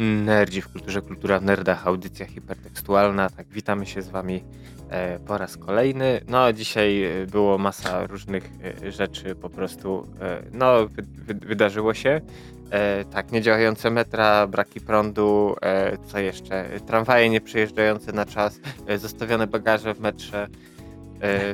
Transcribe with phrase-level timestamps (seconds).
[0.00, 3.30] Nerdzi w kulturze, kultura w nerdach, audycja hipertekstualna.
[3.30, 4.44] Tak, witamy się z wami
[4.90, 6.20] e, po raz kolejny.
[6.28, 8.50] No, dzisiaj e, było masa różnych
[8.84, 12.20] e, rzeczy, po prostu, e, no, wy, wy, wydarzyło się.
[12.70, 16.80] E, tak, niedziałające metra, braki prądu, e, co jeszcze?
[16.86, 18.60] Tramwaje nie przyjeżdżające na czas,
[18.96, 20.48] zostawione bagaże w metrze.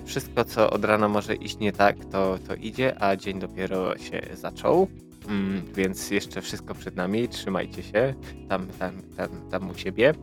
[0.04, 4.20] Wszystko, co od rana może iść nie tak, to, to idzie, a dzień dopiero się
[4.34, 4.88] zaczął.
[5.28, 7.28] Mm, więc jeszcze wszystko przed nami.
[7.28, 8.14] Trzymajcie się
[8.48, 10.14] tam, tam, tam, tam u siebie.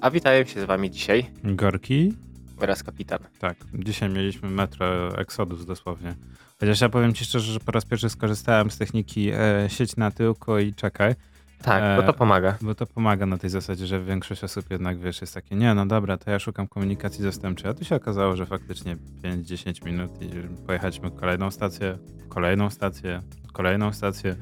[0.00, 2.14] A witają się z wami dzisiaj Gorki?
[2.62, 3.18] oraz kapitan.
[3.38, 6.14] Tak, dzisiaj mieliśmy metro Exodus dosłownie.
[6.60, 10.10] Chociaż ja powiem ci szczerze, że po raz pierwszy skorzystałem z techniki e, sieć na
[10.10, 11.14] tyłku i czekaj.
[11.62, 12.56] Tak, E, bo to pomaga.
[12.60, 15.86] Bo to pomaga na tej zasadzie, że większość osób jednak, wiesz, jest takie, nie, no
[15.86, 17.70] dobra, to ja szukam komunikacji zastępczej.
[17.70, 20.28] A tu się okazało, że faktycznie 5-10 minut i
[20.66, 23.22] pojechaliśmy kolejną stację, kolejną stację,
[23.52, 24.36] kolejną stację.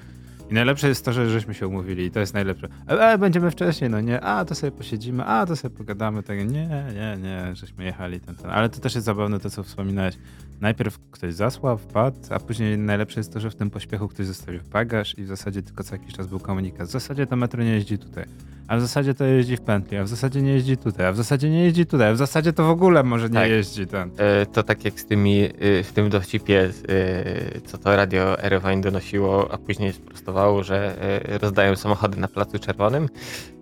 [0.51, 2.69] I najlepsze jest to, że żeśmy się umówili i to jest najlepsze.
[2.89, 6.39] E, e, będziemy wcześniej, no nie, a to sobie posiedzimy, a to sobie pogadamy, tak,
[6.39, 8.51] nie, nie, nie, żeśmy jechali ten, ten.
[8.51, 10.15] Ale to też jest zabawne to, co wspominałeś.
[10.61, 14.61] Najpierw ktoś zasłał, wpadł, a później najlepsze jest to, że w tym pośpiechu ktoś zostawił
[14.73, 16.89] bagaż i w zasadzie tylko co jakiś czas był komunikat.
[16.89, 18.25] W zasadzie to metro nie jeździ tutaj,
[18.71, 21.17] a w zasadzie to jeździ w pętli, a w zasadzie nie jeździ tutaj, a w
[21.17, 23.49] zasadzie nie jeździ tutaj, a w zasadzie to w ogóle może nie Tak.
[23.51, 24.11] jeździ ten.
[24.19, 28.81] E, To tak jak z tymi, y, w tym dowcipie, y, co to radio Erewań
[28.81, 30.97] donosiło, a później sprostowało, że
[31.35, 33.09] y, rozdają samochody na Placu Czerwonym,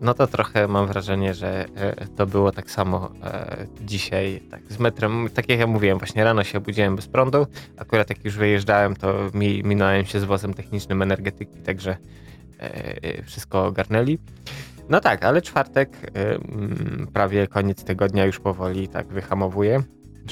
[0.01, 4.79] no to trochę mam wrażenie, że e, to było tak samo e, dzisiaj tak z
[4.79, 5.29] metrem.
[5.35, 9.15] Tak jak ja mówiłem, właśnie rano się obudziłem bez prądu, akurat jak już wyjeżdżałem, to
[9.35, 11.97] mi, minąłem się z wozem technicznym energetyki, także
[12.61, 14.19] e, e, wszystko ogarnęli.
[14.89, 19.83] No tak, ale czwartek, mm, prawie koniec tygodnia już powoli tak wyhamowuje.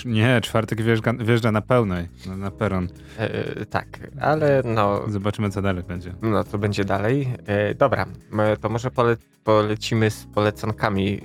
[0.05, 2.89] Nie, czwartek wjeżdża, wjeżdża na pełnej, na, na peron.
[3.19, 3.87] E, tak,
[4.21, 6.13] ale no, Zobaczymy, co dalej będzie.
[6.23, 7.29] no to będzie dalej.
[7.47, 8.07] E, dobra,
[8.61, 11.21] to może pole, polecimy z polecankami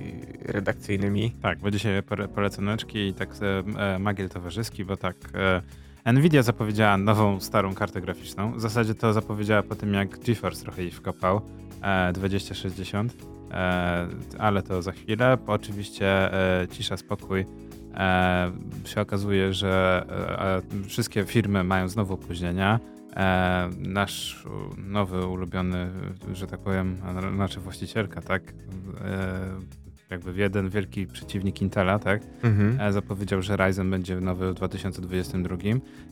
[0.46, 1.30] redakcyjnymi.
[1.42, 3.28] Tak, bo dzisiaj pole- poleconeczki i tak
[3.78, 5.16] e, magiel towarzyski, bo tak.
[5.34, 5.62] E,
[6.06, 8.52] Nvidia zapowiedziała nową, starą kartę graficzną.
[8.52, 11.40] W zasadzie to zapowiedziała po tym, jak GeForce trochę jej wkopał.
[11.82, 13.14] E, 2060.
[13.50, 14.08] E,
[14.38, 15.38] ale to za chwilę.
[15.46, 16.32] Oczywiście
[16.62, 17.46] e, cisza, spokój.
[17.94, 18.52] E,
[18.84, 22.80] się okazuje, że e, e, wszystkie firmy mają znowu opóźnienia.
[23.16, 24.44] E, nasz
[24.76, 25.90] nowy, ulubiony,
[26.32, 26.96] że tak powiem,
[27.34, 28.42] znaczy właścicielka, tak?
[30.12, 32.22] Jakby jeden wielki przeciwnik Intela, tak?
[32.42, 32.80] Mhm.
[32.80, 35.56] E, zapowiedział, że Ryzen będzie nowy w 2022.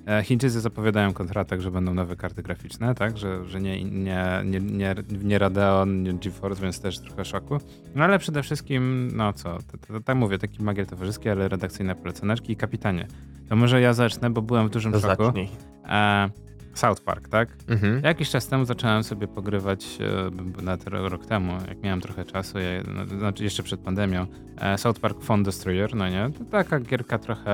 [0.06, 3.18] E, Chińczycy zapowiadają kontratak, że będą nowe karty graficzne, tak?
[3.18, 7.58] Że, że nie, nie, nie, nie, nie Radeon, nie GeForce, więc też trochę szoku.
[7.94, 9.58] No ale przede wszystkim, no co,
[10.04, 13.06] tak mówię, taki magiel towarzyski, ale redakcyjne poleconeczki i kapitanie.
[13.48, 15.24] To może ja zacznę, bo byłem w dużym To szoku.
[15.24, 15.48] zacznij.
[15.88, 16.30] E,
[16.80, 17.48] South Park, tak?
[17.68, 18.04] Mhm.
[18.04, 19.98] Jakiś czas temu zacząłem sobie pogrywać,
[20.58, 24.26] e, nawet rok temu, jak miałem trochę czasu, ja, no, znaczy jeszcze przed pandemią,
[24.60, 26.30] e, South Park Phone Destroyer, no nie?
[26.38, 27.50] To taka gierka trochę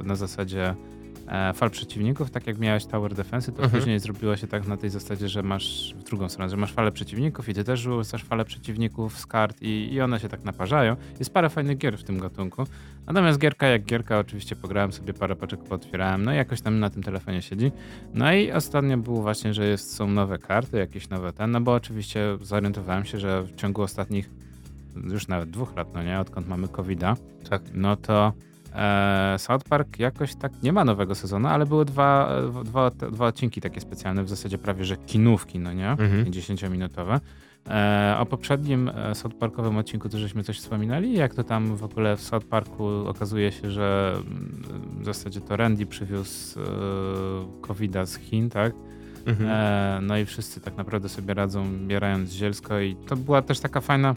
[0.00, 0.74] e, na zasadzie
[1.28, 3.80] e, fal przeciwników, tak jak miałeś Tower Defense, to Mhm.
[3.80, 6.92] później zrobiło się tak na tej zasadzie, że masz w drugą stronę, że masz falę
[6.92, 10.96] przeciwników i ty też rzucasz falę przeciwników z kart i, i one się tak naparzają.
[11.18, 12.64] Jest parę fajnych gier w tym gatunku.
[13.06, 16.90] Natomiast gierka jak gierka, oczywiście pograłem sobie parę paczek, pootwierałem, no i jakoś tam na
[16.90, 17.72] tym telefonie siedzi.
[18.14, 21.72] No i ostatnio było właśnie, że jest, są nowe karty, jakieś nowe ten, no bo
[21.74, 24.30] oczywiście zorientowałem się, że w ciągu ostatnich
[25.04, 27.16] już nawet dwóch lat, no nie, odkąd mamy COVID-a,
[27.50, 27.62] Tak.
[27.74, 28.32] no to
[28.74, 32.30] e, South Park jakoś tak nie ma nowego sezonu, ale były dwa,
[32.64, 36.24] dwa, dwa odcinki takie specjalne, w zasadzie prawie, że kinówki, no nie, Mhm.
[36.24, 37.20] 10-minutowe.
[37.68, 41.84] E, o poprzednim e, South Parkowym odcinku to żeśmy coś wspominali, jak to tam w
[41.84, 44.62] ogóle w South Parku okazuje się, że mm,
[45.00, 46.64] w zasadzie to Randy przywiózł e,
[47.60, 48.72] COVID-a z Chin, tak?
[49.26, 49.50] Mhm.
[49.50, 53.80] E, no i wszyscy tak naprawdę sobie radzą, bierając zielsko i to była też taka
[53.80, 54.14] fajna,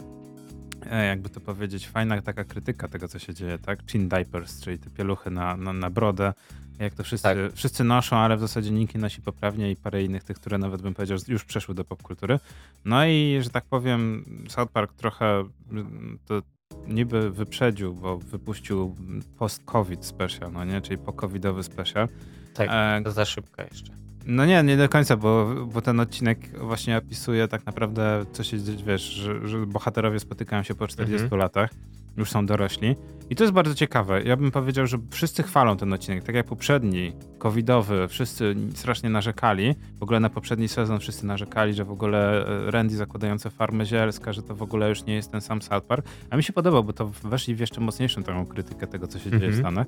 [0.90, 3.78] e, jakby to powiedzieć, fajna taka krytyka tego, co się dzieje, tak?
[3.90, 6.32] Chin diapers, czyli te pieluchy na, na, na brodę,
[6.80, 7.38] jak to wszyscy, Tak.
[7.54, 10.82] wszyscy noszą, ale w zasadzie nikt nie nosi poprawnie i parę innych tych, które nawet
[10.82, 12.38] bym powiedział, już przeszły do popkultury.
[12.84, 16.42] No i, że tak powiem, South Park trochę mm, to
[16.86, 18.94] niby wyprzedził, bo wypuścił
[19.38, 20.80] post-COVID special, no nie?
[20.80, 22.08] Czyli po-covidowy special.
[22.54, 22.68] tak,
[23.06, 23.92] E, za szybko jeszcze.
[24.26, 28.60] no nie, nie do końca, bo, bo ten odcinek właśnie opisuje tak naprawdę, co się
[28.62, 31.38] dzieje, wiesz, że, że bohaterowie spotykają się po 40 Mhm.
[31.40, 31.70] latach,
[32.16, 32.96] już są dorośli.
[33.30, 34.22] I to jest bardzo ciekawe.
[34.22, 39.74] Ja bym powiedział, że wszyscy chwalą ten odcinek, tak jak poprzedni, covidowy, wszyscy strasznie narzekali.
[39.98, 44.32] W ogóle na poprzedni sezon wszyscy narzekali, że w ogóle e, Randy zakładające farmę zielska,
[44.32, 46.06] że to w ogóle już nie jest ten sam South Park.
[46.30, 49.30] A mi się podobał, bo to weszli w jeszcze mocniejszą taką krytykę tego, co się
[49.30, 49.62] dzieje w Mhm.
[49.62, 49.86] Stanach.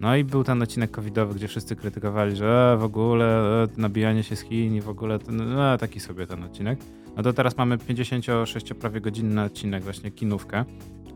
[0.00, 4.22] No i był ten odcinek covidowy, gdzie wszyscy krytykowali, że e, w ogóle e, nabijanie
[4.22, 5.42] się z Chin i w ogóle ten,
[5.80, 6.78] taki sobie ten odcinek.
[7.16, 10.64] no to teraz mamy 56 prawie godzinny odcinek, właśnie kinówkę,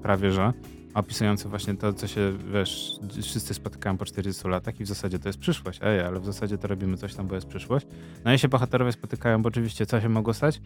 [0.04, 0.52] prawie że,
[0.94, 2.92] opisujący właśnie to, co się, wiesz,
[3.22, 6.58] wszyscy spotykają po 40 latach i w zasadzie to jest przyszłość, ej, ale w zasadzie
[6.58, 7.86] to robimy coś tam, bo jest przyszłość.
[8.24, 10.60] No i się bohaterowie spotykają, bo oczywiście co się mogło stać?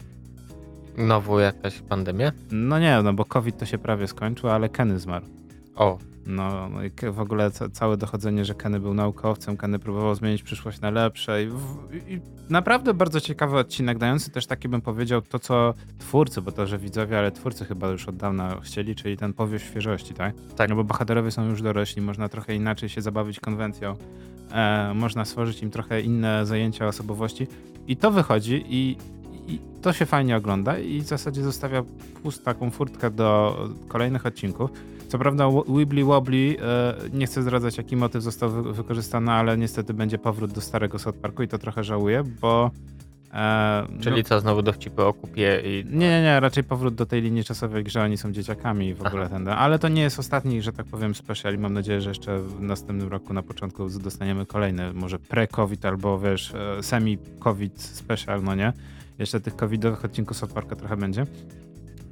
[0.97, 2.31] Znowu jakaś pandemia?
[2.51, 5.25] No nie, no bo COVID to się prawie skończył, ale Kenny zmarł.
[5.79, 10.15] O, No, no i w ogóle ca całe dochodzenie, że Kenny był naukowcem, Kenny próbował
[10.15, 11.77] zmienić przyszłość na lepsze i, w,
[12.07, 16.67] i naprawdę bardzo ciekawy odcinek, dający też taki bym powiedział to, co twórcy, bo to,
[16.67, 20.35] że widzowie, ale twórcy chyba już od dawna chcieli, czyli ten powiew świeżości, tak?
[20.55, 20.69] Tak.
[20.69, 23.95] No bo bohaterowie są już dorośli, można trochę inaczej się zabawić konwencją,
[24.51, 27.47] e, można stworzyć im trochę inne zajęcia osobowości
[27.87, 28.97] i to wychodzi i,
[29.47, 31.83] i to się fajnie ogląda i w zasadzie zostawia
[32.23, 34.71] pust taką furtkę do kolejnych odcinków.
[35.09, 39.93] Co prawda Wibbly Wobbly, e, nie chcę zdradzać jaki motyw został wy wykorzystany, ale niestety
[39.93, 42.71] będzie powrót do starego South Parku i to trochę żałuję, bo...
[43.33, 45.85] E, czyli co, znowu dowcipy o kupie i...
[45.85, 49.05] no, nie, nie, nie, raczej powrót do tej linii czasowej, gdzie oni są dzieciakami w
[49.05, 49.35] ogóle Aha.
[49.35, 52.39] ten, ale to nie jest ostatni, że tak powiem, special i mam nadzieję, że jeszcze
[52.39, 58.55] w następnym roku na początku dostaniemy kolejny, może pre-COVID albo wiesz, e, semi-COVID special, no
[58.55, 58.73] nie?
[59.19, 61.25] Jeszcze tych covidowych odcinków South Parka trochę będzie.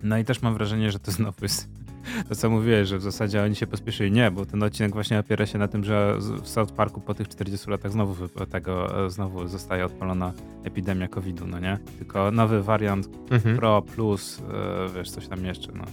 [0.04, 1.87] No i też mam wrażenie, że to znowu jest
[2.30, 4.12] to, co mówiłeś, że w zasadzie oni się pospieszyli.
[4.12, 7.28] Nie, bo ten odcinek właśnie opiera się na tym, że w South Parku po tych
[7.28, 10.34] 40 latach znowu tego, e, znowu zostaje odpalona
[10.64, 11.78] epidemia COVID-u, no nie?
[11.98, 13.58] Tylko nowy wariant Mhm.
[13.58, 15.84] Pro Plus, e, wiesz, coś tam jeszcze, no.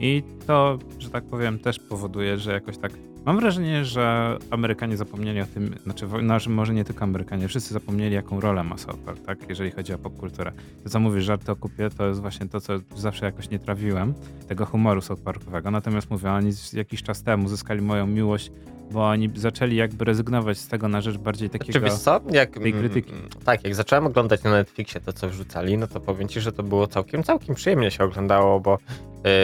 [0.00, 2.92] I to, że tak powiem, też powoduje, że jakoś tak.
[3.24, 7.74] Mam wrażenie, że Amerykanie zapomnieli o tym, znaczy, no, że może nie tylko Amerykanie, wszyscy
[7.74, 10.52] zapomnieli, jaką rolę ma South Park, tak, jeżeli chodzi o popkulturę.
[10.84, 14.14] To, co mówisz, żarty o kupie, to jest właśnie to, co zawsze jakoś nie trawiłem,
[14.48, 15.70] tego humoru South Parkowego.
[15.70, 18.52] Natomiast mówię, oni jakiś czas temu zyskali moją miłość,
[18.92, 21.72] bo oni zaczęli jakby rezygnować z tego na rzecz bardziej takiego...
[21.72, 23.12] Czy wiesz co, jak, tej krytyki.
[23.12, 26.52] mm, tak, jak zacząłem oglądać na Netflixie to, co wrzucali, no to powiem ci, że
[26.52, 28.78] to było całkiem, całkiem przyjemnie się oglądało, bo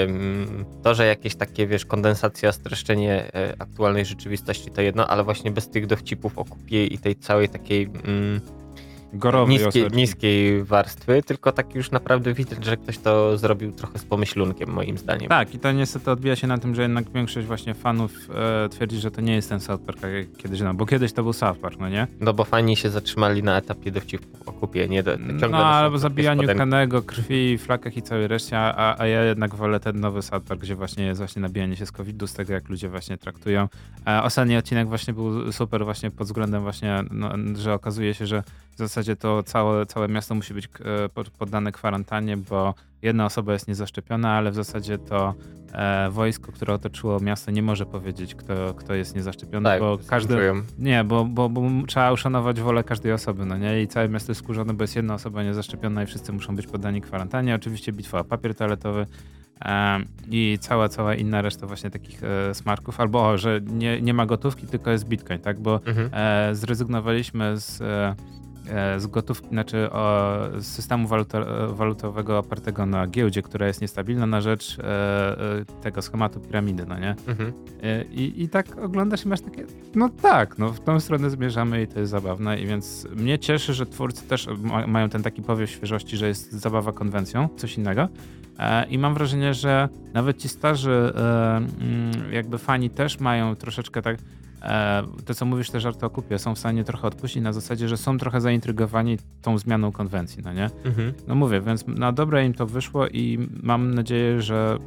[0.04, 5.50] ym, to, że jakieś takie, wiesz, kondensacja, streszczenie e, aktualnej rzeczywistości to jedno, ale właśnie
[5.50, 8.40] bez tych dowcipów o kupie i tej całej takiej mm,
[9.18, 14.04] Gorowy niskiej, niskiej warstwy, tylko tak już naprawdę widać, że ktoś to zrobił trochę z
[14.04, 15.28] pomyślunkiem, moim zdaniem.
[15.28, 19.00] Tak, i to niestety odbija się na tym, że jednak większość właśnie fanów e, twierdzi,
[19.00, 21.58] że to nie jest ten South Park, jak kiedyś, no, bo kiedyś to był South
[21.58, 22.06] Park, no nie?
[22.20, 25.16] No bo fani się zatrzymali na etapie dowcipów o kupie, nie do,
[25.50, 26.48] No, albo zabijaniu.
[26.56, 30.60] Kanego, krwi, flakach i całej reszcie, a, a ja jednak wolę ten nowy South Park,
[30.60, 33.68] gdzie właśnie jest właśnie nabijanie się z COVID-u, z tego jak ludzie właśnie traktują.
[34.06, 38.42] E, ostatni odcinek właśnie był super właśnie pod względem właśnie, no, że okazuje się, że
[38.76, 40.67] w zasadzie to całe, całe miasto musi być
[41.05, 45.34] e, pod- poddane kwarantannie, bo jedna osoba jest niezaszczepiona, ale w zasadzie to
[45.73, 50.34] e, wojsko, które otoczyło miasto nie może powiedzieć, kto, kto jest niezaszczepiony, Tak, bo każdy...
[50.34, 50.55] czują.
[50.78, 53.82] Nie, bo, bo, bo trzeba uszanować wolę każdej osoby, no nie?
[53.82, 57.00] I całe miasto jest skurzone, bo jest jedna osoba niezaszczepiona i wszyscy muszą być poddani
[57.00, 57.55] kwarantannie.
[57.55, 59.06] Oczywiście bitwa o papier toaletowy
[59.61, 63.00] em, i cała, cała inna reszta właśnie takich e, smarków.
[63.00, 65.61] Albo, o, że nie, nie ma gotówki, tylko jest bitcoin, tak?
[65.61, 66.11] Bo Mhm.
[66.12, 68.14] e, zrezygnowaliśmy z, e, e,
[68.98, 69.88] z gotówki, znaczy
[70.58, 71.24] z systemu e,
[71.72, 76.98] walutowego opartego na giełdzie, która jest niestabilna na rzecz e, e, tego schematu piramidy, no
[76.98, 77.14] nie?
[77.28, 77.52] Mhm.
[77.82, 81.82] E, I, I tak oglądasz i masz takie, no tak, no w tą stronę zmierzamy
[81.82, 85.42] i to jest zabawne i więc mnie cieszy, że twórcy też ma, mają ten taki
[85.42, 88.08] powiew świeżości, że jest zabawa konwencją, coś innego.
[88.58, 94.02] E, I mam wrażenie, że nawet ci starzy e, mm, jakby fani też mają troszeczkę
[94.02, 94.46] tak e,
[95.25, 97.96] to co mówisz te żarty o kupie, są w stanie trochę odpuścić na zasadzie, że
[97.96, 100.70] są trochę zaintrygowani tą zmianą konwencji, no nie?
[100.85, 101.12] Mhm.
[101.26, 104.78] No mówię, więc na dobre im to wyszło i mam nadzieję, że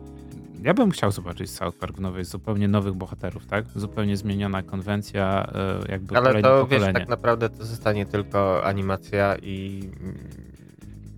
[0.64, 3.66] ja bym chciał zobaczyć South Park w nowej, zupełnie nowych bohaterów, tak?
[3.76, 5.50] Zupełnie zmieniona konwencja,
[5.88, 7.00] e, jakby Ale to wiesz, pokolenie.
[7.00, 9.90] tak naprawdę to zostanie tylko animacja i,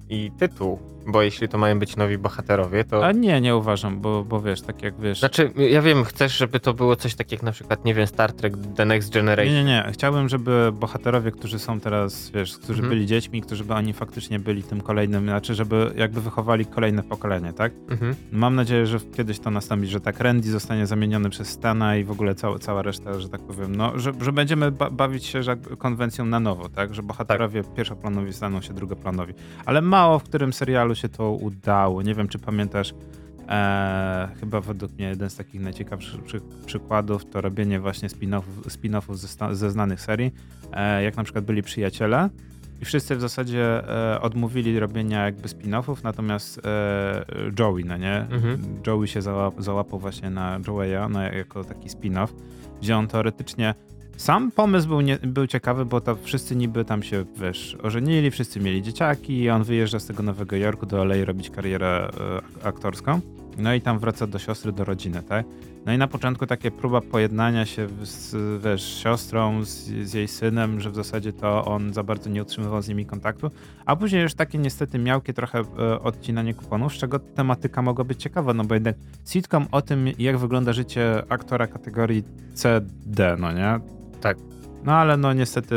[0.09, 3.05] i tytuł, bo jeśli to mają być nowi bohaterowie, to...
[3.05, 5.19] A nie, nie uważam, bo, bo wiesz, tak jak wiesz...
[5.19, 8.33] Znaczy, ja wiem, chcesz, żeby to było coś takiego jak na przykład, nie wiem, Star
[8.33, 9.55] Trek The Next Generation.
[9.55, 9.91] Nie, nie, nie.
[9.93, 12.89] Chciałbym, żeby bohaterowie, którzy są teraz, wiesz, którzy Mhm.
[12.89, 17.53] byli dziećmi, którzy by oni faktycznie byli tym kolejnym, znaczy, żeby jakby wychowali kolejne pokolenie,
[17.53, 17.71] tak?
[17.89, 18.15] Mhm.
[18.31, 22.11] Mam nadzieję, że kiedyś to nastąpi, że tak Randy zostanie zamieniony przez Stana i w
[22.11, 25.55] ogóle cała, cała reszta, że tak powiem, no, że, że będziemy ba bawić się że
[25.77, 26.93] konwencją na nowo, tak?
[26.93, 29.33] Że bohaterowie pierwszoplanowi staną się drugoplanowi.
[29.65, 32.01] Ale mało w którym serialu się to udało.
[32.01, 32.93] Nie wiem, czy pamiętasz,
[33.49, 39.15] e, chyba według mnie jeden z takich najciekawszych przy, przykładów to robienie właśnie spin-offów, spin-offów
[39.15, 40.31] ze, ze znanych serii,
[40.73, 42.29] e, jak na przykład byli przyjaciele,
[42.81, 47.25] i wszyscy w zasadzie e, odmówili robienia jakby spin-offów, natomiast e,
[47.59, 48.27] Joey, no nie?
[48.31, 48.81] Mhm.
[48.87, 52.27] Joey się załap, załapał właśnie na Joeya no, jako taki spin-off,
[52.81, 53.73] gdzie on teoretycznie
[54.17, 58.59] Sam pomysł był, nie, był ciekawy, bo to wszyscy niby tam się, wiesz, ożenili, wszyscy
[58.59, 62.09] mieli dzieciaki i on wyjeżdża z tego Nowego Jorku do LA robić karierę
[62.63, 63.21] e, aktorską.
[63.57, 65.45] No i tam wraca do siostry, do rodziny, tak?
[65.85, 70.79] No i na początku takie próba pojednania się z, wiesz, siostrą, z, z, jej synem,
[70.79, 73.51] że w zasadzie to on za bardzo nie utrzymywał z nimi kontaktu,
[73.85, 78.21] a później już takie niestety miałkie trochę e, odcinanie kuponów, z czego tematyka mogła być
[78.23, 83.51] ciekawa, no bo jednak sitcom o tym, jak wygląda życie aktora kategorii C, D, no
[83.51, 84.00] nie?
[84.21, 84.37] Tak.
[84.83, 85.75] No ale no niestety,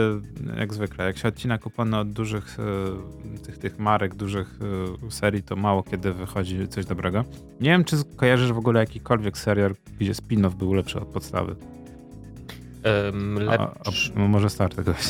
[0.56, 4.58] jak zwykle, jak się odcina kupony od dużych e, tych, tych marek, dużych
[5.06, 7.24] e, serii, to mało kiedy wychodzi coś dobrego.
[7.60, 11.56] Nie wiem, czy kojarzysz w ogóle jakikolwiek serial, gdzie spin-off był lepszy od podstawy.
[13.04, 14.12] Um, lepszy...
[14.16, 14.94] A, a, może start tego.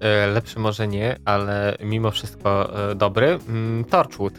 [0.00, 3.38] E, lepszy może nie, ale mimo wszystko dobry.
[3.48, 4.34] Mm, Torchwood.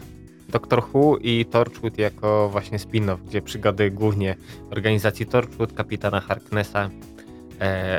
[0.48, 4.36] Doctor Who i Torchwood jako właśnie spin-off, gdzie przygody głównie
[4.70, 7.19] organizacji Torchwood, kapitana Harknessa E,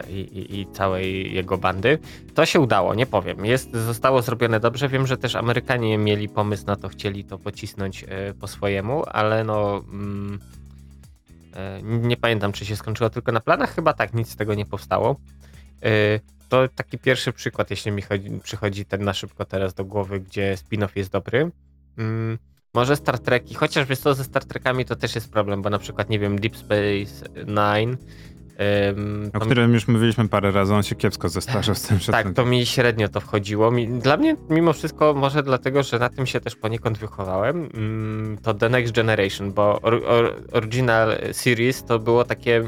[0.10, 2.00] i, i, i, całej jego bandy.
[2.34, 3.46] To się udało, nie powiem.
[3.46, 4.90] Jest, zostało zrobione dobrze.
[4.90, 9.44] Wiem, że też Amerykanie mieli pomysł na to, chcieli to pocisnąć e, po swojemu, ale
[9.44, 9.78] no.
[9.78, 10.40] Mm,
[11.56, 13.76] e, nie pamiętam, czy się skończyło tylko na planach.
[13.76, 15.16] Chyba tak, nic z tego nie powstało.
[16.50, 20.56] To taki pierwszy przykład, jeśli mi chodzi, przychodzi ten na szybko teraz do głowy, gdzie
[20.56, 21.52] spin-off jest dobry.
[21.98, 22.38] Mm,
[22.74, 25.80] może Star Treki, chociaż wiesz co, ze Star Trekami to też jest problem, bo na
[25.80, 27.98] przykład, nie wiem, Deep Space Nine
[29.34, 32.66] o którym już mówiliśmy parę razy, on się kiepsko zestarzał z tym Tak, to mi
[32.66, 33.72] średnio to wchodziło.
[33.88, 38.54] Dla mnie mimo wszystko, może dlatego, że na tym się też poniekąd wychowałem, mm, to
[38.54, 39.80] The Next Generation, bo
[40.52, 42.64] original series to było takie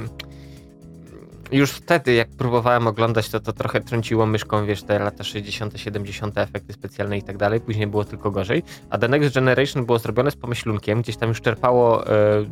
[1.54, 6.38] już wtedy, jak próbowałem oglądać, to to trochę trąciło myszką, wiesz, te lata 60., 70.,
[6.38, 7.62] efekty specjalne i tak dalej.
[7.62, 8.64] Później było tylko gorzej.
[8.90, 12.10] A The Next Generation było zrobione z pomyślunkiem, gdzieś tam już czerpało e,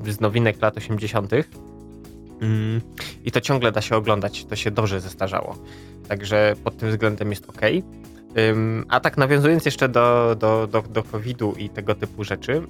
[0.08, 1.32] z nowinek lat 80.
[2.42, 2.82] Mm,
[3.24, 5.58] I to ciągle da się oglądać, to się dobrze zestarzało.
[6.08, 7.62] Także pod tym względem jest ok.
[8.90, 12.62] A tak nawiązując jeszcze do, do, do, do COVID-u i tego typu rzeczy,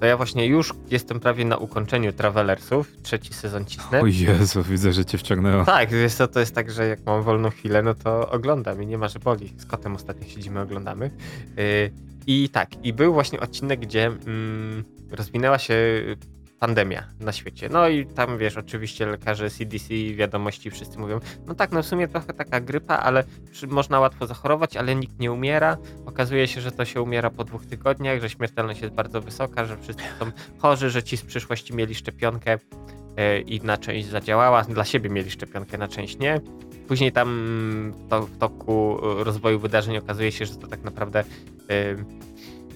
[0.00, 4.00] to ja właśnie już jestem prawie na ukończeniu Travelersów, trzeci sezon cisnę.
[4.00, 5.64] O Jezu, widzę, że cię wciągnęło.
[5.64, 8.86] Tak, wiesz co, to jest tak, że jak mam wolną chwilę, no to oglądam i
[8.86, 9.54] nie ma, że boli.
[9.56, 11.10] Z kotem ostatnio siedzimy, oglądamy.
[11.58, 11.90] Y,
[12.26, 15.74] I tak, i był właśnie odcinek, gdzie mm, rozwinęła się
[16.58, 17.68] pandemia na świecie.
[17.68, 22.08] No i tam wiesz, oczywiście lekarze CDC, wiadomości wszyscy mówią, no tak, no w sumie
[22.08, 23.24] trochę taka grypa, ale
[23.68, 25.76] można łatwo zachorować, ale nikt nie umiera.
[26.06, 29.76] Okazuje się, że to się umiera po dwóch tygodniach, że śmiertelność jest bardzo wysoka, że
[29.76, 32.58] wszyscy są chorzy, że ci z przyszłości mieli szczepionkę
[33.16, 36.40] yy, i na część zadziałała, dla siebie mieli szczepionkę, na część nie.
[36.88, 41.24] Później tam to, w toku rozwoju wydarzeń okazuje się, że to tak naprawdę
[41.68, 42.04] yy,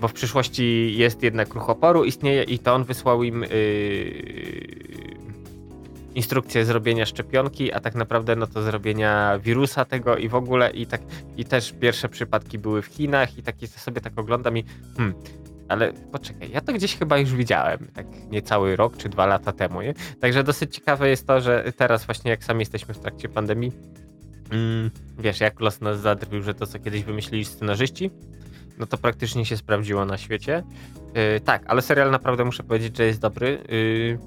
[0.03, 3.49] bo w przyszłości jest jednak ruch oporu, istnieje i to on wysłał im yy,
[6.15, 10.87] instrukcję zrobienia szczepionki, a tak naprawdę no to zrobienia wirusa tego i w ogóle i
[10.87, 11.01] tak
[11.37, 14.65] i też pierwsze przypadki były w Chinach i takie sobie tak oglądam i
[14.97, 15.15] hmm,
[15.69, 19.83] ale poczekaj, ja to gdzieś chyba już widziałem, tak niecały rok czy dwa lata temu,
[19.83, 19.95] nie?
[20.21, 23.73] Także dosyć ciekawe jest to, że teraz właśnie jak sami jesteśmy w trakcie pandemii,
[24.51, 28.11] mm, wiesz, jak los nas zadrwił, że to co kiedyś wymyślili scenarzyści,
[28.83, 30.63] no to praktycznie się sprawdziło na świecie.
[31.15, 33.59] Yy, tak, ale serial naprawdę muszę powiedzieć, że jest dobry.
[33.69, 34.19] Yy,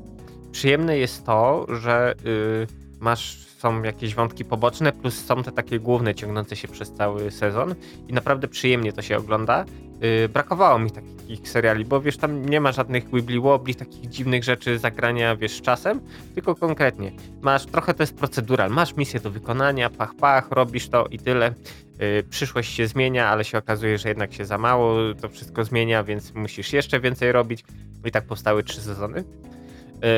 [0.51, 2.67] przyjemne jest to, że yy,
[2.99, 7.75] masz są jakieś wątki poboczne, plus są te takie główne ciągnące się przez cały sezon
[8.07, 9.65] i naprawdę przyjemnie to się ogląda.
[10.01, 14.43] Yy, brakowało mi takich seriali, bo wiesz, tam nie ma żadnych wibbly wobbly, takich dziwnych
[14.43, 15.99] rzeczy zagrania, wiesz, czasem,
[16.33, 17.11] tylko konkretnie.
[17.41, 21.53] Masz, trochę to jest procedural, masz misję do wykonania, pach, pach, robisz to i tyle.
[21.99, 26.03] Yy, przyszłość się zmienia, ale się okazuje, że jednak się za mało to wszystko zmienia,
[26.03, 27.63] więc musisz jeszcze więcej robić.
[28.05, 29.23] I tak powstały trzy sezony.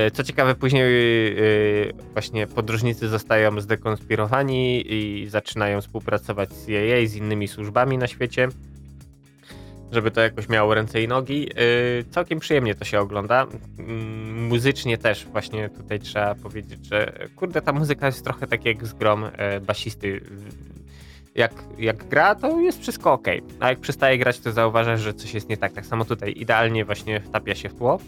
[0.06, 7.16] Yy, co ciekawe, później yy, właśnie podróżnicy zostają zdekonspirowani i zaczynają współpracować z CIA, z
[7.16, 8.48] innymi służbami na świecie
[9.92, 11.42] żeby to jakoś miało ręce i nogi.
[11.42, 13.48] Yy, całkiem przyjemnie to się ogląda.
[13.78, 13.86] Yy,
[14.34, 18.94] muzycznie też właśnie tutaj trzeba powiedzieć, że kurde, ta muzyka jest trochę tak jak z
[18.94, 20.22] grom yy, basisty.
[21.36, 23.28] Jak, jak gra, to jest wszystko ok,
[23.60, 25.74] a jak przestaje grać, to zauważasz, że coś jest nie tak.
[25.74, 28.00] Tak samo tutaj idealnie właśnie wtapia się w tło.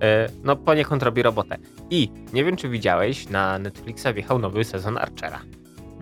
[0.00, 0.06] Yy,
[0.44, 1.56] no poniekąd robi robotę.
[1.90, 5.40] I nie wiem, czy widziałeś, na Netflixa wjechał nowy sezon Archera.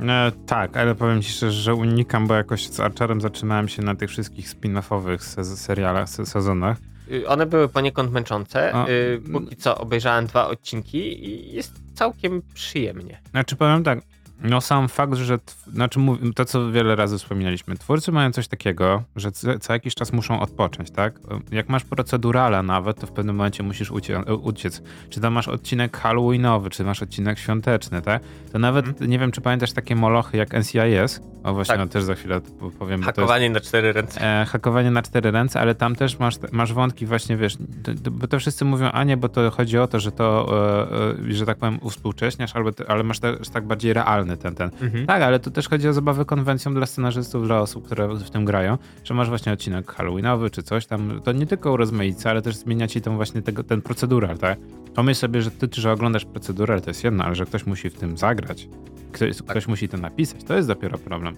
[0.09, 3.95] E, tak, ale powiem ci szczerze, że unikam, bo jakoś z Archerem zatrzymałem się na
[3.95, 6.79] tych wszystkich spin-offowych se serialach, se sezonach.
[7.11, 8.73] Y, one były poniekąd męczące.
[8.75, 13.21] A, y, Póki co obejrzałem dwa odcinki i jest całkiem przyjemnie.
[13.31, 13.99] Znaczy powiem tak,
[14.43, 15.39] No sam fakt, że,
[15.73, 16.01] znaczy
[16.35, 20.91] to co wiele razy wspominaliśmy, twórcy mają coś takiego, że co, jakiś czas muszą odpocząć,
[20.91, 21.21] tak?
[21.53, 24.83] Jak masz procedurala nawet, to w pewnym momencie musisz ucie- uciec.
[25.11, 28.23] Czy tam masz odcinek halloweenowy, czy masz odcinek świąteczny, tak?
[28.53, 29.11] To nawet, Mhm.
[29.11, 31.79] nie wiem czy pamiętasz takie molochy jak NCIS, o właśnie, Tak.
[31.81, 32.41] no, też za chwilę
[32.79, 33.01] powiem.
[33.01, 34.41] to jest- Hakowanie na cztery ręce.
[34.41, 38.11] E, hakowanie na cztery ręce, ale tam też masz, masz wątki właśnie, wiesz, to, to,
[38.11, 40.49] bo to wszyscy mówią, a nie, bo to chodzi o to, że to,
[40.91, 43.93] e, e, że tak powiem, uwspółcześniasz, albo ale masz też tak bardziej
[44.33, 44.87] realny ten, ten.
[44.87, 45.07] Mhm.
[45.07, 48.45] Tak, ale to też chodzi o zabawę konwencją dla scenarzystów, dla osób, które w tym
[48.45, 52.57] grają, że masz właśnie odcinek halloweenowy czy coś tam, to nie tylko urozmaica, ale też
[52.57, 54.59] zmienia ci tą właśnie tego, ten procedural, tak?
[54.95, 57.95] Pomyśl sobie, że ty, że oglądasz procedural, to jest jedno, ale że ktoś musi w
[57.95, 58.69] tym zagrać,
[59.13, 61.37] ktoś, ktoś musi to napisać, to jest dopiero problem.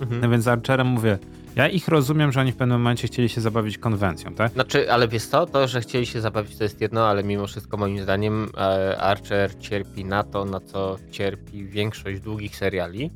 [0.00, 0.20] Mhm.
[0.20, 1.18] No więc z Archerem mówię,
[1.56, 4.52] ja ich rozumiem, że oni w pewnym momencie chcieli się zabawić konwencją, tak?
[4.52, 7.76] Znaczy, ale wiesz co, to, że chcieli się zabawić to jest jedno, ale mimo wszystko
[7.76, 13.10] moim zdaniem e, Archer cierpi na to, na co cierpi większość długich seriali,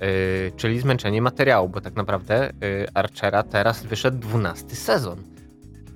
[0.00, 0.06] e,
[0.56, 2.52] czyli zmęczenie materiału, bo tak naprawdę e,
[2.94, 5.18] Archera teraz wyszedł 12 sezon.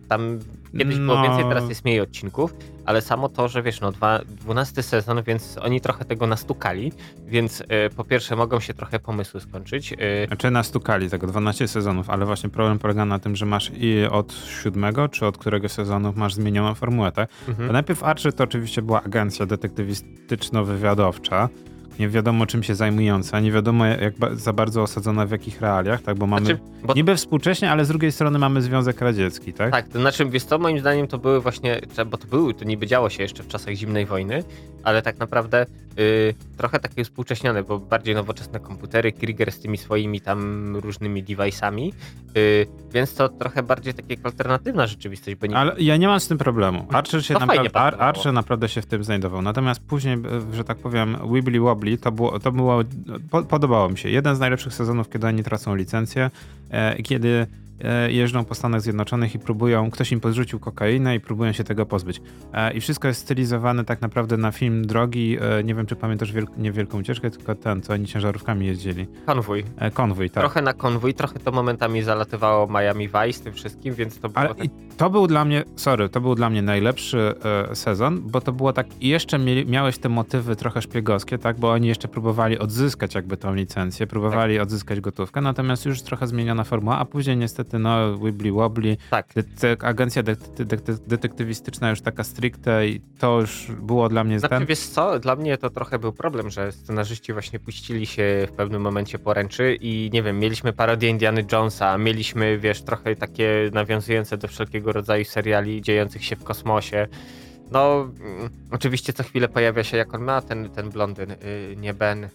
[0.09, 0.39] Tam
[0.79, 1.23] kiedyś było No.
[1.23, 2.55] więcej, teraz jest mniej odcinków,
[2.87, 6.93] ale samo to, że wiesz, no dwa, 12 sezon, więc oni trochę tego nastukali,
[7.27, 9.93] więc e, po pierwsze mogą się trochę pomysły skończyć.
[9.93, 14.05] e, Znaczy nastukali tego 12 sezonów, ale właśnie problem polega na tym, że masz i
[14.11, 17.31] od siódmego, czy od którego sezonu masz zmienioną formułę, tak?
[17.49, 17.67] mhm.
[17.67, 21.49] Bo najpierw Archer to oczywiście była agencja detektywistyczno-wywiadowcza,
[21.99, 26.03] nie wiadomo czym się zajmująca, nie wiadomo jak ba- za bardzo osadzona w jakich realiach,
[26.03, 26.19] tak?
[26.19, 29.71] Bo mamy Znaczy, bo niby współcześnie, ale z drugiej strony mamy Związek Radziecki, tak?
[29.73, 32.87] Tak, to znaczy, wiesz co, moim zdaniem to były właśnie, bo to były, to niby
[32.87, 34.45] działo się jeszcze w czasach zimnej wojny,
[34.85, 35.67] ale tak naprawdę
[35.99, 41.93] y, trochę takie współcześnione, bo bardziej nowoczesne komputery, Krieger z tymi swoimi tam różnymi device'ami,
[42.37, 45.57] y, więc to trochę bardziej jak alternatywna rzeczywistość, bo nie...
[45.57, 46.87] Ale ja nie mam z tym problemu.
[46.93, 47.97] Archer się naprawdę, Ar.
[47.99, 49.43] Archer naprawdę się w tym znajdował.
[49.43, 52.83] Natomiast później, e, że tak powiem, Wibbly Wobbly to było, to było
[53.31, 54.11] po, podobało mi się.
[54.11, 56.31] Jeden z najlepszych sezonów, kiedy oni tracą licencję,
[56.71, 57.47] e, kiedy
[58.09, 62.21] jeżdżą po Stanach Zjednoczonych i próbują, ktoś im podrzucił kokainę i próbują się tego pozbyć.
[62.53, 65.39] E, I wszystko jest stylizowane tak naprawdę na film drogi.
[65.41, 69.07] E, nie wiem, czy pamiętasz wielk, nie wielką ucieczkę, tylko ten, co oni ciężarówkami jeździli.
[69.27, 69.65] Konwój.
[69.79, 70.43] E, konwój, tak.
[70.43, 74.55] Trochę na konwój, trochę to momentami zalatywało Miami Vice tym wszystkim, więc to było Ale
[74.55, 74.67] tak...
[74.97, 77.35] to był dla mnie, sorry, to był dla mnie najlepszy
[77.71, 81.59] e, sezon, bo to było tak, i jeszcze mieli, miałeś te motywy trochę szpiegowskie, tak,
[81.59, 84.63] bo oni jeszcze próbowali odzyskać jakby tą licencję, próbowali Tak.
[84.63, 89.77] odzyskać gotówkę, natomiast już trochę zmieniona formuła, a później niestety, no, wibbly wobbly, Tak, de,
[89.81, 90.77] agencja de, de, de,
[91.07, 94.67] detektywistyczna już taka stricte i to już było dla mnie Znaczy, ten...
[94.67, 98.83] wiesz co, dla mnie to trochę był problem, że scenarzyści właśnie puścili się w pewnym
[98.83, 104.49] momencie poręczy i nie wiem, mieliśmy parodię Indiana Jonesa, mieliśmy, wiesz, trochę takie nawiązujące do
[104.49, 107.09] wszelkiego rodzaju seriali dziejących się w kosmosie.
[107.71, 111.37] No, mm, oczywiście co chwilę pojawia się, jak on ma ten, ten blondyn, y,
[111.77, 112.29] nie Ben.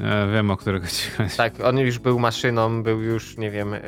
[0.00, 1.36] E, wiem, o którego ci chodzi.
[1.36, 3.80] Tak, on już był maszyną, był już, nie wiem, y,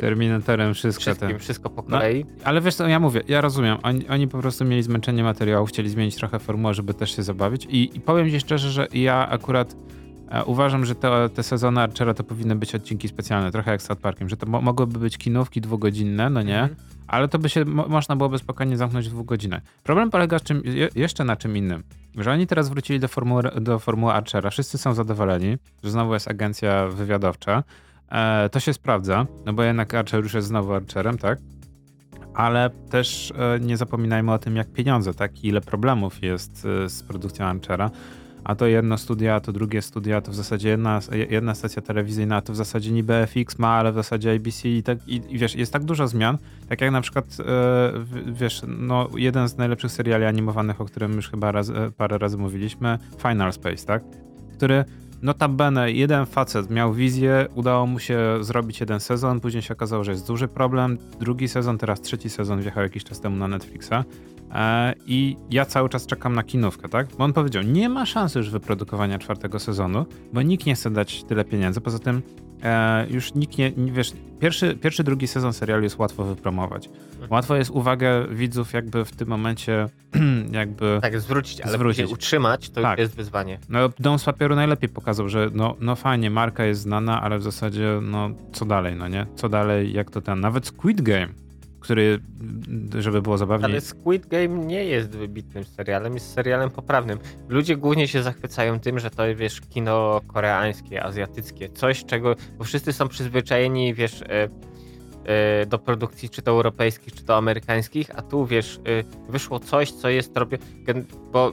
[0.00, 1.38] Terminatorem, wszystko wszystkim, ten.
[1.38, 2.24] wszystko po No, kolei.
[2.44, 3.78] Ale wiesz co, ja mówię, ja rozumiem.
[3.82, 7.64] Oni, oni po prostu mieli zmęczenie materiału, chcieli zmienić trochę formułę, żeby też się zabawić.
[7.70, 9.76] I, i powiem ci szczerze, że ja akurat
[10.30, 13.86] e, uważam, że te, te sezony Archera to powinny być odcinki specjalne, trochę jak z
[13.86, 16.60] South Parkiem, że to mo mogłyby być kinówki dwugodzinne, no nie?
[16.62, 16.76] Mhm.
[17.08, 19.62] Ale to by się mo można byłoby spokojnie zamknąć w dwóch godzinach.
[19.82, 21.82] Problem polega czym, je, jeszcze na czym innym.
[22.18, 24.50] Że oni teraz wrócili do formuły, do formuły Archera.
[24.50, 27.62] Wszyscy są zadowoleni, że znowu jest agencja wywiadowcza.
[28.08, 31.38] E, to się sprawdza, no bo jednak Archer już jest znowu Archerem, tak?
[32.34, 35.44] Ale też e, nie zapominajmy o tym, jak pieniądze, tak?
[35.44, 37.90] Ile problemów jest e, z produkcją Archera.
[38.46, 41.82] A to jedno studia, a to drugie studia, a to w zasadzie jedna, jedna stacja
[41.82, 45.22] telewizyjna, a to w zasadzie niby FX ma, ale w zasadzie ABC i, tak, i,
[45.28, 47.92] i wiesz, jest tak dużo zmian, tak jak na przykład, e,
[48.32, 52.38] wiesz, no jeden z najlepszych seriali animowanych, o którym już chyba raz, e, parę razy
[52.38, 54.02] mówiliśmy, Final Space, tak?
[54.56, 54.84] Który
[55.22, 60.10] notabene jeden facet miał wizję, udało mu się zrobić jeden sezon, później się okazało, że
[60.10, 64.04] jest duży problem, drugi sezon, teraz trzeci sezon wjechał jakiś czas temu na Netflixa
[65.06, 67.06] i ja cały czas czekam na kinówkę, tak?
[67.18, 71.24] Bo on powiedział, nie ma szansy już wyprodukowania czwartego sezonu, bo nikt nie chce dać
[71.24, 72.22] tyle pieniędzy, poza tym
[72.62, 76.90] e, już nikt nie, nie, wiesz, pierwszy, pierwszy, drugi sezon serialu jest łatwo wypromować.
[77.30, 79.88] Łatwo jest uwagę widzów jakby w tym momencie
[80.52, 80.98] jakby...
[81.02, 82.10] Tak, zwrócić, ale Zwrócić.
[82.12, 82.98] utrzymać to Tak.
[82.98, 83.58] jest wyzwanie.
[83.68, 87.42] No, Dom z papieru najlepiej pokazał, że no, no fajnie, marka jest znana, ale w
[87.42, 89.26] zasadzie, no co dalej, no nie?
[89.34, 91.28] Co dalej, jak to ten, nawet Squid Game,
[91.86, 92.20] który,
[92.98, 97.18] żeby było zabawniej, Ale Squid Game nie jest wybitnym serialem, jest serialem poprawnym.
[97.48, 102.92] Ludzie głównie się zachwycają tym, że to wiesz, kino koreańskie, azjatyckie, coś czego, bo wszyscy
[102.92, 104.48] są przyzwyczajeni, wiesz, e,
[105.24, 108.80] e, do produkcji czy to europejskich, czy to amerykańskich, a tu wiesz,
[109.28, 111.52] e, wyszło coś, co jest robię, gen- bo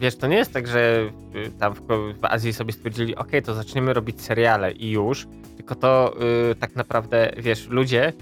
[0.00, 1.10] wiesz, to nie jest tak, że
[1.58, 1.80] tam w,
[2.22, 5.26] Azji sobie stwierdzili, ok, to zaczniemy robić seriale i już,
[5.56, 6.16] tylko to
[6.60, 8.12] tak naprawdę, wiesz, ludzie,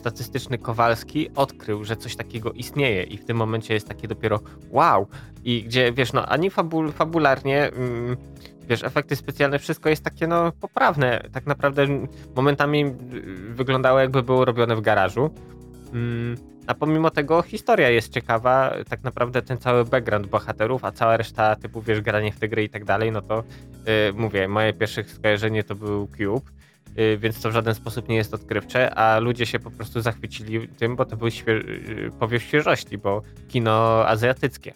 [0.00, 5.06] statystyczny Kowalski odkrył, że coś takiego istnieje i w tym momencie jest takie dopiero wow.
[5.44, 8.16] I gdzie, wiesz, no ani fabul, fabularnie, mm,
[8.68, 11.28] wiesz, efekty specjalne, wszystko jest takie, no, poprawne.
[11.32, 11.86] Tak naprawdę
[12.36, 12.92] momentami y,
[13.54, 15.30] wyglądało jakby było robione w garażu.
[15.92, 16.36] Mm,
[16.66, 21.56] a pomimo tego historia jest ciekawa, tak naprawdę ten cały background bohaterów, a cała reszta
[21.56, 23.44] typu, wiesz, granie w te gry i tak dalej, no to
[23.86, 26.50] yy, mówię, moje pierwsze skojarzenie to był Cube,
[27.18, 30.96] więc to w żaden sposób nie jest odkrywcze, a ludzie się po prostu zachwycili tym,
[30.96, 34.74] bo to był świe yy, powiew świeżości, bo kino azjatyckie.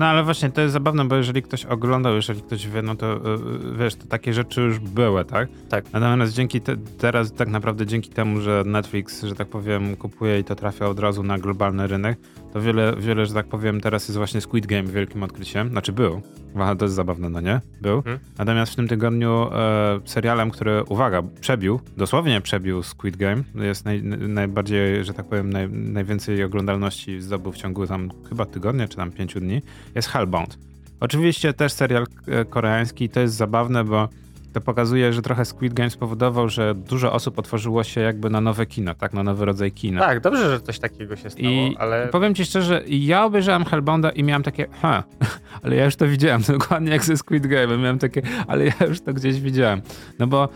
[0.00, 3.06] No ale właśnie to jest zabawne, bo jeżeli ktoś oglądał, jeżeli ktoś wie, no to
[3.06, 5.48] yy, wiesz, to takie rzeczy już były, tak?
[5.68, 5.92] Tak.
[5.92, 10.44] Natomiast dzięki te, teraz tak naprawdę dzięki temu, że Netflix, że tak powiem, kupuje i
[10.44, 12.18] to trafia od razu na globalny rynek,
[12.52, 15.68] to wiele, wiele, że tak powiem, teraz jest właśnie Squid Game wielkim odkryciem.
[15.68, 16.22] Znaczy był.
[16.56, 17.60] Aha, to jest zabawne, no nie?
[17.80, 18.02] Był.
[18.02, 18.20] Hmm.
[18.38, 24.02] Natomiast w tym tygodniu e, serialem, który, uwaga, przebił, dosłownie przebił Squid Game, jest naj,
[24.02, 29.12] najbardziej, że tak powiem, naj, najwięcej oglądalności zdobył w ciągu tam chyba tygodnia, czy tam
[29.12, 29.62] pięciu dni,
[29.94, 30.58] jest Hellbound.
[31.00, 34.08] Oczywiście też serial e, koreański, to jest zabawne, bo
[34.52, 38.66] to pokazuje, że trochę Squid Game spowodował, że dużo osób otworzyło się jakby na nowe
[38.66, 39.12] kino, tak?
[39.12, 40.00] Na nowy rodzaj kina.
[40.00, 42.08] Tak, dobrze, że coś takiego się stało, I ale...
[42.08, 45.02] powiem ci szczerze, ja obejrzałem Hellbounda i miałem takie, ha,
[45.62, 49.00] ale ja już to widziałem, dokładnie jak ze Squid Game, miałem takie, ale ja już
[49.00, 49.82] to gdzieś widziałem.
[50.18, 50.48] No bo e,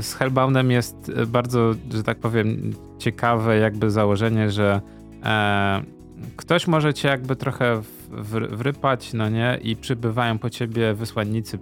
[0.00, 4.80] z Hellboundem jest bardzo, że tak powiem, ciekawe jakby założenie, że
[5.24, 5.82] e,
[6.36, 7.82] ktoś może cię jakby trochę
[8.50, 11.58] wrypać, no nie, i przybywają po ciebie wysłannicy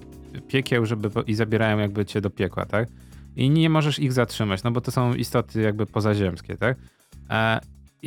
[0.48, 2.88] piekieł, żeby i zabierają jakby cię do piekła, tak?
[3.36, 6.76] I nie możesz ich zatrzymać, no bo to są istoty jakby pozaziemskie, tak?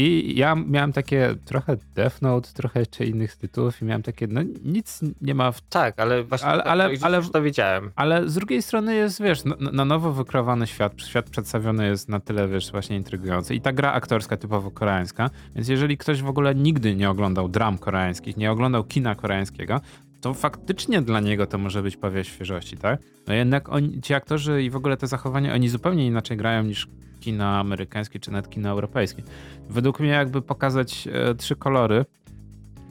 [0.01, 4.41] I ja miałem takie trochę Death Note, trochę jeszcze innych tytułów i miałem takie, no
[4.63, 5.61] nic nie ma w...
[5.61, 7.91] Tak, ale właśnie ale, tak, ale, ale, to widziałem.
[7.95, 12.19] Ale z drugiej strony jest, wiesz, no, na nowo wykreowany świat, świat przedstawiony jest na
[12.19, 13.55] tyle, wiesz, właśnie intrygujący.
[13.55, 17.77] I ta gra aktorska typowo koreańska, więc jeżeli ktoś w ogóle nigdy nie oglądał dram
[17.77, 19.81] koreańskich, nie oglądał kina koreańskiego,
[20.21, 22.99] to faktycznie dla niego to może być powiew świeżości, tak?
[23.27, 26.87] No jednak oni, ci aktorzy i w ogóle te zachowania, oni zupełnie inaczej grają niż
[27.19, 29.23] kino amerykańskie czy nawet kino europejskie.
[29.69, 32.05] Według mnie jakby pokazać e, trzy kolory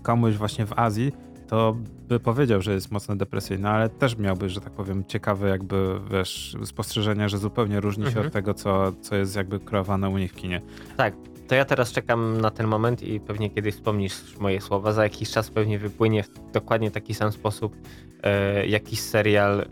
[0.03, 1.13] komuś właśnie w Azji,
[1.49, 1.77] to
[2.09, 6.57] by powiedział, że jest mocno depresyjny, ale też miałby, że tak powiem, ciekawe jakby, wiesz,
[6.65, 8.27] spostrzeżenia, że zupełnie różni się mhm.
[8.27, 10.63] od tego, co, co jest jakby kreowane u nich w kinie.
[10.97, 11.15] Tak,
[11.49, 14.93] to ja teraz czekam na ten moment i pewnie kiedyś wspomnisz moje słowa.
[14.93, 17.77] Za jakiś czas pewnie wypłynie w dokładnie taki sam sposób
[18.23, 19.65] e, jakiś serial e,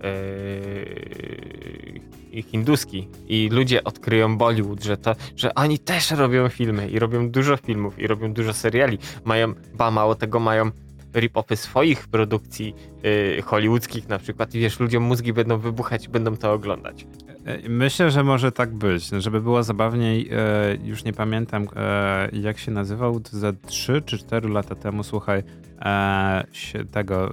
[2.43, 7.57] hinduski i ludzie odkryją Bollywood, że, to, że oni też robią filmy i robią dużo
[7.57, 8.99] filmów i robią dużo seriali.
[9.25, 10.71] Mają, ba mało tego, mają
[11.15, 12.75] rip-offy swoich produkcji
[13.39, 17.07] y, hollywoodzkich na przykład i wiesz, ludziom mózgi będą wybuchać i będą to oglądać.
[17.46, 19.09] E, myślę, że może tak być.
[19.18, 24.48] Żeby było zabawniej, e, już nie pamiętam e, jak się nazywał, za 3 czy 4
[24.48, 25.42] lata temu, słuchaj,
[26.90, 27.32] tego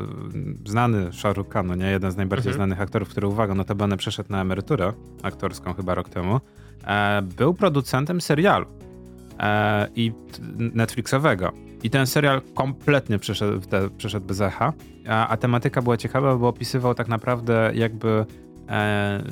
[0.65, 1.85] znany Shahrukh Khan, no nie?
[1.85, 2.55] jeden z najbardziej mhm.
[2.55, 6.39] znanych aktorów, który uwaga, notabene przeszedł na emeryturę aktorską chyba rok temu,
[7.37, 8.65] był producentem serialu
[9.95, 10.11] i
[10.57, 11.51] Netflixowego.
[11.83, 14.73] I ten serial kompletnie przeszedł, te, przeszedł bez echa,
[15.07, 18.25] a, a, tematyka była ciekawa, bo opisywał tak naprawdę jakby
[18.69, 19.23] e,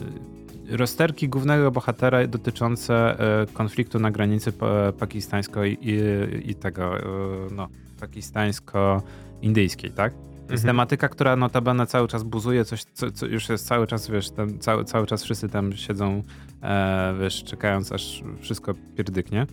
[0.72, 4.54] rozterki głównego bohatera dotyczące e, konfliktu na granicy
[5.00, 7.04] pakistańsko i, i, i tego, e,
[7.52, 7.68] no,
[8.00, 10.14] pakistańsko-indyjskiej, tak?
[10.48, 10.76] To jest mhm.
[10.76, 14.60] tematyka, która notabene cały czas buzuje, coś, co, co już jest cały czas, wiesz, tam,
[14.60, 16.24] cały, cały czas wszyscy tam siedzą,
[16.64, 19.48] e, wiesz, czekając aż wszystko pierdyknie.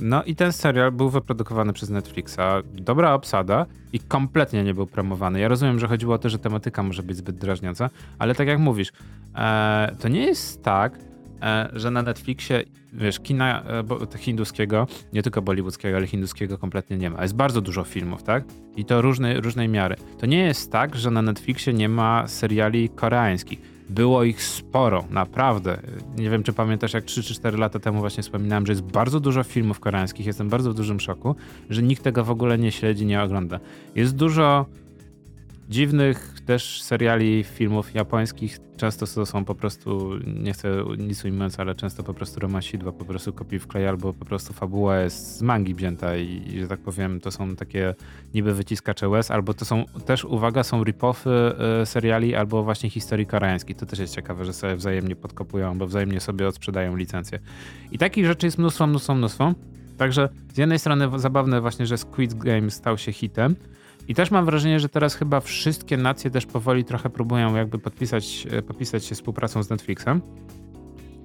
[0.00, 2.38] No i ten serial był wyprodukowany przez Netflixa.
[2.74, 5.40] Dobra obsada i kompletnie nie był promowany.
[5.40, 8.58] Ja rozumiem, że chodziło o to, że tematyka może być zbyt drażniąca, ale tak jak
[8.58, 8.92] mówisz,
[9.34, 10.98] e, to nie jest tak,
[11.42, 13.62] e, że na Netflixie, wiesz, kina
[14.14, 17.22] e, hinduskiego, nie tylko bollywoodzkiego, ale hinduskiego kompletnie nie ma.
[17.22, 18.44] Jest bardzo dużo filmów, tak?
[18.76, 19.96] I to różnej, różnej miary.
[20.18, 25.78] To nie jest tak, że na Netflixie nie ma seriali koreańskich było ich sporo, naprawdę.
[26.16, 29.20] Nie wiem, czy pamiętasz, jak 3 czy 4 lata temu właśnie wspominałem, że jest bardzo
[29.20, 30.26] dużo filmów koreańskich.
[30.26, 31.36] Jestem bardzo w dużym szoku,
[31.70, 33.60] że nikt tego w ogóle nie śledzi, nie ogląda.
[33.94, 34.66] Jest dużo
[35.72, 38.58] dziwnych też seriali, filmów japońskich.
[38.76, 43.04] Często to są po prostu, nie chcę nic ujmując, ale często po prostu romasidła, po
[43.04, 47.20] prostu kopii wklej, albo po prostu fabuła jest z mangi wzięta i, że tak powiem,
[47.20, 47.94] to są takie
[48.34, 51.30] niby wyciskacze łez, albo to są też, uwaga, są rip-offy
[51.82, 53.76] y, seriali, albo właśnie historii koreańskich.
[53.76, 57.38] To też jest ciekawe, że sobie wzajemnie podkopują, albo wzajemnie sobie odsprzedają licencje.
[57.92, 59.54] I takich rzeczy jest mnóstwo, mnóstwo, mnóstwo.
[59.98, 63.56] Także z jednej strony zabawne właśnie, że Squid Game stał się hitem,
[64.08, 68.46] I też mam wrażenie, że teraz chyba wszystkie nacje też powoli trochę próbują jakby podpisać,
[68.50, 70.22] e, podpisać się współpracą z Netflixem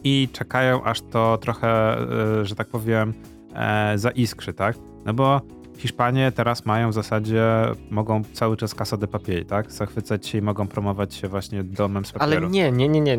[0.03, 1.97] i czekają aż to trochę,
[2.41, 3.13] e, że tak powiem,
[3.55, 4.77] e, zaiskrzy, tak?
[5.05, 5.41] No bo
[5.77, 7.43] Hiszpanie teraz mają w zasadzie,
[7.91, 9.71] mogą cały czas Casa de Papier, tak?
[9.71, 12.37] Zachwycać się i mogą promować się właśnie domem z papieru.
[12.37, 13.17] Ale nie, nie, nie, nie.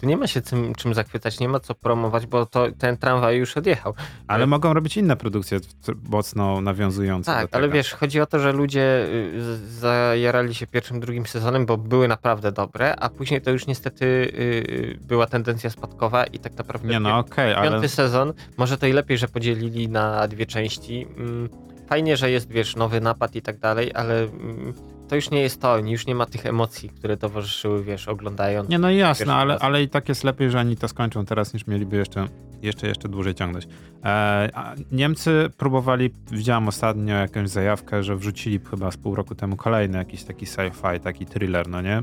[0.00, 3.38] Tu, nie ma się czym, czym zachwycać, nie ma co promować, bo to, ten tramwaj
[3.38, 3.94] już odjechał.
[4.26, 5.60] Ale mogą robić inne produkcje
[6.08, 11.26] mocno nawiązujące Tak, ale wiesz, chodzi o to, że ludzie y, zajarali się pierwszym, drugim
[11.26, 16.38] sezonem, bo były naprawdę dobre, a później to już niestety y, była tendencja spadkowa i
[16.38, 17.88] tak naprawdę Nie no, okej, piąty ale...
[17.88, 21.06] sezon, może to i lepiej, że podzielili na dwie części.
[21.16, 21.48] Mm,
[21.88, 24.74] Fajnie, że jest, wiesz, nowy napad i tak dalej, ale mm,
[25.08, 28.68] to już nie jest to, już nie ma tych emocji, które towarzyszyły, wiesz, oglądając.
[28.68, 29.62] Nie no jasne, ale, raz.
[29.62, 32.28] ale i tak jest lepiej, że oni to skończą teraz, niż mieliby jeszcze,
[32.62, 33.68] jeszcze, jeszcze dłużej ciągnąć.
[34.04, 39.98] E, Niemcy próbowali, widziałem ostatnio jakąś zajawkę, że wrzucili chyba z pół roku temu kolejny
[39.98, 42.02] jakiś taki sci-fi, taki thriller, no nie?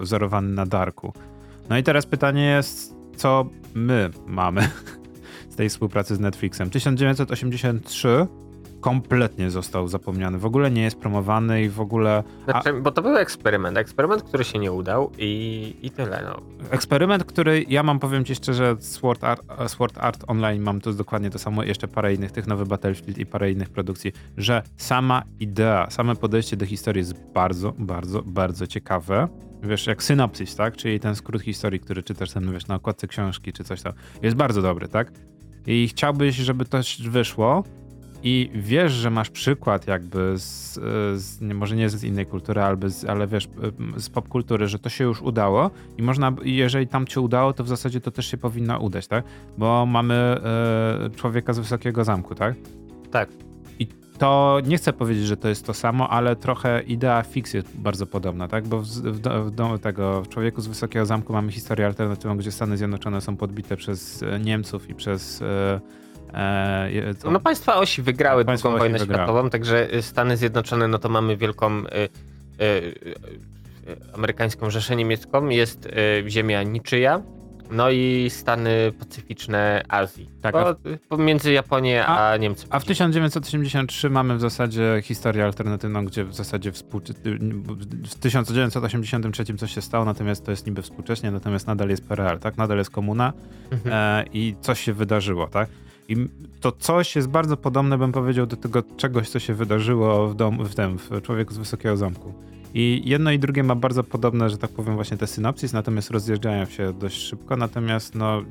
[0.00, 1.12] Wzorowany na Darku.
[1.68, 4.68] No i teraz pytanie jest, co my mamy
[5.52, 6.70] z tej współpracy z Netflixem?
[6.70, 8.26] 1983
[8.86, 13.16] kompletnie został zapomniany, w ogóle nie jest promowany i w ogóle Znaczy, bo to był
[13.16, 16.40] eksperyment, eksperyment, który się nie udał i, i tyle, no.
[16.70, 21.30] Eksperyment, który ja mam, powiem ci szczerze, Sword Art, Sword Art Online mam to dokładnie
[21.30, 25.90] to samo, jeszcze parę innych, tych nowy Battlefield i parę innych produkcji, że sama idea,
[25.90, 29.28] same podejście do historii jest bardzo, bardzo, bardzo ciekawe.
[29.62, 30.76] Wiesz, jak synopsis, tak?
[30.76, 33.92] Czyli ten skrót historii, który czytasz tam, wiesz, na okładce książki czy coś tam.
[34.22, 35.12] Jest bardzo dobry, tak?
[35.66, 36.78] I chciałbyś, żeby to
[37.10, 37.64] wyszło
[38.28, 40.74] i wiesz, że masz przykład jakby z,
[41.20, 43.48] z nie, może nie z innej kultury, albo z, ale wiesz,
[43.96, 47.68] z popkultury, że to się już udało i można, jeżeli tam się udało, to w
[47.68, 49.24] zasadzie to też się powinno udać, tak?
[49.58, 52.54] Bo mamy e, człowieka z wysokiego zamku, tak?
[53.10, 53.28] Tak.
[53.78, 53.86] I
[54.18, 58.06] to nie chcę powiedzieć, że to jest to samo, ale trochę idea fix jest bardzo
[58.06, 58.68] podobna, tak?
[58.68, 62.76] Bo w, w, w, tego, w Człowieku z Wysokiego Zamku mamy historię alternatywną, gdzie Stany
[62.76, 66.05] Zjednoczone są podbite przez e, Niemców i przez e, e, co?
[67.30, 69.22] No państwa osi wygrały Państwa drugą osi wojnę wygrały.
[69.22, 72.94] światową, także y, Stany Zjednoczone, no to mamy wielką y, y,
[74.14, 75.88] amerykańską Rzeszę Niemiecką, jest
[76.28, 77.22] ziemia niczyja,
[77.70, 80.30] no i Stany Pacyficzne Azji.
[80.42, 80.74] Tak, Bo, a
[81.08, 82.66] pomiędzy Japonię a, A- Niemcy.
[82.70, 87.14] A w 1983 mamy w zasadzie historię alternatywną, gdzie w zasadzie współczy...
[88.04, 92.56] w 1983 coś się stało, natomiast to jest niby współcześnie, natomiast nadal jest PRL, tak?
[92.56, 93.32] Nadal jest komuna
[93.70, 93.94] Mhm.
[93.94, 95.68] e, i coś się wydarzyło, tak?
[96.08, 96.28] I
[96.60, 100.64] to coś jest bardzo podobne, bym powiedział, do tego czegoś, co się wydarzyło w, dom,
[100.64, 102.34] w tym, w Człowieku z Wysokiego Zamku.
[102.74, 106.64] I jedno i drugie ma bardzo podobne, że tak powiem, właśnie te synopsis, natomiast rozjeżdżają
[106.64, 108.42] się dość szybko, natomiast no,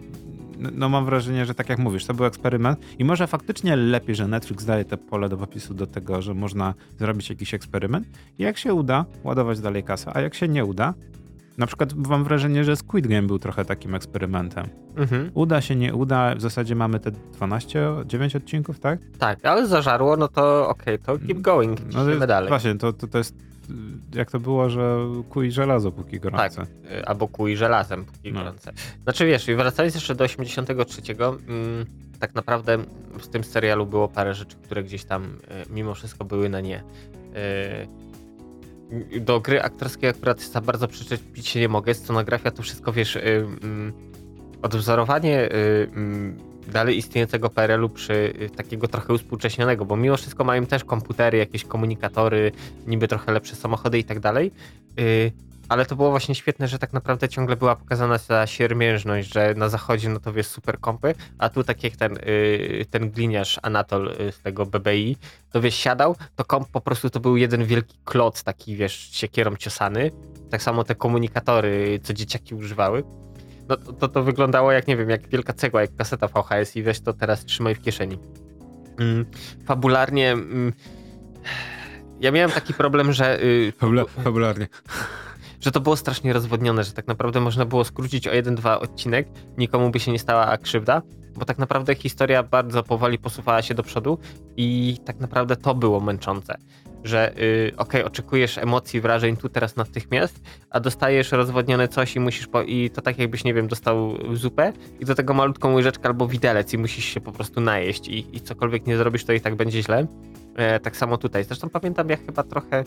[0.74, 4.28] no- mam wrażenie, że tak jak mówisz, to był eksperyment i może faktycznie lepiej, że
[4.28, 8.08] Netflix daje te pole do popisu do tego, że można zrobić jakiś eksperyment
[8.40, 10.94] i jak się uda, ładować dalej kasę, a jak się nie uda,
[11.58, 14.66] na przykład mam wrażenie, że Squid Game był trochę takim eksperymentem.
[14.96, 15.32] Mhm.
[15.34, 19.00] Uda się, nie uda, w zasadzie mamy te 12, 9 odcinków, tak?
[19.20, 22.50] Tak, ale zażarło, no to okej, to keep going, No to jest, dalej.
[22.50, 23.36] Właśnie, to, to, to jest
[24.14, 24.98] jak to było, że
[25.30, 26.62] kuj żelazo póki gorące.
[26.62, 28.40] Y, Albo kuj żelazem, póki No.
[28.40, 28.72] gorące.
[29.04, 31.02] Znaczy wiesz, i wracając jeszcze do 83,
[31.48, 31.86] mm,
[32.20, 32.78] tak naprawdę
[33.20, 35.30] w tym serialu było parę rzeczy, które gdzieś tam y,
[35.74, 36.80] mimo wszystko były na nie.
[36.80, 36.84] Y,
[39.22, 41.94] Do gry aktorskiej akurat za bardzo przyczepić się nie mogę.
[41.94, 43.22] Scenografia to wszystko, wiesz, y,
[43.64, 43.94] mm,
[44.62, 50.66] odwzorowanie y, mm, dalej istniejącego PRL-u przy y, takiego trochę uspółcześnionego, bo mimo wszystko mają
[50.66, 52.52] też komputery, jakieś komunikatory,
[52.88, 54.52] niby trochę lepsze samochody i tak dalej.
[55.66, 59.54] Y, ale to było właśnie świetne, że tak naprawdę ciągle była pokazana ta siermiężność, że
[59.58, 63.60] na zachodzie no to wiesz super kompy, a tu tak jak ten, y, ten gliniarz
[63.62, 65.18] Anatol y, z tego BBI,
[65.52, 69.56] to wiesz siadał, to komp po prostu to był jeden wielki kloc taki wiesz siekierą
[69.56, 70.12] ciosany.
[70.50, 73.04] Tak samo te komunikatory, co dzieciaki używały.
[73.70, 76.84] No to, to, to wyglądało jak nie wiem, jak wielka cegła, jak kaseta VHS i
[76.84, 78.20] weź to teraz trzymaj w kieszeni.
[79.00, 79.26] Mm,
[79.66, 80.74] fabularnie mm,
[82.20, 84.68] ja miałem taki problem, że y, Fabula- fabularnie.
[85.66, 89.28] Że to było strasznie rozwodnione, że tak naprawdę można było skrócić o jeden, dwa odcinek,
[89.58, 91.02] nikomu by się nie stała krzywda,
[91.36, 94.18] bo tak naprawdę historia bardzo powoli posuwała się do przodu
[94.58, 96.58] i tak naprawdę to było męczące,
[97.04, 102.48] że yy, okej, oczekujesz emocji, wrażeń tu teraz natychmiast, a dostajesz rozwodnione coś i musisz,
[102.48, 106.28] po, i to tak jakbyś, nie wiem, dostał zupę i do tego malutką łyżeczkę albo
[106.28, 109.56] widelec i musisz się po prostu najeść i, i cokolwiek nie zrobisz, to i tak
[109.56, 110.08] będzie źle.
[110.56, 111.44] E, tak samo tutaj.
[111.44, 112.84] Zresztą pamiętam, jak chyba trochę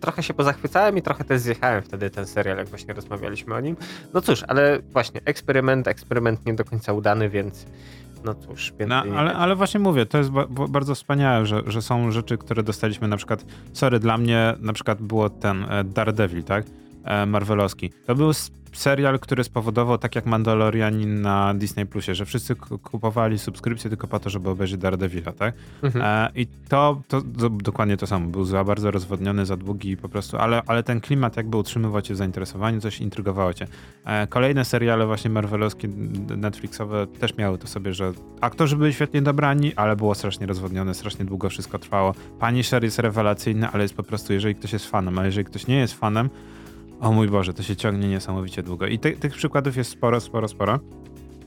[0.00, 3.76] trochę się pozachwycałem i trochę też zjechałem wtedy ten serial, jak właśnie rozmawialiśmy o nim.
[4.14, 7.66] No cóż, ale właśnie eksperyment, eksperyment nie do końca udany, więc
[8.24, 11.82] no cóż, No, ale, ale właśnie mówię, to jest ba ba- bardzo wspaniałe, że, że
[11.82, 16.44] są rzeczy, które dostaliśmy na przykład, sorry, dla mnie na przykład było ten e, Daredevil,
[16.44, 16.64] tak?
[17.06, 17.90] E, Marvelowski.
[18.06, 18.32] To był
[18.72, 24.20] serial, który spowodował, tak jak Mandalorianin na Disney Plusie, że wszyscy kupowali subskrypcję tylko po
[24.20, 25.54] to, żeby obejrzeć Daredevila, tak?
[25.82, 26.04] Mhm.
[26.04, 28.28] E, I to, to, to dokładnie to samo.
[28.28, 32.14] Był za bardzo rozwodniony, za długi po prostu, ale, ale ten klimat jakby utrzymywał cię
[32.14, 33.66] w zainteresowaniu, coś intrygowało cię.
[34.04, 35.88] E, kolejne seriale właśnie marvelowskie,
[36.36, 41.24] Netflixowe też miały to sobie, że aktorzy byli świetnie dobrani, ale było strasznie rozwodnione, strasznie
[41.24, 42.14] długo wszystko trwało.
[42.40, 45.76] Punisher jest rewelacyjny, ale jest po prostu, jeżeli ktoś jest fanem, a jeżeli ktoś nie
[45.76, 46.30] jest fanem,
[47.00, 48.86] o mój Boże, to się ciągnie niesamowicie długo.
[48.86, 50.80] I ty, tych przykładów jest sporo, sporo, sporo.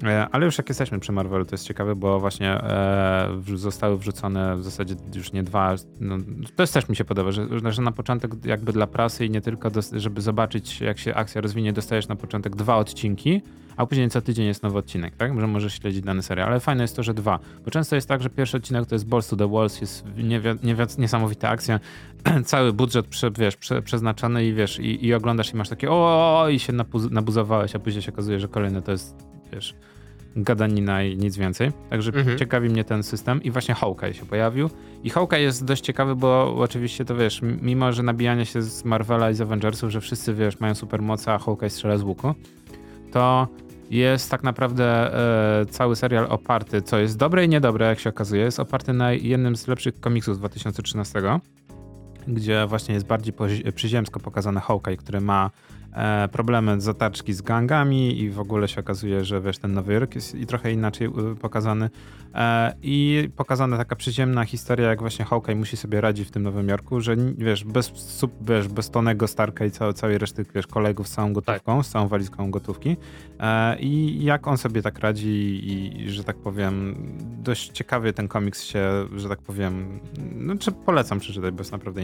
[0.03, 4.57] E, Ale już jak jesteśmy przy Marvelu, to jest ciekawe, bo właśnie e, zostały wrzucone
[4.57, 5.75] w zasadzie już nie dwa.
[5.99, 6.17] No,
[6.55, 9.41] to jest też mi się podoba, że, że na początek jakby dla prasy i nie
[9.41, 13.41] tylko, żeby zobaczyć jak się akcja rozwinie, dostajesz na początek dwa odcinki,
[13.77, 15.39] a później co tydzień jest nowy odcinek, tak?
[15.39, 16.47] Że możesz śledzić dany serial.
[16.47, 17.39] Ale fajne jest to, że dwa.
[17.65, 20.05] Bo często jest tak, że pierwszy odcinek to jest Balls to the Walls, jest
[20.97, 21.79] niesamowita akcja,
[22.45, 26.45] cały budżet prze, wiesz, prze, przeznaczony i wiesz, i, i oglądasz i masz takie o
[26.51, 26.73] i się
[27.11, 29.15] nabuzowałeś, a później się okazuje, że kolejny to jest,
[29.53, 29.75] wiesz,
[30.35, 31.71] gadanina i nic więcej.
[31.89, 32.37] Także Mhm.
[32.37, 34.69] ciekawi mnie ten system i właśnie Hawkeye się pojawił.
[35.03, 39.31] I Hawkeye jest dość ciekawy, bo oczywiście to wiesz, mimo że nabijanie się z Marvela
[39.31, 42.33] i z Avengersów, że wszyscy wiesz, mają supermoce, a Hawkeye strzela z łuku,
[43.11, 43.47] to
[43.89, 45.13] jest tak naprawdę
[45.61, 49.11] e, cały serial oparty, co jest dobre i niedobre, jak się okazuje, jest oparty na
[49.11, 51.21] jednym z lepszych komiksów z 2013,
[52.27, 53.33] gdzie właśnie jest bardziej
[53.75, 55.49] przyziemsko pokazany Hawkeye, który ma
[56.31, 60.15] problemy z zataczki z gangami i w ogóle się okazuje, że wiesz, ten Nowy Jork
[60.15, 61.89] jest i trochę inaczej y, pokazany.
[62.35, 66.69] E, i pokazana taka przyziemna historia, jak właśnie Hawkeye musi sobie radzić w tym Nowym
[66.69, 67.91] Jorku, że wiesz, bez,
[68.41, 72.07] wiesz, bez Tonego Starka i całej, całej reszty wiesz, kolegów z całą gotówką, z całą
[72.07, 72.97] walizką gotówki.
[73.39, 76.95] E, i jak on sobie tak radzi i, że tak powiem,
[77.43, 79.99] dość ciekawie ten komiks się, że tak powiem,
[80.35, 82.01] no czy polecam przeczytać, bo jest naprawdę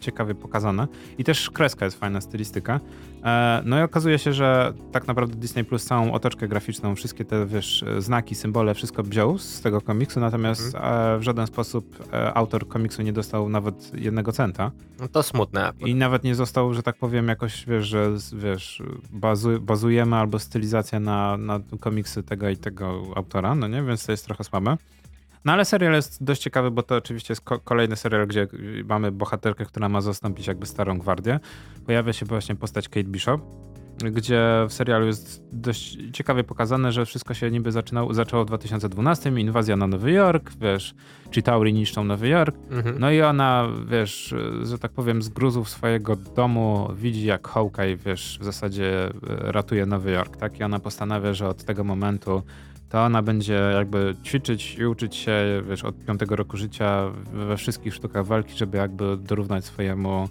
[0.00, 0.86] ciekawie pokazane.
[1.18, 2.80] I też kreska jest fajna, stylistyka.
[3.24, 7.46] E, No i okazuje się, że tak naprawdę Disney Plus całą otoczkę graficzną, wszystkie te
[7.46, 12.68] wiesz, znaki, symbole, wszystko wziął z tego komiksu, natomiast e, w żaden sposób e, autor
[12.68, 16.96] komiksu nie dostał nawet jednego centa No to smutne i nawet nie został, że tak
[16.96, 18.82] powiem, jakoś, wiesz, że wiesz,
[19.12, 24.12] bazu, bazujemy albo stylizacja na, na komiksy tego i tego autora, no nie, więc to
[24.12, 24.76] jest trochę słabe.
[25.44, 28.46] No ale serial jest dość ciekawy, bo to oczywiście jest ko- kolejny serial, gdzie
[28.88, 31.40] mamy bohaterkę, która ma zastąpić jakby starą gwardię.
[31.86, 33.40] Pojawia się właśnie postać Kate Bishop,
[34.12, 39.30] gdzie w serialu jest dość ciekawie pokazane, że wszystko się niby zaczynało, zaczęło w 2012,
[39.40, 40.94] inwazja na Nowy Jork, wiesz,
[41.32, 42.96] Chitauri niszczą Nowy Jork, Mhm.
[42.98, 48.38] no i ona, wiesz, że tak powiem, z gruzów swojego domu widzi, jak Hawkeye, wiesz,
[48.40, 49.10] w zasadzie e,
[49.52, 50.60] ratuje Nowy Jork, tak?
[50.60, 52.42] I ona postanawia, że od tego momentu
[52.94, 57.94] to ona będzie jakby ćwiczyć i uczyć się, wiesz, od piątego roku życia we wszystkich
[57.94, 60.28] sztukach walki, żeby jakby dorównać swojemu,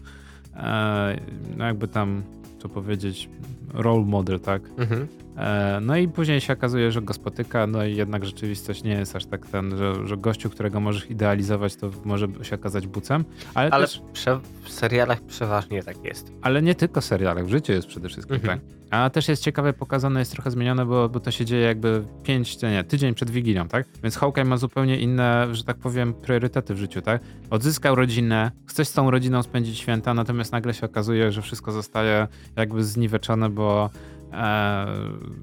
[0.55, 1.19] e,
[1.57, 2.23] no jakby tam,
[2.59, 3.29] co powiedzieć,
[3.73, 4.61] role model, tak?
[4.77, 5.07] Mhm.
[5.37, 9.15] E, No i później się okazuje, że go spotyka, no i jednak rzeczywistość nie jest
[9.15, 13.71] aż tak ten, że, że gościu, którego możesz idealizować, to może się okazać bucem, ale,
[13.71, 16.31] Ale też, prze, w serialach przeważnie tak jest.
[16.41, 18.59] ale nie tylko w serialach, w życiu jest przede wszystkim Mhm.
[18.59, 18.67] tak.
[18.91, 22.61] A też jest ciekawe pokazane, jest trochę zmienione, bo, bo to się dzieje jakby pięć,
[22.61, 23.85] nie, tydzień przed Wigilią, tak?
[24.03, 27.21] Więc Hawkeye ma zupełnie inne, że tak powiem, priorytety w życiu, tak?
[27.49, 32.27] Odzyskał rodzinę, chce z tą rodziną spędzić święta, natomiast nagle się okazuje, że wszystko zostaje
[32.55, 33.89] jakby zniweczone, bo
[34.33, 34.85] e,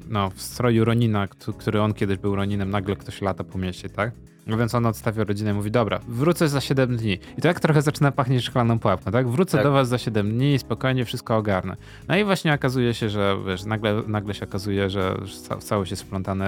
[0.08, 3.88] no, w stroju Ronina, któ- który on kiedyś był Roninem, nagle ktoś lata po mieście,
[3.88, 4.10] tak?
[4.46, 7.18] No więc on odstawia rodzinę i mówi, dobra, wrócę za 7 dni.
[7.38, 9.28] I tak trochę zaczyna pachnieć szklaną pułapką, tak?
[9.28, 9.64] Wrócę Tak.
[9.64, 11.76] do was za 7 dni i spokojnie wszystko ogarnę.
[12.08, 15.14] No i właśnie okazuje się, że wiesz, nagle, nagle się okazuje, że
[15.58, 16.44] w całość jest splątany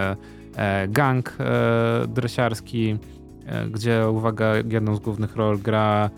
[0.57, 2.97] e, gang e, dresiarski,
[3.47, 6.11] e, gdzie, uwaga, jedną z głównych ról gra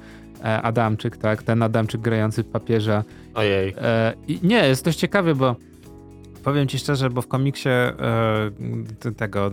[0.44, 1.42] e, Adamczyk, tak?
[1.42, 3.04] Ten Adamczyk grający papieża.
[3.34, 3.74] Ojej.
[3.78, 5.56] E, I nie, jest dość ciekawy, bo
[6.44, 9.50] powiem ci szczerze, bo w komiksie e, tego e,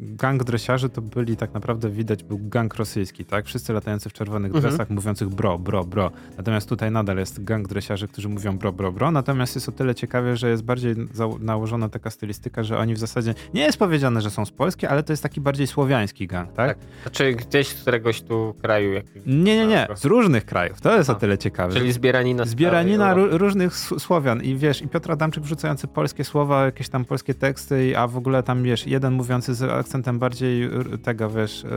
[0.00, 3.46] gang dresiarzy to byli tak naprawdę widać był gang rosyjski, tak?
[3.46, 4.62] Wszyscy latający w czerwonych Mhm.
[4.74, 6.10] dresach, mówiących bro, bro, bro.
[6.36, 9.10] Natomiast tutaj nadal jest gang dresiarzy, którzy mówią bro, bro, bro.
[9.10, 10.94] Natomiast jest o tyle ciekawie, że jest bardziej
[11.40, 15.02] nałożona taka stylistyka, że oni w zasadzie nie jest powiedziane, że są z Polski, ale
[15.02, 16.68] to jest taki bardziej słowiański gang, tak?
[16.78, 16.78] Tak.
[17.02, 18.92] Znaczy gdzieś z któregoś tu kraju.
[18.92, 19.86] Jak, Nie, nie, nie.
[19.94, 20.80] Z różnych krajów.
[20.80, 21.16] To jest o A.
[21.16, 21.74] tyle ciekawe.
[21.74, 22.44] Czyli zbieranina.
[22.44, 25.44] Zbieranina ró- różnych Słowian i wiesz, i Piotr Adamczyk
[25.88, 30.18] polskie słowa, jakieś tam polskie teksty, a w ogóle tam wiesz, jeden mówiący z akcentem
[30.18, 31.68] bardziej r- tego, wiesz, e,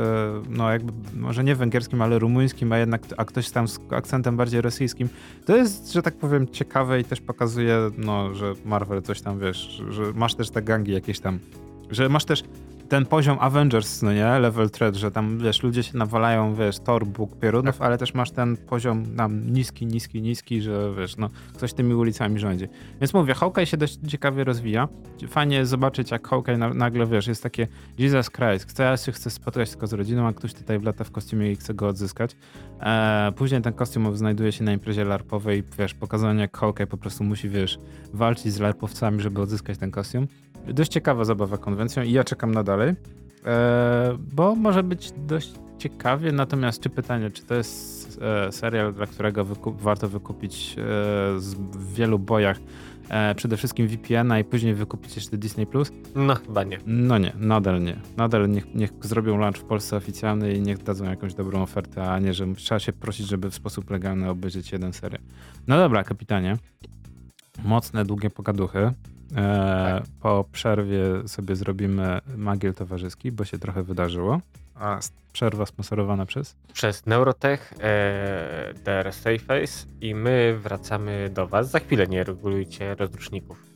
[0.49, 4.61] no jakby może nie węgierskim, ale rumuńskim, a jednak a ktoś tam z akcentem bardziej
[4.61, 5.09] rosyjskim.
[5.45, 9.81] To jest, że tak powiem, ciekawe i też pokazuje, no, że Marvel coś tam, wiesz,
[9.89, 11.39] że masz też te gangi jakieś tam,
[11.91, 12.43] że masz też
[12.89, 17.07] ten poziom Avengers, no nie, level threat, że tam, wiesz, ludzie się nawalają, wiesz, Thor,
[17.07, 21.73] Bóg, Pierunów, ale też masz ten poziom tam niski, niski, niski, że wiesz, no, ktoś
[21.73, 22.67] tymi ulicami rządzi.
[23.01, 24.87] Więc mówię, Hawkeye się dość ciekawie rozwija.
[25.27, 27.67] Fajnie zobaczyć, jak Hawkeye na, nagle, wiesz, jest takie
[27.97, 31.11] Jesus Christ, chcę, ja się chcę spotkać tylko z rodziną, a ktoś tutaj wlata w
[31.11, 32.35] kostiumie i chce go odzyskać.
[32.79, 37.23] E, później ten kostium znajduje się na imprezie larpowej, wiesz, pokazanie jak Hawkeye po prostu
[37.23, 37.79] musi, wiesz,
[38.13, 40.27] walczyć z larpowcami, żeby odzyskać ten kostium.
[40.67, 42.93] Dość ciekawa zabawa konwencją i ja czekam na dalej,
[43.45, 49.05] e, bo może być dość ciekawie, natomiast czy pytanie, czy to jest e, serial, dla
[49.05, 50.81] którego wykup, warto wykupić e,
[51.71, 52.59] w wielu bojach
[53.35, 55.65] przede wszystkim VPN-a i później wykupić jeszcze Disney+.
[55.65, 55.91] Plus?
[56.15, 56.77] No chyba nie.
[56.85, 57.95] No nie, nadal nie.
[58.17, 62.19] Nadal niech, niech zrobią launch w Polsce oficjalny i niech dadzą jakąś dobrą ofertę, a
[62.19, 65.21] nie, że trzeba się prosić, żeby w sposób legalny obejrzeć jeden serial.
[65.67, 66.57] No dobra, kapitanie.
[67.63, 68.91] Mocne, długie pogaduchy.
[69.35, 70.03] E, Tak.
[70.21, 74.39] Po przerwie sobie zrobimy magiel towarzyski, bo się trochę wydarzyło.
[74.75, 74.99] A
[75.33, 76.55] przerwa sponsorowana przez?
[76.73, 81.71] Przez Neurotech, e, DR Safeface i my wracamy do Was.
[81.71, 83.72] Za chwilę nie regulujcie rozruszników.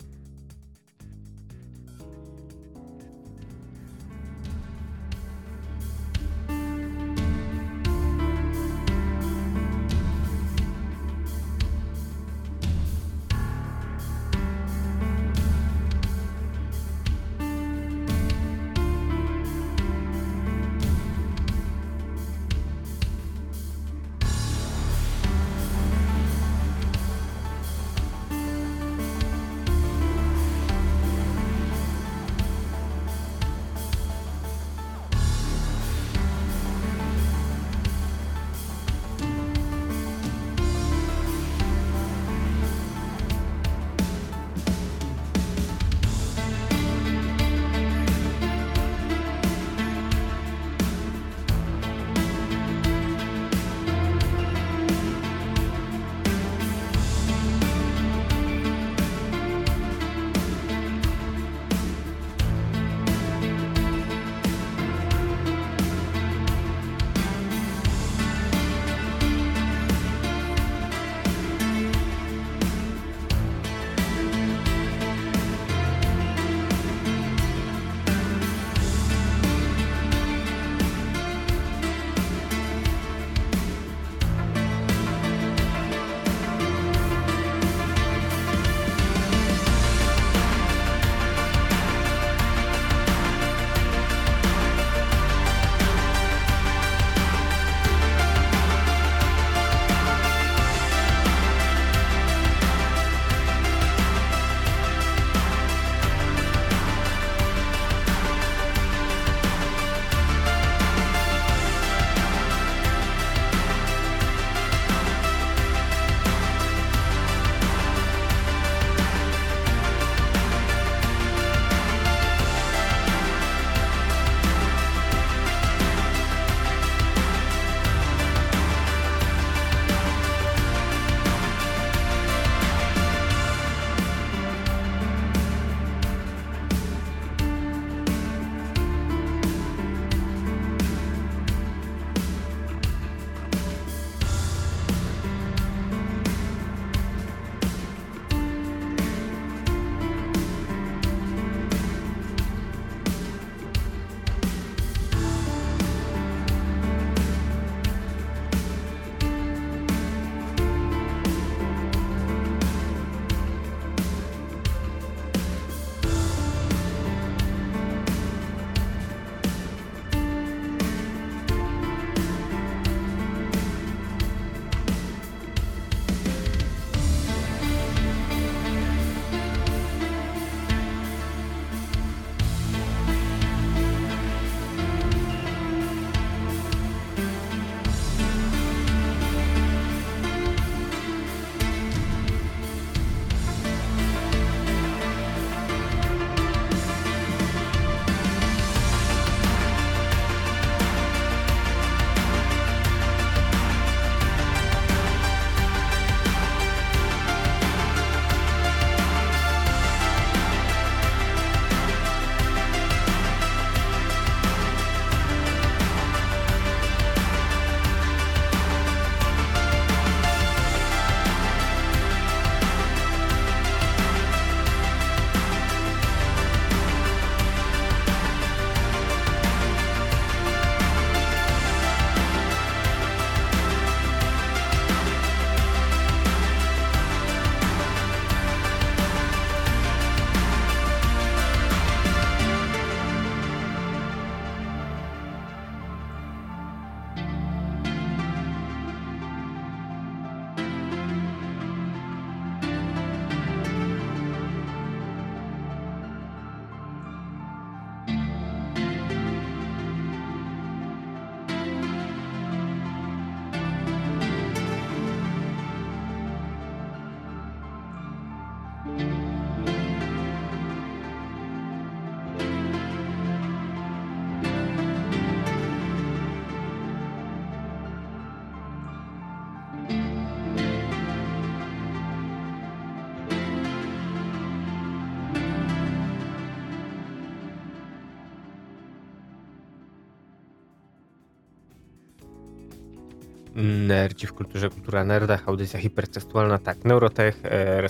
[293.57, 297.87] Nerdzi w kulturze, kultura nerdach, audycja hipertekstualna, tak, Neurotech, e,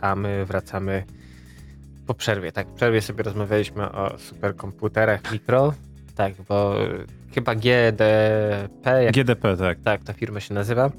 [0.00, 1.04] a my wracamy
[2.06, 5.74] po przerwie, tak, w przerwie sobie rozmawialiśmy o superkomputerach mikro,
[6.14, 6.74] tak, bo
[7.34, 9.78] chyba GDP, jak, GDP, tak.
[9.80, 10.90] tak, ta firma się nazywa,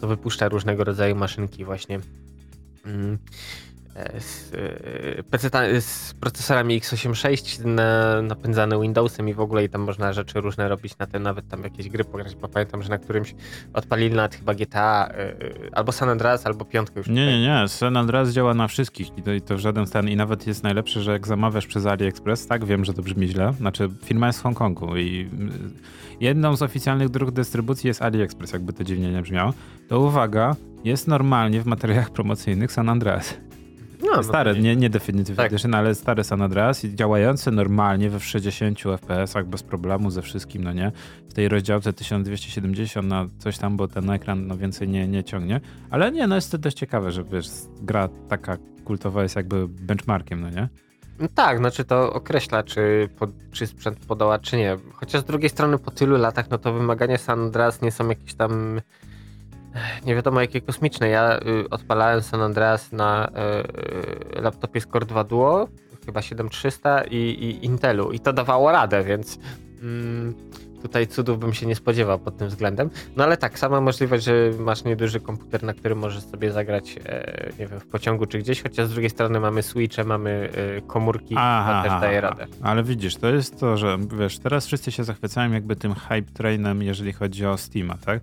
[0.00, 2.00] to wypuszcza różnego rodzaju maszynki właśnie
[2.86, 3.18] mm, e,
[4.18, 10.12] z, e, PC, z procesorami x86 na, napędzane Windowsem i w ogóle i tam można
[10.12, 13.34] rzeczy różne robić na te nawet tam jakieś gry pograć, bo pamiętam, że na którymś
[13.72, 15.34] odpalili nawet chyba GTA e,
[15.72, 17.08] albo San Andreas, albo piątkę już.
[17.08, 17.68] Nie, nie, nie.
[17.68, 20.08] San Andreas działa na wszystkich i to, i to w żaden stan.
[20.08, 23.52] I nawet jest najlepsze, że jak zamawiasz przez AliExpress, tak, wiem, że to brzmi źle.
[23.52, 25.74] Znaczy, firma jest w Hongkongu i mm,
[26.20, 29.52] jedną z oficjalnych dróg dystrybucji jest AliExpress, jakby to dziwnie nie brzmiało.
[29.88, 33.34] To uwaga, jest normalnie w materiałach promocyjnych San Andreas.
[34.02, 35.46] No, no Stare, nie, nie Definitive Tak.
[35.46, 40.22] Edition, ale stare San Andreas i działające normalnie we w 60 FPS-ach bez problemu ze
[40.22, 40.92] wszystkim, no nie?
[41.28, 45.60] W tej rozdziałce 1270 na coś tam, bo ten ekran no więcej nie, nie ciągnie.
[45.90, 47.46] Ale nie, no jest to dość ciekawe, że wiesz,
[47.82, 50.68] gra taka kultowa jest jakby benchmarkiem, no nie?
[51.18, 54.76] No tak, znaczy to określa, czy, po, czy sprzęt podoła, czy nie.
[54.92, 58.34] Chociaż z drugiej strony po tylu latach, no to wymagania San Andreas nie są jakieś
[58.34, 58.80] tam
[60.06, 61.08] nie wiadomo jakie kosmiczne.
[61.08, 63.30] Ja y, odpalałem San Andreas na
[64.38, 65.68] y, laptopie Core 2 Duo,
[66.06, 69.38] chyba 7300 i, i Intelu i to dawało radę, więc
[69.82, 70.34] mm,
[70.82, 72.90] tutaj cudów bym się nie spodziewał pod tym względem.
[73.16, 77.52] No ale tak, sama możliwość, że masz nieduży komputer, na którym możesz sobie zagrać, e,
[77.58, 81.34] nie wiem, w pociągu czy gdzieś, chociaż z drugiej strony mamy switche, mamy e, komórki,
[81.38, 82.46] Aha, to też daje radę.
[82.62, 86.82] Ale widzisz, to jest to, że wiesz, teraz wszyscy się zachwycają jakby tym hype trainem,
[86.82, 88.20] jeżeli chodzi o Steama, tak?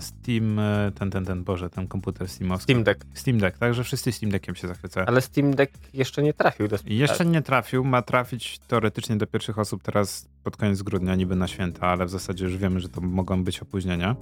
[0.00, 2.72] Steam, e, ten, ten, ten, Boże, ten komputer Steamowski.
[2.72, 3.04] Steam Deck.
[3.14, 3.74] Steam Deck, tak?
[3.74, 5.06] Że wszyscy Steam Deckiem się zachwycają.
[5.06, 9.26] Ale Steam Deck jeszcze nie trafił do I Jeszcze nie trafił, ma trafić teoretycznie do
[9.26, 12.88] pierwszych osób teraz pod koniec grudnia, niby na święta, ale w zasadzie już wiemy, że
[12.88, 14.16] to mogą być opóźnienia.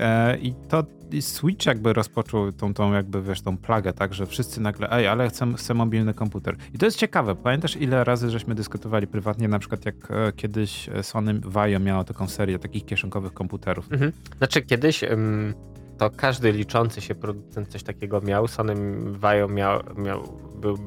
[0.00, 0.84] E, I to
[1.20, 5.28] Switch jakby rozpoczął tą, tą jakby, wiesz, tą plagę, tak, że wszyscy nagle, ej, ale
[5.28, 6.56] chcę, chcę mobilny komputer.
[6.74, 10.90] I to jest ciekawe, pamiętasz ile razy żeśmy dyskutowali prywatnie, na przykład jak e, kiedyś
[11.02, 13.92] Sony Vaio miało taką serię takich kieszonkowych komputerów.
[13.92, 14.12] Mhm.
[14.38, 15.54] Znaczy kiedyś ym,
[16.00, 18.48] to każdy liczący się producent coś takiego miał.
[18.48, 18.74] Sony
[19.12, 20.78] Vaio miał, miał był,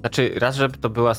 [0.00, 1.14] znaczy raz, żeby to była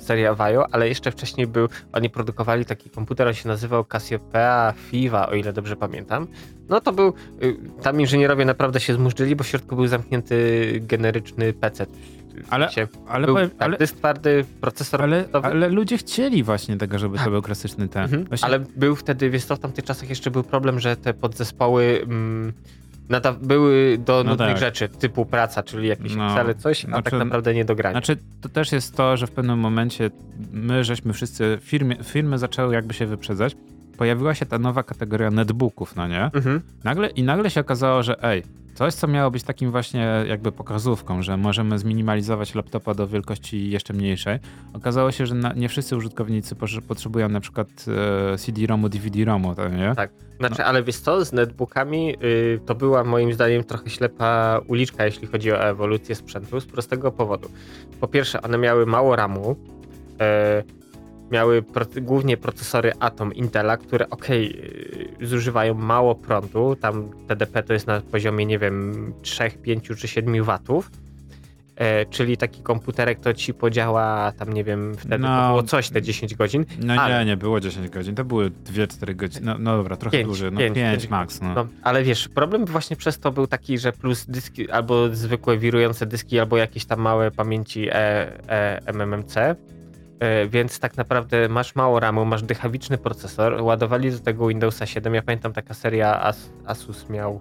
[0.00, 5.28] seria Vaio, ale jeszcze wcześniej był, oni produkowali taki komputer, on się nazywał Cassiopeia Fiva,
[5.28, 6.26] o ile dobrze pamiętam.
[6.68, 7.12] No to był,
[7.42, 11.86] y, tam inżynierowie naprawdę się zmurzyli, bo w środku był zamknięty generyczny PC.
[12.50, 16.76] Ale- sensie Ale, był, powiem, tak, ale, dysk twardy, procesor ale, ale ludzie chcieli właśnie
[16.76, 18.02] tego, żeby to był klasyczny ten.
[18.04, 18.24] Mhm.
[18.24, 22.00] Właśnie, Ale był wtedy, wiesz co, w tamtych czasach jeszcze był problem, że te podzespoły
[22.02, 22.52] mm,
[23.08, 24.58] nada- były do No nudnych tak.
[24.58, 27.94] rzeczy, typu praca, czyli jakieś No, Excel, coś, a znaczy- tak naprawdę nie do grania.
[27.94, 30.10] Znaczy, to też jest to, że w pewnym momencie
[30.52, 33.56] my, żeśmy wszyscy, firmy, firmy zaczęły jakby się wyprzedzać.
[33.98, 36.24] Pojawiła się ta nowa kategoria netbooków, no nie?
[36.24, 36.60] Mhm.
[36.84, 38.42] Nagle, I nagle się okazało, że ej,
[38.78, 43.94] coś, co miało być takim właśnie jakby pokazówką, że możemy zminimalizować laptopa do wielkości jeszcze
[43.94, 44.38] mniejszej,
[44.72, 47.68] okazało się, że na, nie wszyscy użytkownicy potrze- potrzebują na przykład
[48.32, 49.92] e, CD-ROMu, DVD-ROMu, to nie?
[49.96, 50.10] Tak.
[50.38, 55.26] Znaczy, ale wiesz co, z netbookami y, to była moim zdaniem trochę ślepa uliczka, jeśli
[55.26, 57.48] chodzi o ewolucję sprzętu, z prostego powodu.
[58.00, 59.56] Po pierwsze, one miały mało RAMu,
[60.20, 60.62] e,
[61.30, 64.26] miały proce- głównie procesory Atom Intela, które ok,
[65.22, 70.44] zużywają mało prądu, tam TDP to jest na poziomie, nie wiem, 3, 5 czy 7
[70.44, 70.90] watów.
[71.76, 75.48] E, czyli taki komputerek to ci podziała tam, nie wiem, wtedy to No.
[75.48, 76.64] było coś te 10 godzin.
[76.82, 80.12] No Ale- nie, nie było 10 godzin, to były 2-4 godziny, no, no dobra, trochę
[80.16, 81.10] Pięć, dłużej, no pięć, 5 pięć.
[81.10, 81.54] max, no.
[81.54, 86.06] No, ale wiesz, problem właśnie przez to był taki, że plus dyski albo zwykłe wirujące
[86.06, 87.92] dyski, albo jakieś tam małe pamięci e,
[88.50, 89.34] e, MMMC.
[90.20, 93.62] E, więc tak naprawdę masz mało RAMu, masz dychawiczny procesor.
[93.62, 95.14] Ładowali do tego Windowsa 7.
[95.14, 97.40] Ja pamiętam taka seria As, Asus miał.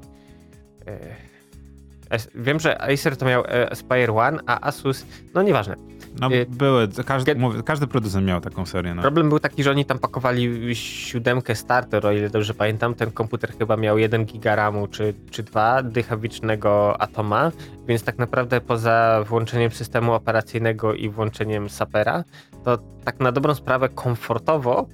[0.87, 5.75] E, wiem, że Acer to miał e, Aspire One, a Asus, no nieważne.
[6.19, 9.01] No były, każdy, mówię, każdy producent miał taką serię, no.
[9.01, 12.95] Problem był taki, że oni tam pakowali siódemkę starter, o ile dobrze pamiętam.
[12.95, 17.51] Ten komputer chyba miał 1 giga RAMu czy, czy 2 dychawicznego Atoma,
[17.87, 22.23] więc tak naprawdę poza włączeniem systemu operacyjnego i włączeniem Sapera,
[22.67, 24.87] to tak na dobrą sprawę komfortowo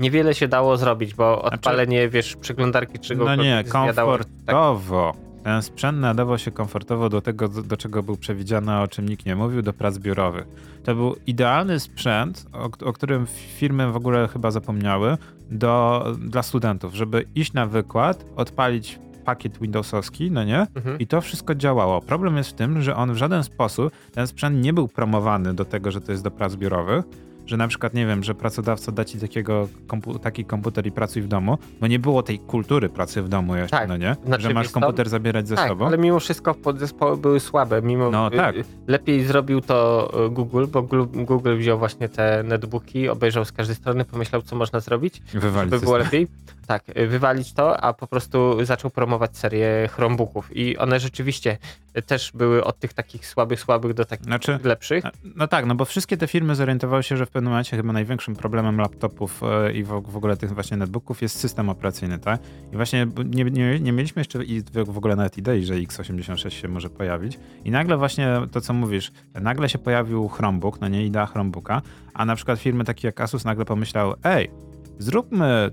[0.00, 5.14] niewiele się dało zrobić, bo odpalenie, wiesz, przeglądarki czy Znaczy- No nie, zjadało- tak, komfortowo.
[5.44, 9.26] Ten sprzęt nadawał się komfortowo do tego, do, do czego był przewidziany, o czym nikt
[9.26, 10.46] nie mówił, do prac biurowych.
[10.84, 13.26] To był idealny sprzęt, o, o którym
[13.56, 15.16] firmy w ogóle chyba zapomniały,
[15.50, 18.98] do, dla studentów, żeby iść na wykład, odpalić
[19.28, 20.66] pakiet Windowsowski, no nie?
[20.74, 20.98] Mhm.
[20.98, 22.00] I to wszystko działało.
[22.00, 25.64] Problem jest w tym, że on w żaden sposób, ten sprzęt nie był promowany do
[25.64, 27.04] tego, że to jest do prac biurowych,
[27.46, 31.22] że na przykład, nie wiem, że pracodawca da ci takiego, kompu taki komputer i pracuj
[31.22, 33.88] w domu, bo nie było tej kultury pracy w domu jeszcze, Tak.
[33.88, 34.16] no nie?
[34.26, 35.86] Znaczy, że masz komputer zabierać ze tak, sobą.
[35.86, 37.82] ale mimo wszystko podzespoły były słabe.
[37.82, 38.56] Mimo, No, y, tak.
[38.86, 44.04] Lepiej zrobił to y, Google, bo Google wziął właśnie te netbooki, obejrzał z każdej strony,
[44.04, 46.28] pomyślał, co można zrobić, Wywalić żeby było lepiej.
[46.68, 50.56] Tak, y, wywalić to, a po prostu zaczął promować serię Chromebooków.
[50.56, 51.58] I one rzeczywiście
[51.98, 55.04] y, też były od tych takich słabych, słabych do takich Znaczy, lepszych.
[55.36, 58.36] No tak, no bo wszystkie te firmy zorientowały się, że w pewnym momencie chyba największym
[58.36, 62.40] problemem laptopów e, i w, w ogóle tych właśnie netbooków jest system operacyjny, tak?
[62.72, 64.38] I właśnie nie, nie, nie mieliśmy jeszcze
[64.86, 67.38] w ogóle nawet idei, że x86 się może pojawić.
[67.64, 71.82] I nagle właśnie to, co mówisz, nagle się pojawił Chromebook, no nie idea Chromebooka,
[72.14, 74.50] a na przykład firmy takie jak Asus nagle pomyślały, ej,
[74.98, 75.70] zróbmy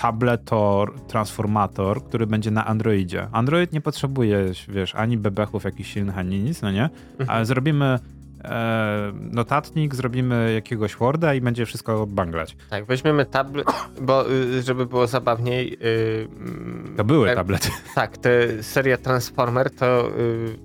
[0.00, 3.28] tabletor, transformator, który będzie na Androidzie.
[3.32, 6.82] Android nie potrzebuje, wiesz, ani bebechów jakichś silnych, ani nic, no nie?
[7.18, 7.30] Mhm.
[7.30, 7.98] Ale zrobimy
[8.44, 12.56] e, notatnik, zrobimy jakiegoś Worda i będzie wszystko banglać.
[12.70, 13.66] Tak, weźmiemy tablet,
[14.02, 15.74] bo y, żeby było zabawniej.
[15.74, 17.68] y, mm, To były e, tablety.
[17.94, 20.56] Tak, te seria Transformer to y,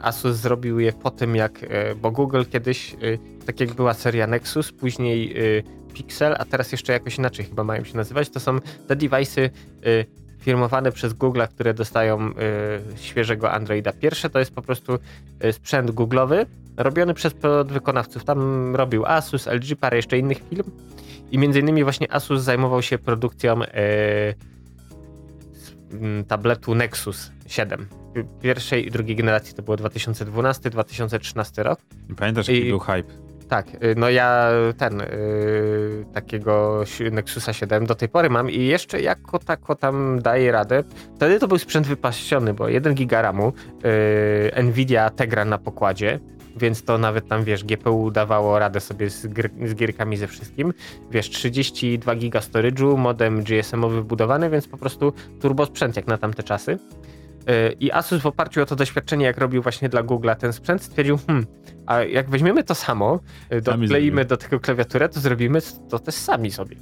[0.00, 1.66] Asus zrobił je po tym jak, y,
[2.02, 5.62] bo Google kiedyś, y, tak jak była seria Nexus, później y,
[5.94, 9.50] Pixel, a teraz jeszcze jakoś inaczej chyba mają się nazywać, to są te device'y
[9.86, 10.06] y,
[10.38, 12.34] firmowane przez Google, które dostają y,
[12.96, 13.92] świeżego Androida.
[13.92, 14.98] Pierwsze to jest po prostu
[15.44, 18.24] y, sprzęt Google'owy, robiony przez podwykonawców.
[18.24, 20.70] Tam robił Asus, LG, parę jeszcze innych firm
[21.30, 23.66] i między innymi właśnie Asus zajmował się produkcją y,
[25.92, 27.86] mm, tabletu Nexus 7.
[28.42, 31.80] Pierwszej i drugiej generacji to było 2012-2013 rok.
[32.16, 33.23] Pamiętasz, jaki I- był hype?
[33.54, 35.06] Tak, y, no ja ten y,
[36.14, 40.82] takiego Nexusa 7 do tej pory mam i jeszcze jako tako tam daje radę.
[41.16, 43.52] Wtedy to był sprzęt wypaściony, bo 1 giga RAMu,
[44.56, 46.20] y, Nvidia Tegra na pokładzie,
[46.56, 50.72] więc to nawet tam, wiesz, GPU dawało radę sobie z, gr- z gierkami ze wszystkim.
[51.10, 56.42] Wiesz, 32 giga storage'u, modem GSM-owy wbudowany, więc po prostu turbo sprzęt jak na tamte
[56.42, 56.78] czasy.
[57.50, 60.82] Y, I Asus w oparciu o to doświadczenie, jak robił właśnie dla Google'a ten sprzęt,
[60.82, 61.46] stwierdził, hmm,
[61.86, 63.20] a jak weźmiemy to samo,
[63.52, 66.76] y, dokleimy do tego klawiaturę, to zrobimy to też sami sobie.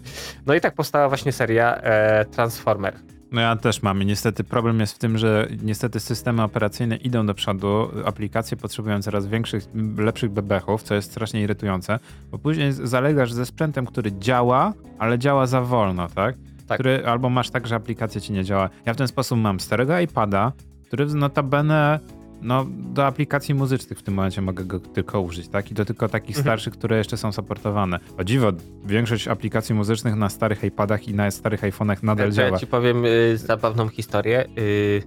[0.47, 2.95] No i tak powstała właśnie seria e, Transformer.
[3.33, 7.27] No ja też mam i niestety problem jest w tym, że niestety systemy operacyjne idą
[7.27, 9.65] do przodu, aplikacje potrzebują coraz większych,
[9.99, 11.99] lepszych bebechów, co jest strasznie irytujące,
[12.31, 16.35] bo później zalegasz ze sprzętem, który działa, ale działa za wolno, tak?
[16.73, 16.81] Tak.
[16.81, 18.70] Który, albo masz tak, że aplikacja ci nie działa.
[18.87, 20.53] Ja w ten sposób mam starego iPada,
[20.87, 22.01] który notabene
[22.43, 25.70] no, do aplikacji muzycznych w tym momencie mogę go tylko użyć, tak?
[25.70, 26.43] I to tylko takich Mhm.
[26.45, 27.99] starszych, które jeszcze są supportowane.
[28.18, 28.53] O dziwo,
[28.85, 32.49] większość aplikacji muzycznych na starych iPadach i na starych iPhone'ach nadal To działa.
[32.49, 34.45] ja ci powiem y, zabawną historię.
[34.59, 35.03] Y,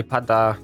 [0.00, 0.56] iPada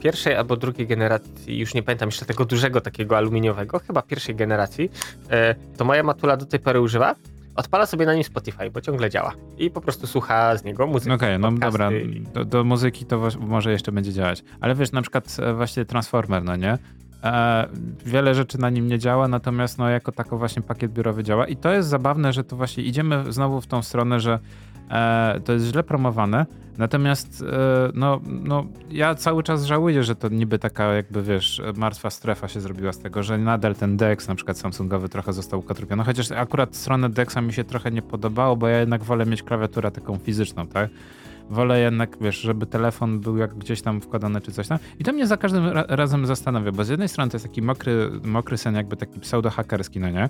[0.00, 4.90] pierwszej albo drugiej generacji, już nie pamiętam jeszcze tego dużego takiego aluminiowego, chyba pierwszej generacji,
[5.30, 7.14] e, to moja matula do tej pory używa.
[7.58, 9.32] Odpala sobie na nim Spotify, bo ciągle działa.
[9.56, 11.14] I po prostu słucha z niego muzyki.
[11.14, 11.90] Okej, no podcasty dobra,
[12.34, 14.44] do, do muzyki to może jeszcze będzie działać.
[14.60, 16.78] Ale wiesz, na przykład e, właśnie Transformer, no nie?
[17.24, 17.68] E,
[18.06, 21.56] wiele rzeczy na nim nie działa, natomiast no jako tako właśnie pakiet biurowy działa i
[21.56, 24.38] to jest zabawne, że tu właśnie idziemy znowu w tą stronę, że
[24.90, 26.46] e, to jest źle promowane,
[26.78, 32.10] natomiast e, no, no ja cały czas żałuję, że to niby taka jakby wiesz, martwa
[32.10, 36.04] strefa się zrobiła z tego, że nadal ten DeX na przykład Samsungowy trochę został ukatrupiony,
[36.04, 39.90] chociaż akurat stronę DeXa mi się trochę nie podobało, bo ja jednak wolę mieć klawiaturę
[39.90, 40.90] taką fizyczną, tak?
[41.50, 44.78] Wolę jednak, wiesz, żeby telefon był jak gdzieś tam wkładany czy coś tam.
[44.98, 47.62] I to mnie za każdym ra razem zastanawia, bo z jednej strony to jest taki
[47.62, 50.28] mokry, mokry sen, jakby taki pseudo-hakerski, no nie?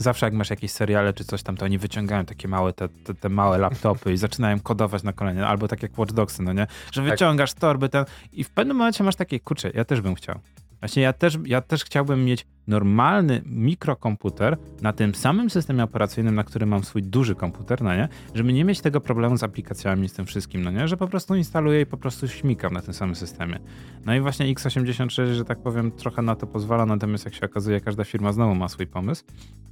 [0.00, 3.14] Zawsze jak masz jakieś seriale czy coś tam, to oni wyciągają takie małe, te, te,
[3.14, 6.66] te małe laptopy i zaczynają kodować na kolenie, albo tak jak Watch Dogsy, no nie?
[6.92, 7.10] Że Tak.
[7.10, 10.38] wyciągasz torby ten i w pewnym momencie masz takie, kurczę, ja też bym chciał.
[10.80, 16.44] Właśnie ja też, ja też chciałbym mieć normalny mikrokomputer na tym samym systemie operacyjnym, na
[16.44, 18.08] którym mam swój duży komputer, no nie?
[18.34, 20.88] Żeby nie mieć tego problemu z aplikacjami, z tym wszystkim, no nie?
[20.88, 23.58] Że po prostu instaluję i po prostu śmikam na tym samym systemie.
[24.06, 27.80] No i właśnie x86, że tak powiem, trochę na to pozwala, natomiast jak się okazuje,
[27.80, 29.24] każda firma znowu ma swój pomysł.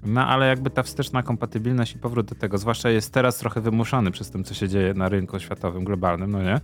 [0.06, 4.10] No ale jakby ta wsteczna kompatybilność i powrót do tego, zwłaszcza jest teraz trochę wymuszany
[4.10, 6.60] przez tym, co się dzieje na rynku światowym, globalnym, no nie?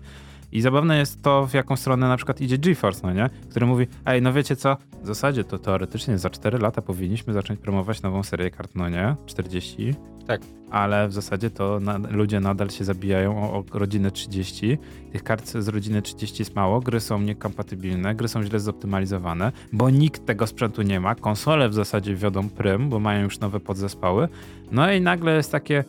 [0.54, 3.30] I zabawne jest to, w jaką stronę na przykład idzie GeForce, no nie?
[3.50, 7.60] Który mówi, ej, no wiecie co, w zasadzie to teoretycznie za 4 lata powinniśmy zacząć
[7.60, 9.16] promować nową serię kart, no nie?
[9.26, 9.94] 40.
[10.26, 10.40] Tak.
[10.70, 14.78] Ale w zasadzie to na, ludzie nadal się zabijają o, o rodzinę 30.
[15.12, 19.90] Tych kart z rodziny 30 jest mało, gry są niekompatybilne, gry są źle zoptymalizowane, bo
[19.90, 21.14] nikt tego sprzętu nie ma.
[21.14, 24.28] Konsole w zasadzie wiodą prym, bo mają już nowe podzespoły.
[24.72, 25.84] No i nagle jest takie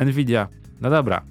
[0.00, 0.48] Nvidia,
[0.80, 1.22] no dobra,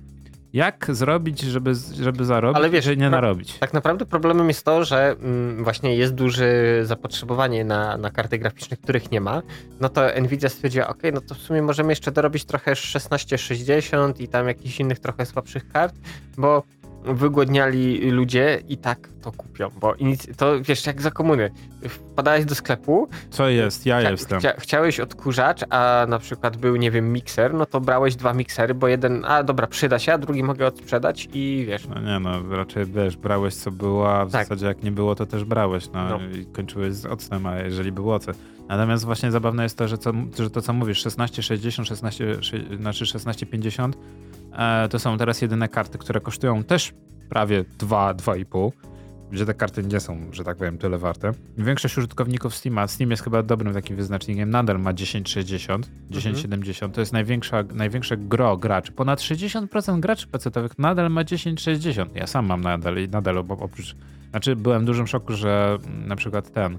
[0.55, 3.59] Jak zrobić, żeby, żeby zarobić, Ale wiesz, nie narobić?
[3.59, 6.45] Tak naprawdę problemem jest to, że mm, właśnie jest duże
[6.83, 9.41] zapotrzebowanie na, na karty graficzne, których nie ma.
[9.79, 14.27] No to Nvidia stwierdziła, ok, no to w sumie możemy jeszcze dorobić trochę 1660 i
[14.27, 15.95] tam jakichś innych trochę słabszych kart,
[16.37, 16.63] bo
[17.05, 21.51] wygłodniali ludzie i tak to kupią, bo inic- to wiesz, jak za komuny.
[21.89, 23.85] Wpadałeś do sklepu, Co jest?
[23.85, 24.39] Ja chcia- jestem.
[24.39, 28.73] chcia- chciałeś odkurzacz, a na przykład był, nie wiem, mikser, no to brałeś dwa miksery,
[28.73, 32.55] bo jeden, a dobra, przyda się, a drugi mogę odsprzedać i wiesz, No nie no,
[32.55, 34.43] raczej wiesz, brałeś co było, a w Tak.
[34.45, 36.19] zasadzie jak nie było, to też brałeś, no, No.
[36.39, 38.37] i kończyłeś z octem, a jeżeli było ocet.
[38.67, 43.05] Natomiast właśnie zabawne jest to, że, co, że to co mówisz, 1660, 16, sze- znaczy
[43.05, 43.99] 1650, e,
[44.89, 46.93] to są teraz jedyne karty, które kosztują też
[47.29, 48.71] prawie 2, 2,5,
[49.31, 51.31] gdzie te karty nie są, że tak powiem, tyle warte.
[51.57, 57.13] Większość użytkowników Steama, Steam jest chyba dobrym takim wyznacznikiem, nadal ma 1060, 1070, to jest
[57.13, 58.91] największa, największe gro graczy.
[58.91, 62.15] Ponad 60% graczy pecetowych nadal ma 1060.
[62.15, 63.95] Ja sam mam nadal i nadal oprócz...
[64.29, 66.77] Znaczy byłem w dużym szoku, że na przykład ten e,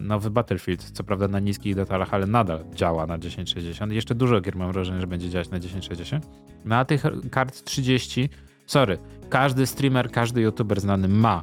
[0.00, 3.92] nowy Battlefield, co prawda na niskich detalach, ale nadal działa na 1060.
[3.92, 6.26] I Jeszcze dużo gier mam wrażenie, że będzie działać na 1060.
[6.64, 8.28] Na tych kart 30,
[8.66, 8.98] sorry,
[9.30, 11.42] każdy streamer, każdy youtuber znany ma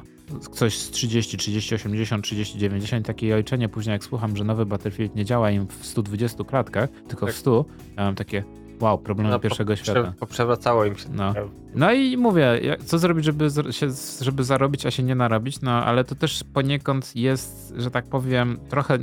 [0.52, 3.06] coś z 30, 30, 80, 30, 90.
[3.06, 7.26] Takie ojczenie później jak słucham, że nowy Battlefield nie działa im w 120 klatkach, tylko
[7.26, 7.34] Tak.
[7.34, 7.64] w 100,
[7.96, 8.44] ja mam takie
[8.82, 10.12] wow, problemy no, pierwszego poprze- świata.
[10.20, 11.08] poprzewracało im się.
[11.12, 11.32] No.
[11.32, 11.50] trochę.
[11.74, 13.86] No i mówię, jak- co zrobić, żeby, się,
[14.20, 15.60] żeby zarobić, a się nie narobić?
[15.60, 18.98] No ale to też poniekąd jest, że tak powiem, trochę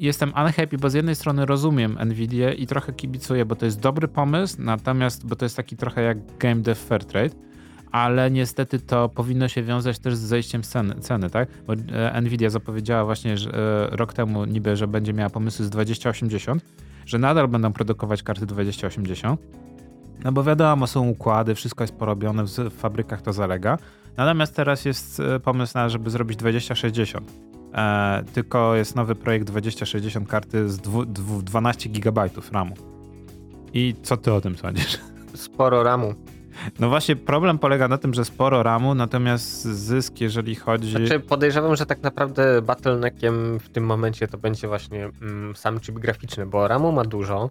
[0.00, 4.08] jestem unhappy, bo z jednej strony rozumiem Nvidia i trochę kibicuję, bo to jest dobry
[4.08, 7.34] pomysł, natomiast, bo to jest taki trochę jak Game Dev Fair Trade,
[7.92, 11.48] ale niestety to powinno się wiązać też z zejściem ceny, ceny tak?
[11.66, 13.50] Bo e, Nvidia zapowiedziała właśnie że,
[13.92, 16.62] e, rok temu niby, że będzie miała pomysły z 2080,
[17.06, 19.40] że nadal będą produkować karty 2080,
[20.24, 23.78] no bo wiadomo, są układy, wszystko jest porobione, w fabrykach to zalega.
[24.16, 27.32] Natomiast teraz jest e, pomysł na, żeby zrobić 2060.
[27.74, 32.74] E, tylko jest nowy projekt 2060 karty z dwu, dwu, 12 GB RAMu.
[33.72, 34.98] I co ty o tym sądzisz?
[35.34, 36.14] Sporo ramu.
[36.78, 40.90] No właśnie problem polega na tym, że sporo RAMu, natomiast zysk, jeżeli chodzi...
[40.90, 45.98] Znaczy podejrzewam, że tak naprawdę bottleneckiem w tym momencie to będzie właśnie mm, sam chip
[45.98, 47.50] graficzny, bo RAMu ma dużo.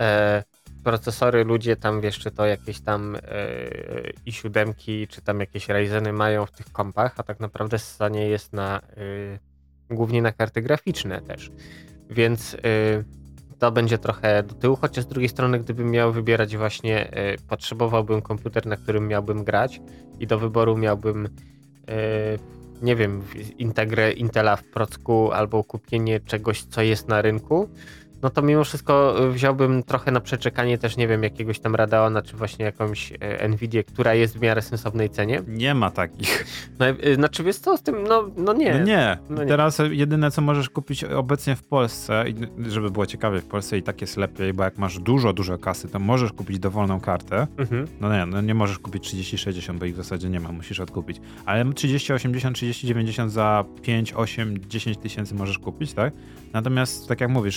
[0.00, 0.42] E,
[0.84, 3.20] procesory ludzie tam wiesz, czy to jakieś tam e,
[4.26, 8.52] i siódemki, czy tam jakieś Ryzeny mają w tych kompach, a tak naprawdę stanie jest
[8.52, 8.80] na
[9.90, 11.50] e, głównie na karty graficzne też.
[12.10, 12.58] Więc e,
[13.58, 18.22] to będzie trochę do tyłu, chociaż z drugiej strony, gdybym miał wybierać właśnie, e, potrzebowałbym
[18.22, 19.80] komputer, na którym miałbym grać
[20.20, 21.28] i do wyboru miałbym
[21.88, 23.22] e, nie wiem,
[23.58, 27.68] integrę Intela w procku albo kupienie czegoś, co jest na rynku,
[28.22, 32.22] no to mimo wszystko y, wziąłbym trochę na przeczekanie też, nie wiem, jakiegoś tam Radeona,
[32.22, 35.42] czy właśnie jakąś e, Nvidię, która jest w miarę sensownej cenie.
[35.48, 36.44] Nie ma takich.
[36.78, 38.74] No, y, znaczy, wiesz co, z tym, no, no nie.
[38.74, 39.18] No nie.
[39.30, 39.48] No nie.
[39.48, 42.24] Teraz jedyne, co możesz kupić obecnie w Polsce,
[42.68, 45.88] żeby było ciekawie, w Polsce i tak jest lepiej, bo jak masz dużo, dużo kasy,
[45.88, 47.46] to możesz kupić dowolną kartę.
[47.56, 47.86] Mhm.
[48.00, 51.20] No nie, no nie możesz kupić 3060, bo ich w zasadzie nie ma, musisz odkupić.
[51.46, 56.12] Ale 3080, 3090 za 5, 8, 10 tysięcy możesz kupić, tak?
[56.52, 57.56] Natomiast, tak jak mówisz,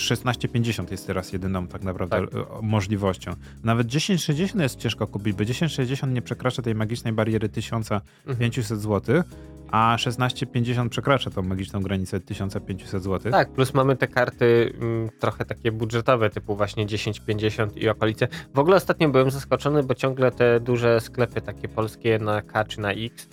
[0.52, 2.34] 1650 jest teraz jedyną tak naprawdę Tak.
[2.34, 3.32] e, możliwością.
[3.64, 9.22] Nawet 1060 jest ciężko kupić, bo 1060 nie przekracza tej magicznej bariery 1500 zł,
[9.70, 13.32] a 1650 przekracza tą magiczną granicę 1500 zł.
[13.32, 18.28] Tak, plus mamy te karty mm, trochę takie budżetowe, typu właśnie 1050 i okolice.
[18.54, 22.80] W ogóle ostatnio byłem zaskoczony, bo ciągle te duże sklepy takie polskie na K czy
[22.80, 23.28] na X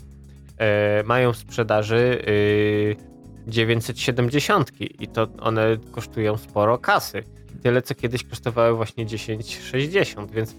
[0.57, 3.08] e, mają w sprzedaży y,
[3.49, 7.23] 970 i to one kosztują sporo kasy.
[7.63, 10.55] Tyle, co kiedyś kosztowały właśnie 1060, więc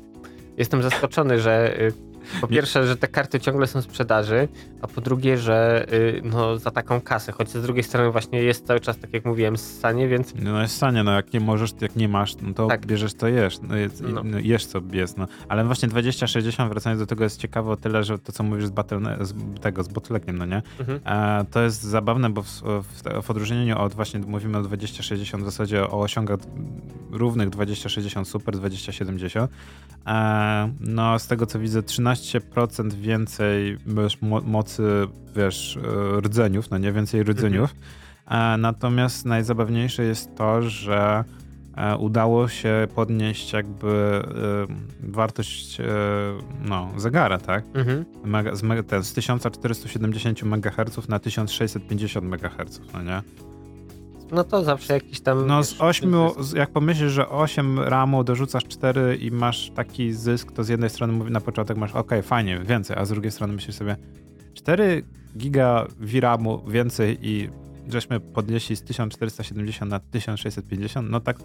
[0.56, 2.09] jestem zaskoczony, że y,
[2.40, 4.48] po pierwsze, że te karty ciągle są w sprzedaży,
[4.82, 8.66] a po drugie, że y, no, za taką kasę, choć z drugiej strony właśnie jest
[8.66, 11.96] cały czas, tak jak mówiłem, ssanie, więc No jest stanie, no jak nie możesz, jak
[11.96, 12.86] nie masz, no to Tak.
[12.86, 14.22] bierzesz to jesz, no, jest, No.
[14.24, 14.38] no.
[14.38, 15.26] jesz co jest, no.
[15.48, 18.70] Ale właśnie 2060, wracając do tego, jest ciekawe o tyle, że to co mówisz z,
[18.70, 20.62] battle, z tego, z bottleneckiem, no nie?
[20.80, 21.00] mhm.
[21.40, 25.46] E, to jest zabawne, bo w, w, w odróżnieniu od właśnie mówimy o 2060 w
[25.46, 26.38] zasadzie o osiągach
[27.10, 29.50] równych 2060 Super, 2070.
[30.06, 32.19] E, no z tego co widzę 13%
[32.94, 34.82] więcej wiesz, mo, mocy,
[35.36, 35.76] wiesz,
[36.16, 37.74] e, rdzeniów, no nie więcej rdzeniów.
[38.26, 41.24] E, natomiast najzabawniejsze jest to, że
[41.76, 44.22] e, udało się podnieść jakby
[45.02, 45.78] wartość
[46.64, 47.64] no, zegara, tak?
[47.74, 48.04] Mhm.
[48.24, 53.22] Mega, z, mega- ten, z 1470 MHz na 1650 MHz, no nie?
[54.32, 55.46] No to zawsze jakiś tam...
[55.46, 56.56] No wiesz, z 8, zysk.
[56.56, 61.12] jak pomyślisz, że 8 ramu dorzucasz 4 i masz taki zysk, to z jednej strony
[61.12, 63.96] mówi na początek masz ok, fajnie, więcej, a z drugiej strony myślisz sobie
[64.54, 65.04] 4
[65.36, 67.50] giga VRAMu więcej i
[67.88, 71.36] żeśmy podnieśli z 1470 na 1650, no tak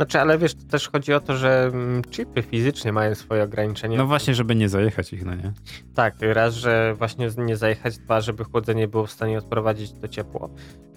[0.00, 3.98] Znaczy, ale wiesz, to też chodzi o to, że mm, chipy fizycznie mają swoje ograniczenia.
[3.98, 5.52] No właśnie, żeby nie zajechać ich, no nie?
[5.94, 10.50] Tak, raz, że właśnie nie zajechać, dwa, żeby chłodzenie było w stanie odprowadzić to ciepło.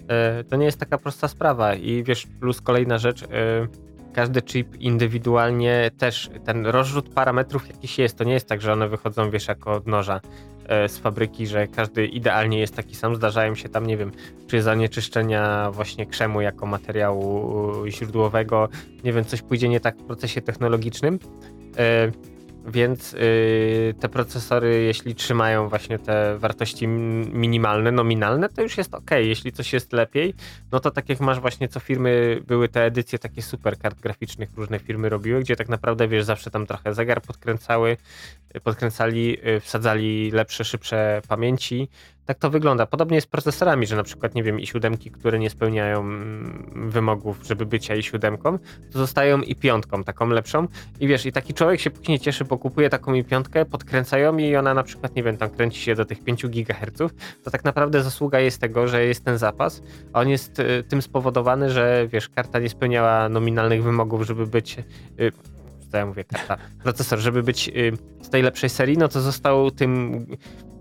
[0.08, 3.26] E, To nie jest taka prosta sprawa i wiesz, plus kolejna rzecz, e,
[4.12, 8.88] każdy chip indywidualnie też, ten rozrzut parametrów jakiś jest, to nie jest tak, że one
[8.88, 10.20] wychodzą, wiesz, jako od noża
[10.68, 14.12] z fabryki, że każdy idealnie jest taki sam, zdarzają się tam, nie wiem,
[14.46, 17.42] czy zanieczyszczenia właśnie krzemu jako materiału
[17.88, 18.68] źródłowego,
[19.04, 21.18] nie wiem, coś pójdzie nie tak w procesie technologicznym,
[21.78, 22.10] E,
[22.66, 29.10] więc y, te procesory, jeśli trzymają właśnie te wartości minimalne, nominalne, to już jest ok.
[29.10, 30.34] Jeśli coś jest lepiej,
[30.72, 34.48] no to tak jak masz właśnie co firmy, były te edycje takie super kart graficznych,
[34.56, 37.96] różne firmy robiły, gdzie tak naprawdę wiesz, zawsze tam trochę zegar podkręcały,
[38.62, 41.88] podkręcali, y, wsadzali lepsze, szybsze pamięci.
[42.26, 42.86] Tak to wygląda.
[42.86, 46.90] Podobnie jest z procesorami, że na przykład, nie wiem, i siódemki, które nie spełniają mm,
[46.90, 48.58] wymogów, żeby bycia i siódemką,
[48.92, 50.68] to zostają i piątką, taką lepszą.
[51.00, 54.56] I wiesz, i taki człowiek się później cieszy, bo kupuje taką i piątkę, podkręcają i
[54.56, 57.12] ona na przykład, nie wiem, tam kręci się do tych 5 GHz,
[57.44, 61.02] to tak naprawdę zasługa jest tego, że jest ten zapas, a on jest y, tym
[61.02, 64.78] spowodowany, że wiesz, karta nie spełniała nominalnych wymogów, żeby być.
[65.20, 65.32] Y,
[65.92, 70.26] ja mówię, karta, procesor, żeby być y, z tej lepszej serii, no to został tym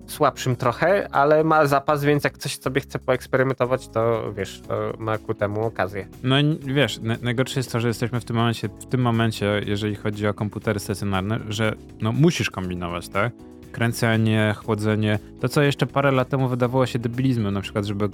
[0.08, 5.18] słabszym trochę, ale ma zapas, więc jak coś sobie chce poeksperymentować, to wiesz, to ma
[5.18, 6.08] ku temu okazję.
[6.24, 9.62] No i wiesz, na- najgorsze jest to, że jesteśmy w tym momencie, w tym momencie,
[9.66, 13.32] jeżeli chodzi o komputery stacjonarne, że no musisz kombinować, tak?
[13.74, 15.20] Kręcenie, chłodzenie.
[15.42, 18.10] To, co jeszcze parę lat temu wydawało się debilizmem, na przykład, żeby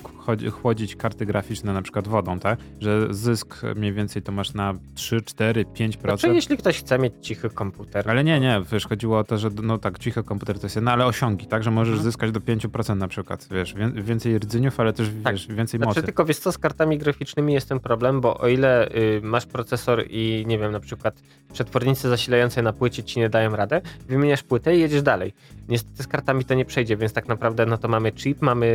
[0.52, 2.60] chłodzić karty graficzne na przykład wodą, tak?
[2.80, 6.00] Że zysk mniej więcej to masz na 3, 4, 5%.
[6.02, 9.50] Znaczy, jeśli ktoś chce mieć cichy komputer, Ale nie, nie, wiesz, chodziło o to, że
[9.64, 11.64] no tak, cichy komputer to jest jedno, ale osiągi, tak?
[11.64, 12.04] Że możesz Mhm.
[12.04, 15.34] zyskać do 5% na przykład, wiesz, wię- więcej rdzyniów, ale też, Tak.
[15.34, 16.04] wiesz, więcej Znaczy, mocy.
[16.04, 20.04] tylko wiesz co, z kartami graficznymi jest ten problem, bo o ile y, masz procesor
[20.10, 21.22] i nie wiem, na przykład
[21.54, 25.34] przetwornice zasilające na płycie ci nie dają radę, wymieniasz płytę i jedziesz dalej.
[25.70, 28.68] Niestety z kartami to nie przejdzie, więc tak naprawdę no to mamy chip, mamy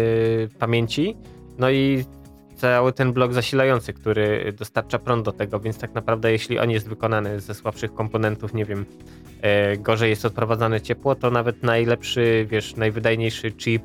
[0.59, 1.17] pamięci,
[1.59, 2.05] no i
[2.57, 6.89] cały ten blok zasilający, który dostarcza prąd do tego, więc tak naprawdę jeśli on jest
[6.89, 8.87] wykonany ze słabszych komponentów, nie wiem,
[9.41, 13.83] e, gorzej jest odprowadzane ciepło, to nawet najlepszy, wiesz, najwydajniejszy chip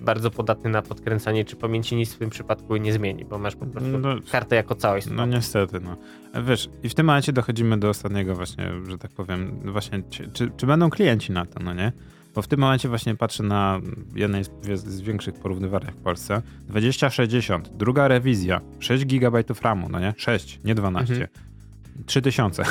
[0.00, 3.66] bardzo podatny na podkręcanie czy pamięci nic w tym przypadku nie zmieni, bo masz po
[3.66, 5.06] prostu No, kartę jako całość.
[5.10, 5.96] No niestety, no.
[6.42, 10.50] Wiesz, i w tym momencie dochodzimy do ostatniego właśnie, że tak powiem, właśnie, czy, czy,
[10.56, 11.92] czy będą klienci na to, no nie?
[12.34, 13.80] Bo w tym momencie właśnie patrzę na
[14.14, 16.42] jednej z, z większych porównywarek w Polsce.
[16.68, 20.14] 2060, druga rewizja, 6 GB RAMu, no nie?
[20.16, 21.14] 6, nie 12.
[21.14, 21.28] Mhm.
[22.06, 22.64] 3000.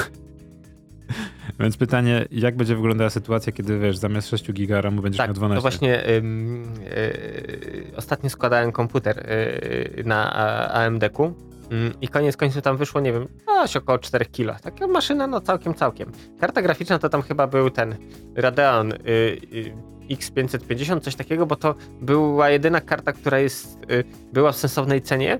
[1.59, 5.33] Więc pytanie, jak będzie wyglądała sytuacja, kiedy wiesz, zamiast 6 GB RAMu będziesz Tak, miał
[5.33, 5.61] to 12?
[5.61, 6.63] właśnie ym,
[6.97, 10.33] y, ostatnio składałem komputer y, na
[10.73, 11.23] AMD-ku
[11.71, 13.27] ym, i koniec końców tam wyszło, nie wiem,
[13.63, 14.59] coś około 4 kg.
[14.61, 16.11] Taka maszyna, no całkiem, całkiem.
[16.39, 17.95] Karta graficzna to tam chyba był ten
[18.35, 18.97] Radeon y,
[19.53, 19.73] y,
[20.09, 25.39] X550, coś takiego, bo to była jedyna karta, która jest, y, była w sensownej cenie.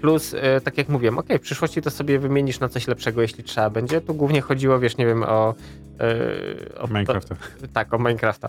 [0.00, 3.44] Plus, y, tak jak mówiłem, ok, w przyszłości to sobie wymienisz na coś lepszego, jeśli
[3.44, 4.00] trzeba będzie.
[4.00, 5.54] Tu głównie chodziło, wiesz, nie wiem, o.
[6.02, 7.36] y, o Minecrafta.
[7.72, 8.48] tak, o Minecrafta.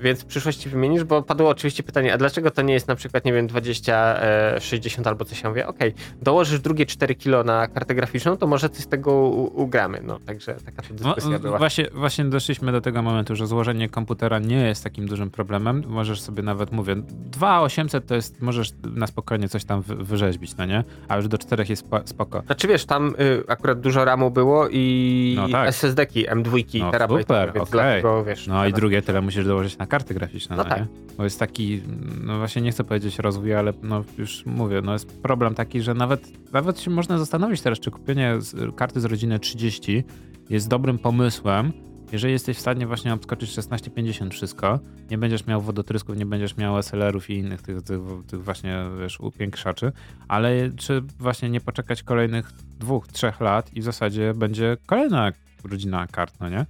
[0.00, 3.24] Więc w przyszłości wymienisz, bo padło oczywiście pytanie, a dlaczego to nie jest na przykład,
[3.24, 5.42] nie wiem, 20, e, 60 albo coś.
[5.42, 9.12] Ja mówię, okej, dołożysz drugie 4 kilo na kartę graficzną, to może coś z tego
[9.12, 10.00] u- ugramy.
[10.02, 11.58] No, także taka to dyskusja No, była.
[11.58, 15.82] Właśnie, właśnie doszliśmy do tego momentu, że złożenie komputera nie jest takim dużym problemem.
[15.86, 20.64] Możesz sobie nawet, mówię, 2800 to jest, możesz na spokojnie coś tam wy- wyrzeźbić, no
[20.66, 20.84] nie?
[21.08, 22.42] A już do 4 jest spo- spoko.
[22.46, 25.68] Znaczy wiesz, tam y, akurat dużo RAMu było i No tak.
[25.68, 28.02] SSD-ki M2, No terabajtowe, super, okej.
[28.26, 28.46] wiesz.
[28.46, 30.78] No i drugie tyle musisz dołożyć na karty graficzne, no, No tak.
[30.78, 30.86] nie?
[31.16, 31.82] Bo jest taki,
[32.24, 35.94] no właśnie nie chcę powiedzieć rozwój, ale no już mówię, no jest problem taki, że
[35.94, 38.38] nawet, nawet się można zastanowić teraz, czy kupienie
[38.76, 40.04] karty z rodziny 30
[40.50, 41.72] jest dobrym pomysłem,
[42.12, 44.80] jeżeli jesteś w stanie właśnie obskoczyć 1650 wszystko,
[45.10, 49.20] nie będziesz miał wodotrysków, nie będziesz miał SLR-ów i innych tych, tych, tych właśnie, wiesz,
[49.20, 49.92] upiększaczy,
[50.28, 55.32] ale czy właśnie nie poczekać kolejnych dwóch, trzech lat i w zasadzie będzie kolejna
[55.64, 56.66] rodzina kart, no nie?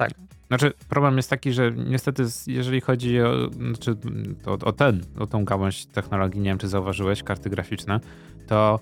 [0.00, 0.10] Tak.
[0.48, 3.96] Znaczy, problem jest taki, że niestety, jeżeli chodzi o, znaczy,
[4.42, 8.00] to, o ten, o tą gałąź technologii, nie wiem, czy zauważyłeś, karty graficzne,
[8.46, 8.80] to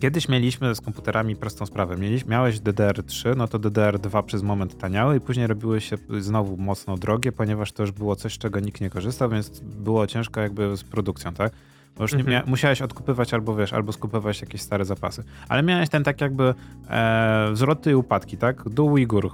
[0.00, 1.96] Kiedyś mieliśmy z komputerami prostą sprawę.
[1.96, 6.96] Mieliś, miałeś DDR3, no to DDR2 przez moment taniały i później robiły się znowu mocno
[6.96, 10.84] drogie, ponieważ to już było coś, czego nikt nie korzystał, więc było ciężko jakby z
[10.84, 11.52] produkcją, tak?
[11.96, 12.42] Bo już nie Mhm.
[12.46, 15.24] mia- musiałeś odkupywać albo wiesz, albo skupywać jakieś stare zapasy.
[15.48, 16.54] Ale miałeś ten tak jakby
[16.90, 18.68] e, wzloty i upadki, tak?
[18.68, 19.30] Dół i gór.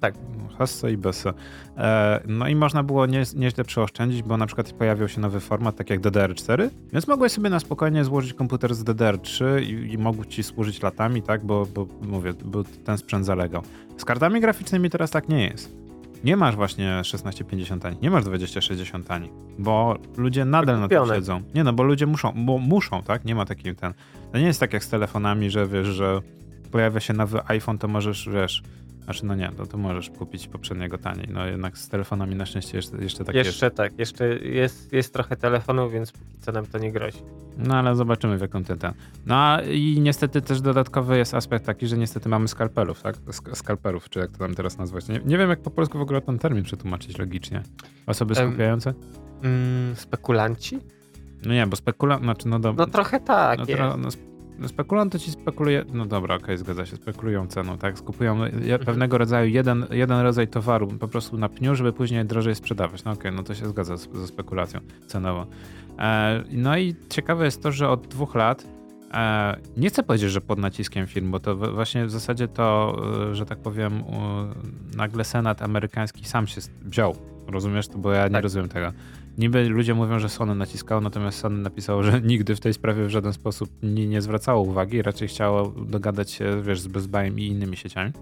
[0.00, 0.14] Tak.
[0.58, 1.32] Hasse i Besse.
[1.76, 5.76] E, no i można było nie, nieźle przeoszczędzić, bo na przykład pojawił się nowy format,
[5.76, 10.24] tak jak DDR4, więc mogłeś sobie na spokojnie złożyć komputer z DDR3 i, i mógł
[10.24, 11.44] ci służyć latami, tak?
[11.46, 13.62] Bo, bo mówię, bo ten sprzęt zalegał.
[13.96, 15.76] Z kartami graficznymi teraz tak nie jest.
[16.24, 21.42] Nie masz właśnie 1650 tani, nie masz 2060 tani, bo ludzie nadal na tym siedzą.
[21.54, 23.24] Nie no, bo ludzie muszą, bo muszą, tak?
[23.24, 23.94] Nie ma takim ten.
[24.32, 26.20] To nie jest tak jak z telefonami, że wiesz, że
[26.70, 28.62] pojawia się nowy iPhone, to możesz, wiesz,
[29.04, 31.28] znaczy no nie, to, to możesz kupić poprzedniego taniej.
[31.32, 33.46] No jednak z telefonami na szczęście jeszcze, jeszcze tak jest.
[33.46, 37.18] jeszcze tak, jeszcze jest, jest trochę telefonów, więc póki co nam to nie grozi.
[37.58, 38.92] No ale zobaczymy w jaką ten ten.
[39.26, 43.16] No a i niestety też dodatkowy jest aspekt taki, że niestety mamy skalpelów, tak?
[43.16, 45.08] Sk- skalperów, czy jak to tam teraz nazwać.
[45.08, 47.62] Nie, nie wiem jak po polsku w ogóle ten termin przetłumaczyć logicznie.
[48.06, 48.94] Osoby skupiające?
[49.42, 50.78] Mm, spekulanci?
[51.46, 52.86] No nie, bo spekulant, znaczy no dobra.
[52.86, 53.80] No trochę tak no, jest.
[53.80, 54.31] tro- no, no
[54.68, 57.98] spekulant to ci spekuluje, no dobra, okej, zgadza się, spekulują ceną, tak?
[57.98, 58.78] Skupują Mhm.
[58.84, 63.04] pewnego rodzaju jeden, jeden rodzaj towaru po prostu na pniu, żeby później drożej sprzedawać.
[63.04, 65.46] No okej, no to się zgadza z, ze spekulacją cenową.
[65.98, 68.66] E, no i ciekawe jest to, że od dwóch lat
[69.14, 72.96] e, nie chcę powiedzieć, że pod naciskiem firm, bo to właśnie w zasadzie to,
[73.30, 74.04] e, że tak powiem,
[74.96, 77.16] nagle Senat amerykański sam się wziął.
[77.48, 77.98] Rozumiesz to?
[77.98, 78.42] Bo ja nie Tak.
[78.42, 78.92] rozumiem tego.
[79.38, 83.10] Niby ludzie mówią, że Sony naciskało, natomiast Sony napisało, że nigdy w tej sprawie w
[83.10, 87.46] żaden sposób nie, nie zwracało uwagi, raczej chciało dogadać się, wiesz, z Best Buyem i
[87.46, 88.12] innymi sieciami.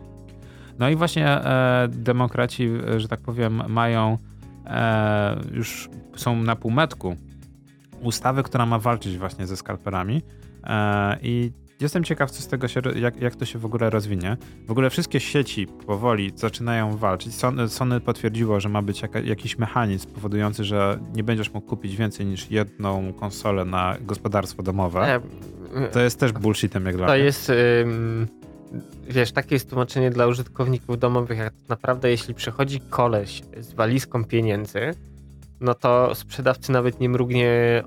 [0.78, 4.18] No i właśnie e, demokraci, e, że tak powiem, mają
[4.66, 7.16] e, już są na półmetku
[8.02, 10.22] ustawy, która ma walczyć właśnie ze skalperami
[10.64, 14.36] e, i jestem ciekaw, co z tego się, jak, jak to się w ogóle rozwinie.
[14.66, 17.34] W ogóle wszystkie sieci powoli zaczynają walczyć.
[17.34, 21.96] Sony, Sony potwierdziło, że ma być jaka, jakiś mechanizm powodujący, że nie będziesz mógł kupić
[21.96, 25.20] więcej niż jedną konsolę na gospodarstwo domowe.
[25.92, 27.22] To jest też bullshitem jak dla To mnie.
[27.22, 27.50] jest,
[27.82, 28.28] ym,
[29.08, 34.80] wiesz, takie jest tłumaczenie dla użytkowników domowych, jak naprawdę jeśli przychodzi koleś z walizką pieniędzy,
[35.60, 37.82] no to sprzedawcy nawet nie mrugnie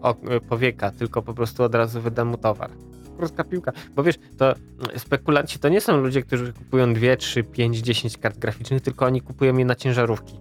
[0.50, 2.70] powieka, tylko po prostu od razu wyda mu towar.
[3.18, 3.72] Krótka piłka.
[3.96, 8.18] Bo wiesz, to mm, spekulanci to nie są ludzie, którzy kupują 2, 3, 5, 10
[8.18, 10.40] kart graficznych, tylko oni kupują je na ciężarówki.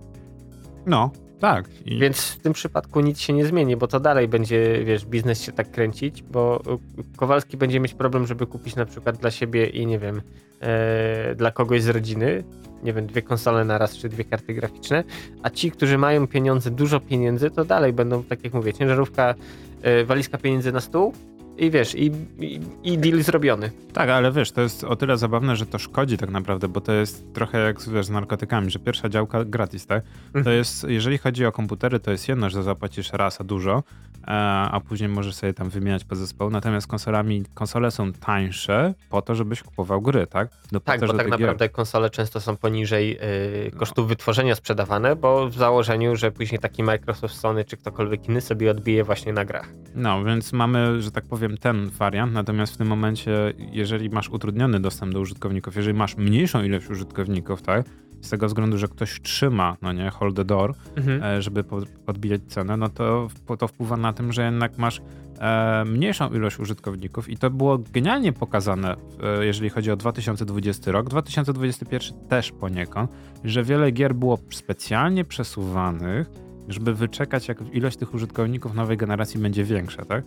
[0.87, 1.11] No,
[1.43, 1.69] tak.
[1.85, 5.43] I Więc w tym przypadku nic się nie zmieni, bo to dalej będzie, wiesz, biznes
[5.43, 6.61] się tak kręcić, bo
[6.99, 10.23] y, Kowalski będzie mieć problem, żeby kupić na przykład dla siebie i nie wiem,
[10.61, 12.45] e, dla kogoś z rodziny,
[12.83, 15.05] nie wiem, dwie konsole na raz czy dwie karty graficzne,
[15.43, 19.35] a ci, którzy mają pieniądze, dużo pieniędzy, to dalej będą, tak jak mówię, ciężarówka,
[19.83, 21.13] e, walizka pieniędzy na stół
[21.59, 23.71] i wiesz, i, i, i deal zrobiony.
[23.93, 26.93] Tak, ale wiesz, to jest o tyle zabawne, że to szkodzi tak naprawdę, bo to
[26.93, 30.03] jest trochę jak wiesz, z narkotykami, że pierwsza działka gratis, tak?
[30.33, 30.57] To Mhm.
[30.57, 33.83] jest, jeżeli chodzi o komputery, to jest jedno, że zapłacisz raz, a dużo,
[34.27, 39.63] a później możesz sobie tam wymieniać podzespołu, natomiast konsolami, konsole są tańsze po to, żebyś
[39.63, 40.49] kupował gry, tak?
[40.73, 43.19] Do, Tak, bo tak naprawdę konsole często są poniżej
[43.67, 48.41] y, kosztów wytworzenia sprzedawane, bo w założeniu, że później taki Microsoft, Sony czy ktokolwiek inny
[48.41, 49.69] sobie odbije właśnie na grach.
[49.95, 54.81] No, więc mamy, że tak powiem, ten wariant, natomiast w tym momencie, jeżeli masz utrudniony
[54.81, 57.87] dostęp do użytkowników, jeżeli masz mniejszą ilość użytkowników, tak,
[58.21, 60.75] z tego względu, że ktoś trzyma, no nie, hold the door,
[61.23, 65.03] e, żeby po- podbijać cenę, no to, to wpływa na tym, że jednak masz
[65.39, 71.09] e, mniejszą ilość użytkowników i to było genialnie pokazane, e, jeżeli chodzi o 2020 rok,
[71.09, 73.11] 2021 też poniekąd,
[73.45, 76.31] że wiele gier było specjalnie przesuwanych,
[76.69, 80.25] żeby wyczekać, jak ilość tych użytkowników nowej generacji będzie większa, tak?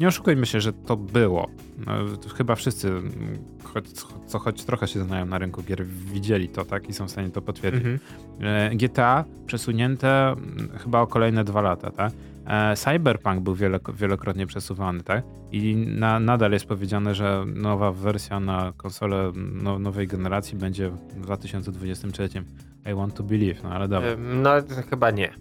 [0.00, 1.50] Nie oszukujmy się, że to było.
[1.86, 1.92] No,
[2.36, 3.84] chyba wszyscy, mm, choć,
[4.26, 6.88] co choć trochę się znają na rynku gier, widzieli to, tak?
[6.88, 7.84] I są w stanie to potwierdzić.
[7.84, 7.98] Mhm.
[8.72, 12.12] E, GTA przesunięte mm, chyba o kolejne dwa lata, tak?
[12.46, 13.56] E, Cyberpunk był
[13.94, 15.24] wielokrotnie przesuwany, tak?
[15.52, 21.20] I na, nadal jest powiedziane, że nowa wersja na konsolę no, nowej generacji będzie w
[21.20, 22.28] 2023.
[22.90, 24.10] I want to believe, no ale dobra.
[24.10, 24.50] Ym, No
[24.90, 25.32] chyba nie.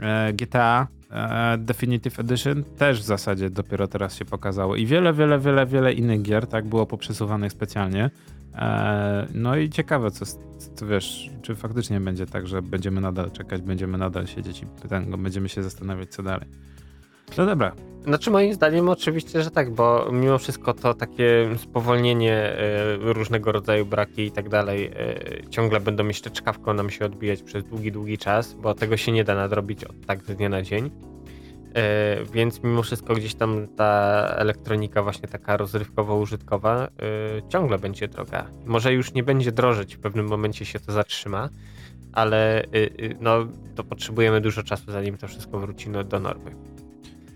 [0.00, 5.38] E, GTA e, Definitive Edition też w zasadzie dopiero teraz się pokazało i wiele, wiele,
[5.38, 8.10] wiele, wiele innych gier tak było poprzesuwanych specjalnie.
[8.54, 10.24] E, no i ciekawe, co,
[10.74, 14.66] co wiesz, czy faktycznie będzie tak, że będziemy nadal czekać, będziemy nadal siedzieć i
[15.18, 16.48] będziemy się zastanawiać, co dalej.
[17.38, 17.72] No dobra,
[18.04, 23.86] Znaczy moim zdaniem oczywiście, że tak, bo mimo wszystko to takie spowolnienie, e, różnego rodzaju
[23.86, 28.18] braki i tak dalej e, ciągle będą jeszcze czkawką nam się odbijać przez długi, długi
[28.18, 30.90] czas, bo tego się nie da nadrobić od tak z dnia na dzień.
[31.74, 36.88] E, więc mimo wszystko gdzieś tam ta elektronika właśnie taka rozrywkowo-użytkowa e,
[37.48, 38.46] ciągle będzie droga.
[38.66, 41.48] Może już nie będzie drożeć, w pewnym momencie się to zatrzyma,
[42.12, 42.62] ale
[43.20, 46.50] no, to potrzebujemy dużo czasu, zanim to wszystko wróci no, do normy.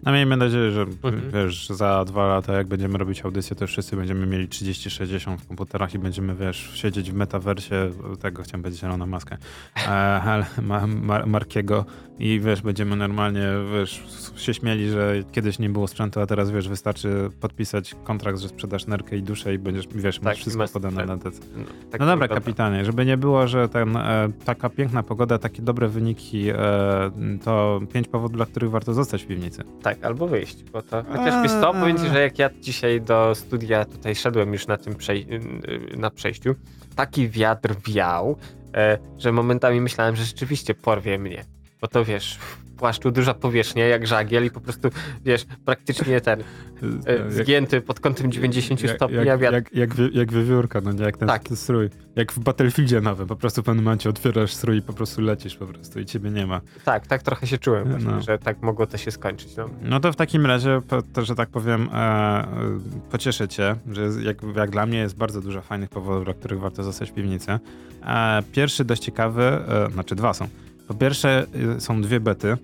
[0.03, 1.31] No miejmy nadzieję, że mhm.
[1.33, 5.95] wiesz, za dwa lata jak będziemy robić audycję, to wszyscy będziemy mieli 30-60 w komputerach
[5.95, 9.37] i będziemy, wiesz, siedzieć w metaversie, tego chciałem powiedzieć zielona maska,
[9.77, 11.85] e, ale ma, ma, Markiego
[12.19, 14.03] i wiesz, będziemy normalnie, wiesz,
[14.37, 18.87] się śmieli, że kiedyś nie było sprzętu, a teraz wiesz, wystarczy podpisać kontrakt, że sprzedasz
[18.87, 21.31] nerkę i duszę i będziesz, wiesz, tak, masz wszystko podane na te.
[21.31, 25.63] No, tak no dobra, kapitanie, żeby nie było, że ten, e, taka piękna pogoda, takie
[25.63, 26.57] dobre wyniki, e,
[27.45, 29.65] to pięć powodów, dla których warto zostać w piwnicy.
[29.83, 33.35] Tak, albo wyjść, bo to chociaż wiesz co, powiem ci, że jak ja dzisiaj do
[33.35, 35.27] studia tutaj szedłem już na tym przej
[35.97, 36.55] na przejściu,
[36.97, 38.37] taki wiatr wiał,
[38.75, 41.58] e, że momentami myślałem, że rzeczywiście porwie mnie.
[41.81, 42.39] Bo to wiesz,
[42.79, 44.89] płaszczu duża powierzchnia, jak żagiel i po prostu,
[45.25, 46.41] wiesz, praktycznie ten
[47.07, 49.17] e, zgięty pod kątem 90 jak, stopni.
[49.17, 51.43] Jak, jak, jak, jak, jak wiewiórka, no nie, jak ten, tak.
[51.55, 51.91] strój.
[52.17, 55.57] Jak w Battlefieldzie nawet, po prostu w pewnym momencie otwierasz strój i po prostu lecisz
[55.57, 56.61] po prostu i ciebie nie ma.
[56.85, 58.23] Tak, tak trochę się czułem właśnie, no.
[58.23, 59.57] że tak mogło to się skończyć.
[59.57, 60.81] No, no to w takim razie,
[61.13, 62.47] to, że tak powiem, e, e,
[63.11, 66.83] pocieszę cię, że jak, jak dla mnie jest bardzo dużo fajnych powodów, dla których warto
[66.83, 67.59] zostać w piwnicy.
[68.07, 70.49] E, pierwszy dość ciekawy, e, znaczy dwa są.
[70.89, 72.57] Po pierwsze y, są dwie bety.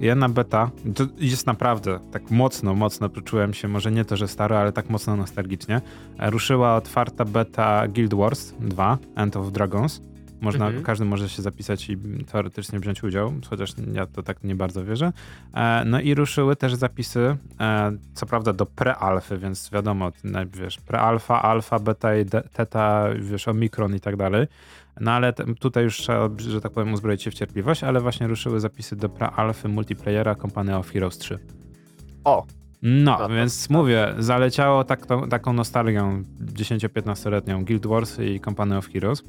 [0.00, 4.58] Jedna beta to jest naprawdę tak mocno, mocno poczułem się, może nie to, że staro,
[4.58, 5.80] ale tak mocno nostalgicznie.
[6.18, 10.02] E, ruszyła otwarta beta Guild Wars 2, End of Dragons.
[10.40, 10.84] Można, mhm.
[10.84, 11.98] Każdy może się zapisać i
[12.32, 15.12] teoretycznie wziąć udział, chociaż ja to tak nie bardzo wierzę.
[15.54, 20.12] E, no i ruszyły też zapisy, e, co prawda do pre-alfy, więc wiadomo,
[20.52, 24.46] wiesz, pre-alfa, alfa, beta i teta, wiesz, omikron i tak dalej.
[25.00, 28.60] No ale tutaj już trzeba, że tak powiem, uzbroić się w cierpliwość, ale właśnie ruszyły
[28.60, 31.38] zapisy do pra-alfy multiplayera Company of Heroes 3.
[32.24, 32.46] O!
[32.82, 38.88] No, no więc mówię, zaleciało tak, to, taką nostalgią 10-15-letnią Guild Wars i Company of
[38.88, 39.22] Heroes.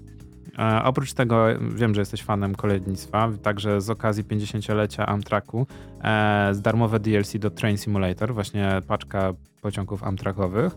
[0.59, 1.45] E, oprócz tego
[1.75, 5.67] wiem, że jesteś fanem kolejnictwa, także z okazji 50-lecia Amtraku
[6.03, 10.75] e, z darmowe DLC do Train Simulator, właśnie paczka pociągów Amtrakowych.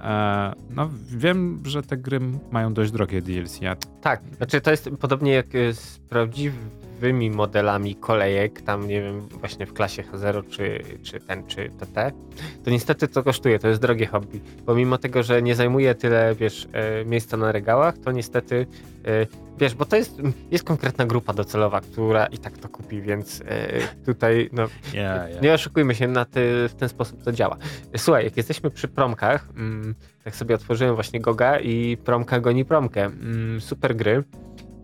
[0.00, 2.20] E, no, wiem, że te gry
[2.50, 3.60] mają dość drogie DLC.
[4.00, 5.98] Tak, znaczy to jest podobnie jak z
[6.98, 12.12] prawdziwymi modelami kolejek, tam nie wiem, właśnie w klasie H0 czy, czy ten, czy TT,
[12.64, 14.40] to niestety to kosztuje, to jest drogie hobby.
[14.66, 18.66] Pomimo tego, że nie zajmuje tyle, wiesz, e, miejsca na regałach, to niestety
[19.04, 19.26] e,
[19.60, 20.20] Wiesz, bo to jest,
[20.50, 23.68] jest konkretna grupa docelowa, która i tak to kupi, więc e,
[24.06, 24.62] tutaj no,
[24.94, 25.42] yeah, yeah.
[25.42, 27.56] nie oszukujmy się, na ty, w ten sposób to działa.
[27.96, 29.94] Słuchaj, jak jesteśmy przy promkach, mm,
[30.24, 33.04] tak sobie otworzyłem właśnie Goga i promka goni promkę.
[33.04, 34.24] Mm, super gry.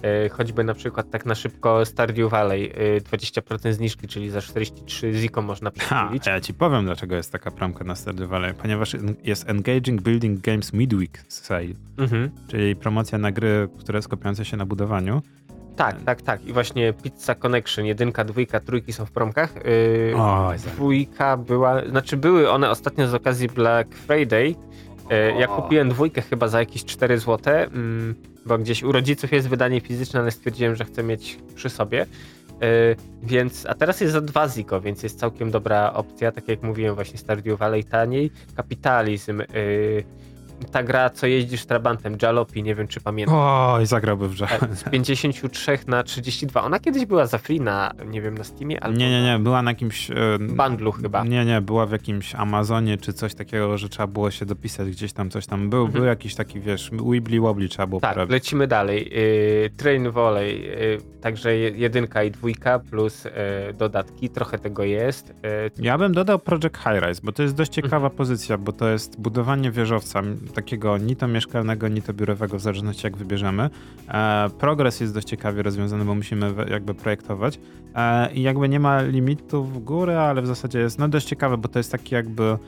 [0.05, 2.73] E, choćby na przykład tak na szybko Stardew Valley
[3.11, 6.27] 20% e, zniżki, czyli za 43 ziko można przekupić.
[6.27, 10.73] Ja ci powiem, dlaczego jest taka promka na Stardew Valley, ponieważ jest Engaging Building Games
[10.73, 12.31] Midweek Sale, mhm.
[12.49, 15.23] czyli promocja na gry, które skupiające się na budowaniu.
[15.77, 16.45] Tak, tak, tak.
[16.45, 19.55] I właśnie Pizza Connection, jedynka, dwójka, trójki są w promkach.
[19.55, 24.55] Yy, o, dwójka była, znaczy były one ostatnio z okazji Black Friday.
[25.11, 27.55] Yy, ja kupiłem dwójkę chyba za jakieś 4 zł.
[27.55, 28.15] Yy,
[28.47, 32.07] bo gdzieś u rodziców jest wydanie fizyczne, ale stwierdziłem, że chcę mieć przy sobie.
[32.61, 36.33] Yy, więc, a teraz jest za dwa Ziko, więc jest całkiem dobra opcja.
[36.33, 38.31] Tak jak mówiłem, właśnie Stardew Valley taniej.
[38.57, 39.43] Kapitalizm.
[40.65, 43.37] Ta gra, co jeździsz Trabantem, Jalopy, nie wiem czy pamiętasz.
[43.39, 44.77] Oj, zagrałby w Jalopy.
[44.77, 46.63] Z 53 na 32.
[46.63, 48.99] Ona kiedyś była za free na, nie wiem, na Steamie, albo...
[48.99, 50.09] Nie, nie, nie, była na jakimś...
[50.09, 51.25] Yy, Bundlu chyba.
[51.25, 55.13] Nie, nie, była w jakimś Amazonie czy coś takiego, że trzeba było się dopisać gdzieś
[55.13, 55.71] tam, coś tam.
[55.71, 55.93] Był, mhm.
[55.93, 59.11] był jakiś taki, wiesz, Wibbly Wobbly trzeba było Tak, lecimy dalej.
[59.13, 63.31] Yy, Train Volley, yy, także jedynka i dwójka plus yy,
[63.75, 65.35] dodatki, trochę tego jest.
[65.79, 68.17] Ja bym dodał Project High Rise, bo to jest dość ciekawa mhm.
[68.17, 70.23] pozycja, bo to jest budowanie wieżowca
[70.55, 73.71] takiego ni to mieszkalnego, ni to biurowego, w zależności jak wybierzemy.
[74.09, 77.59] E, progres jest dość ciekawie rozwiązany, bo musimy jakby projektować
[77.95, 81.57] e, i jakby nie ma limitów w górę, ale w zasadzie jest no dość ciekawe,
[81.57, 82.59] bo to jest taki jakby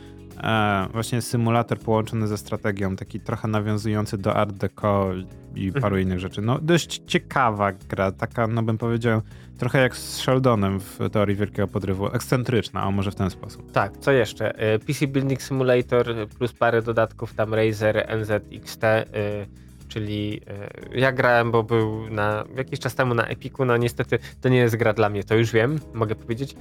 [0.42, 5.10] e, właśnie symulator połączony ze strategią, taki trochę nawiązujący do Art Deco
[5.54, 6.02] i paru mhm.
[6.02, 6.42] innych rzeczy.
[6.42, 9.20] No dość ciekawa gra, taka no bym powiedział
[9.58, 13.72] trochę jak z Sheldonem w teorii wielkiego podrywu, ekscentryczna, a może w ten sposób.
[13.72, 14.58] Tak, co jeszcze?
[14.58, 18.82] E, PC Building Simulator plus parę dodatków, tam Razer NZXT,
[19.88, 20.40] czyli
[20.92, 24.58] e, ja grałem, bo był na, jakiś czas temu na Epiku, no niestety to nie
[24.58, 26.56] jest gra dla mnie, to już wiem, mogę powiedzieć.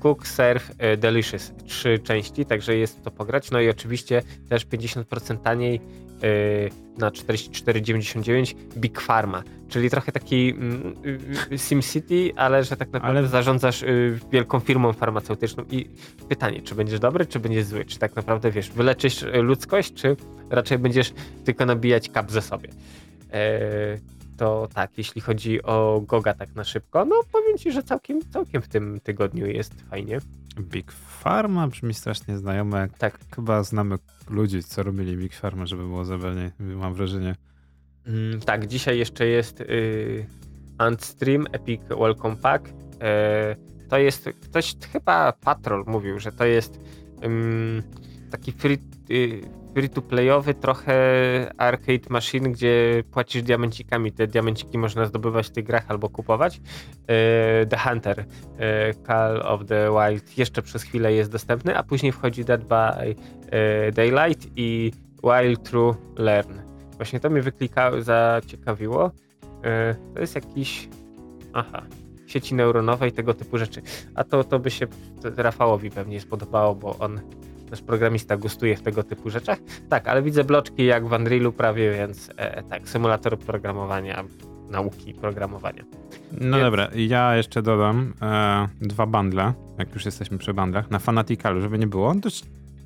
[0.00, 5.80] Cook, Surf, Delicious, trzy części, także jest to pograć, no i oczywiście też 50% taniej
[6.98, 10.94] na 44,99 Big Pharma, czyli trochę taki mm,
[11.52, 13.28] y, SimCity, ale że tak naprawdę ale...
[13.28, 15.90] zarządzasz y, wielką firmą farmaceutyczną i
[16.28, 20.16] pytanie, czy będziesz dobry, czy będziesz zły, czy tak naprawdę wiesz, wyleczysz ludzkość, czy
[20.50, 21.12] raczej będziesz
[21.44, 22.68] tylko nabijać kap ze sobie.
[23.32, 23.98] E,
[24.36, 28.62] to tak, jeśli chodzi o Goga tak na szybko, no powiem ci, że całkiem, całkiem
[28.62, 30.18] w tym tygodniu jest fajnie.
[30.60, 30.92] Big
[31.26, 32.88] Pharma brzmi strasznie znajome.
[32.98, 33.18] Tak.
[33.34, 33.96] Chyba znamy
[34.30, 37.34] ludzi, co robili Big Pharma, żeby było zabawniej, mam wrażenie.
[38.06, 40.26] Mm, tak, dzisiaj jeszcze jest y,
[40.78, 42.68] Antstream Epic Welcome Pack.
[42.68, 42.70] Y,
[43.88, 46.80] to jest, ktoś chyba Patrol mówił, że to jest
[48.30, 48.78] taki free,
[49.10, 49.40] y,
[49.76, 50.94] free-to-playowy trochę
[51.56, 54.12] arcade machine, gdzie płacisz diamencikami.
[54.12, 56.60] Te diamenciki można zdobywać w tych grach albo kupować.
[57.06, 58.24] E, the Hunter,
[58.58, 62.74] e, Call of the Wild jeszcze przez chwilę jest dostępny, a później wchodzi Dead by
[63.50, 64.92] e, Daylight i
[65.24, 66.54] Wild True Learn.
[66.96, 69.10] Właśnie to mnie wyklikało, zaciekawiło.
[70.14, 70.88] To jest jakiś...
[71.52, 71.82] Aha,
[72.26, 73.82] sieci neuronowej, tego typu rzeczy.
[74.14, 74.86] A to, to by się
[75.36, 77.20] Rafałowi pewnie spodobało, bo on
[77.70, 79.58] nasz programista gustuje w tego typu rzeczach.
[79.88, 84.24] Tak, ale widzę bloczki jak w Unrealu prawie, więc e, tak, symulator programowania,
[84.70, 85.84] nauki programowania.
[86.32, 86.60] No więc...
[86.60, 91.78] dobra, ja jeszcze dodam e, dwa bundle, jak już jesteśmy przy bundlach, na Fanaticalu, żeby
[91.78, 92.14] nie było.
[92.14, 92.44] Dość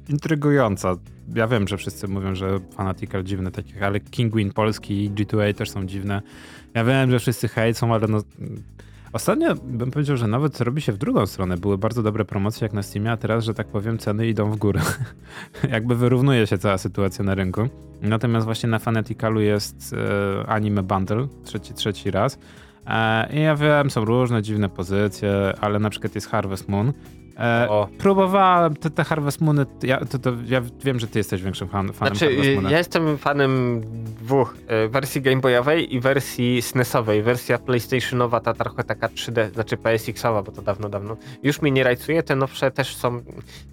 [0.08, 0.96] intrygująca.
[1.34, 5.70] Ja wiem, że wszyscy mówią, że Fanatical dziwne takie, ale Kingwin polski i G2A też
[5.70, 6.22] są dziwne.
[6.74, 8.22] Ja wiem, że wszyscy hejcą, ale no
[9.12, 11.56] Ostatnio bym powiedział, że nawet robi się w drugą stronę.
[11.56, 14.56] Były bardzo dobre promocje jak na Steamie, a teraz, że tak powiem, ceny idą w
[14.56, 14.80] górę.
[15.72, 17.68] Jakby wyrównuje się cała sytuacja na rynku.
[18.02, 19.94] Natomiast właśnie na Fanaticalu jest
[20.42, 22.38] e, anime bundle, trzeci, trzeci raz.
[22.86, 26.92] E, I ja wiem, są różne dziwne pozycje, ale na przykład jest Harvest Moon,
[27.40, 31.68] E, próbowałem te, te Harvest Moony, ja, to, to, ja wiem, że ty jesteś większym
[31.68, 32.70] fan, fanem znaczy, Harvest Moona.
[32.70, 33.80] Ja jestem fanem
[34.20, 37.22] dwóch, e, wersji Game Boyowej i wersji SNESowej.
[37.22, 41.16] Wersja PlayStationowa, ta trochę taka 3D, znaczy PSX-owa, bo to dawno, dawno.
[41.42, 43.22] Już mi nie rajcuje, te nowsze też są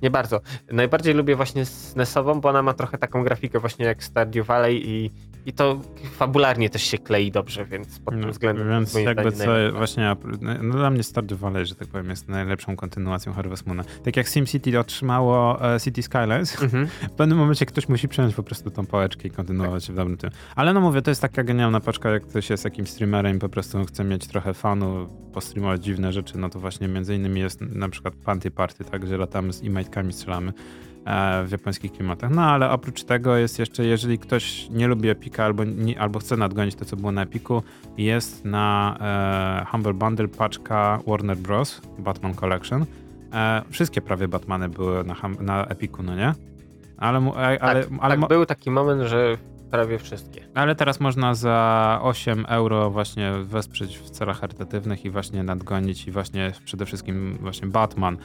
[0.02, 0.42] nie bardzo.
[0.72, 5.12] Najbardziej lubię właśnie SNESową, bo ona ma trochę taką grafikę właśnie jak Stardew Valley i,
[5.48, 5.82] i to
[6.18, 10.16] fabularnie też się klei dobrze, więc pod tym no, względem Więc jakby co, właśnie,
[10.62, 13.84] no dla mnie Stardew Valley, że tak powiem, jest najlepszą kontynuacją Harvest Moona.
[14.04, 16.88] Tak jak SimCity otrzymało e, City Skylines, mhm.
[17.12, 19.94] w pewnym momencie ktoś musi przejąć po prostu tą pałeczkę i kontynuować tak.
[19.94, 20.30] w dobrym tym.
[20.56, 23.50] Ale no mówię, to jest taka genialna paczka, jak ktoś jest jakimś streamerem i po
[23.50, 27.90] prostu chce mieć trochę fanu, postreamować dziwne rzeczy, no to właśnie między innymi jest na
[27.90, 30.54] przykład Panty Party, tak, gdzie latamy z e strzelamy
[31.46, 32.32] w japońskich klimatach.
[32.32, 36.38] No ale oprócz tego jest jeszcze, jeżeli ktoś nie lubi Epika albo, nie, albo chce
[36.38, 37.64] nadgonić to, co było na Epiku,
[37.98, 38.98] jest na
[39.62, 41.82] e, Humble Bundle paczka Warner Bros.
[42.00, 42.86] Batman Collection
[43.34, 46.34] E, wszystkie prawie Batmany były na, na Epiku, no nie?
[46.98, 49.38] Ale, ale, ale, tak, ale tak, był taki moment, że
[49.72, 50.42] prawie wszystkie.
[50.56, 56.12] Ale teraz można za 8 euro właśnie wesprzeć w celach charytatywnych i właśnie nadgonić i
[56.12, 58.20] właśnie przede wszystkim właśnie Batman, e,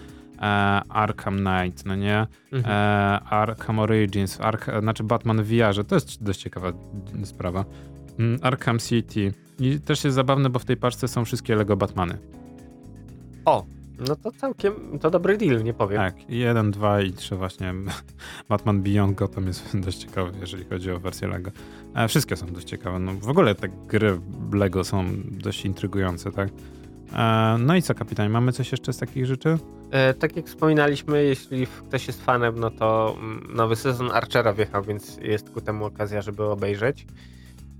[0.88, 2.26] Arkham Knight, no nie?
[2.52, 2.74] Mhm.
[2.74, 6.72] E, Arkham Origins, Ark, znaczy Batman w VR, to jest dość ciekawa
[7.24, 7.64] sprawa.
[8.18, 9.34] Mm, Arkham City.
[9.60, 12.18] I też jest zabawne, bo w tej paczce są wszystkie Lego Batmany.
[13.44, 13.64] O,
[14.08, 15.98] no to całkiem, to dobry deal, nie powiem.
[15.98, 17.74] Tak, jeden, dwa i trzy właśnie.
[18.48, 21.50] Batman Beyond Gotham jest dość ciekawy, jeżeli chodzi o wersję LEGO.
[21.94, 22.98] E, wszystkie są dość ciekawe.
[22.98, 24.20] No, w ogóle te gry
[24.52, 26.48] LEGO są dość intrygujące, tak?
[27.12, 29.58] E, no i co, kapitanie, mamy coś jeszcze z takich rzeczy?
[29.92, 34.82] E, tak jak wspominaliśmy, jeśli ktoś jest fanem, no to mm, nowy sezon Archera wjechał,
[34.82, 37.06] więc jest ku temu okazja, żeby obejrzeć.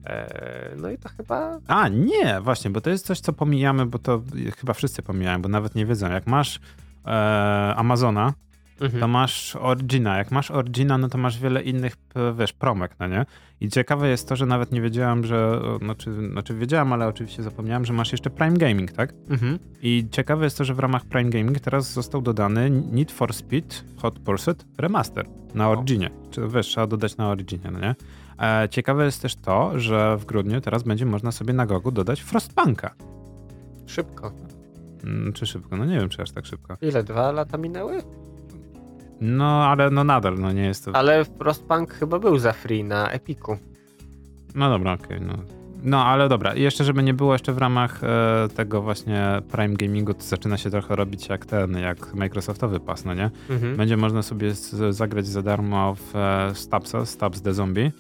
[0.07, 1.59] E, no i to chyba.
[1.67, 4.23] A, nie, właśnie, bo to jest coś, co pomijamy, bo to
[4.61, 6.11] chyba wszyscy pomijają, bo nawet nie wiedzą.
[6.11, 6.61] Jak masz
[7.07, 7.11] e,
[7.77, 8.33] Amazona,
[8.83, 9.01] mhm.
[9.01, 10.19] to masz Origina.
[10.19, 11.97] Jak masz Origina, no to masz wiele innych,
[12.39, 13.27] wiesz, promek, no nie?
[13.61, 17.85] I ciekawe jest to, że nawet nie wiedziałem, że, znaczy, znaczy wiedziałem, ale oczywiście zapomniałem,
[17.85, 19.15] że masz jeszcze Prime Gaming, tak?
[19.31, 19.59] Mhm.
[19.83, 23.75] I ciekawe jest to, że w ramach Prime Gaming teraz został dodany Need for Speed
[23.97, 26.11] Hot Pursuit Remaster na Originie.
[26.31, 27.95] Czy wiesz, trzeba dodać na Originie, no nie?
[28.41, 32.21] E, ciekawe jest też to, że w grudniu teraz będzie można sobie na Gogu dodać
[32.21, 32.95] Frostpunka.
[33.87, 34.33] Szybko.
[35.03, 35.77] Hmm, czy szybko?
[35.77, 36.77] No nie wiem, czy aż tak szybko.
[36.81, 37.05] Ile?
[37.05, 38.03] Dwa lata minęły?
[39.23, 40.97] No, ale no nadal, no nie jest to...
[40.97, 43.59] Ale Frostpunk chyba był za free na Epiku.
[44.55, 45.35] No dobra, okej, okay, no.
[45.83, 49.75] No, ale dobra, I jeszcze żeby nie było jeszcze w ramach e, tego właśnie Prime
[49.75, 53.31] Gamingu, to zaczyna się trochę robić jak ten, jak Microsoftowy pas, no nie?
[53.51, 53.77] Mhm.
[53.77, 57.91] Będzie można sobie z, zagrać za darmo w e, Stabsa, Stabs the Zombie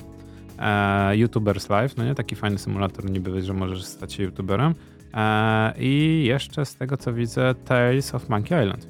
[0.59, 2.15] e, YouTubers Live, no nie?
[2.15, 4.74] Taki fajny symulator niby, że możesz stać się YouTuberem.
[5.15, 8.89] E, I jeszcze z tego co widzę Tales of Monkey Island.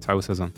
[0.00, 0.50] Cały sezon.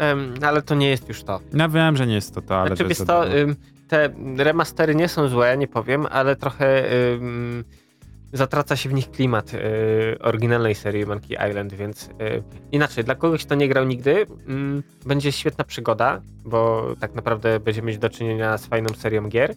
[0.00, 1.40] Um, ale to nie jest już to.
[1.52, 3.56] Ja wiem, że nie jest to to, ale znaczy, to jest to, um,
[3.88, 7.64] te remastery nie są złe, nie powiem, ale trochę ym,
[8.32, 9.58] zatraca się w nich klimat y,
[10.20, 12.10] oryginalnej serii Monkey Island, więc y,
[12.72, 17.86] inaczej, dla kogoś, kto nie grał nigdy, mm, będzie świetna przygoda, bo tak naprawdę będziemy
[17.86, 19.54] mieć do czynienia z fajną serią gier.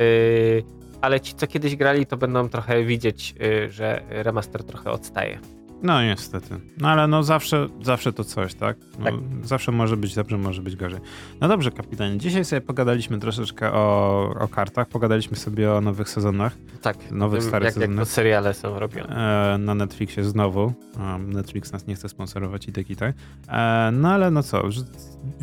[0.00, 0.64] Y,
[1.00, 3.34] ale ci, co kiedyś grali, to będą trochę widzieć,
[3.68, 5.38] że remaster trochę odstaje.
[5.82, 6.54] No niestety.
[6.80, 8.76] No ale no zawsze, zawsze to coś, tak?
[8.98, 9.14] No, Tak.
[9.42, 11.00] Zawsze może być dobrze, może być gorzej.
[11.40, 12.18] No dobrze, kapitanie.
[12.18, 17.66] Dzisiaj sobie pogadaliśmy troszeczkę o, o kartach, pogadaliśmy sobie o nowych sezonach Tak, Nowych, starych
[17.66, 18.08] jak, jak to sezonach.
[18.08, 19.16] seriale są robione.
[19.54, 20.72] e, na Netflixie znowu.
[21.00, 23.14] Um, Netflix nas nie chce sponsorować i tak i tak.
[23.48, 24.62] E, no ale no co,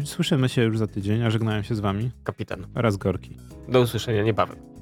[0.04, 2.66] słyszymy się już za tydzień, a żegnają się z wami Kapitan.
[2.76, 3.38] oraz Gorki.
[3.70, 4.73] Do usłyszenia niebawem.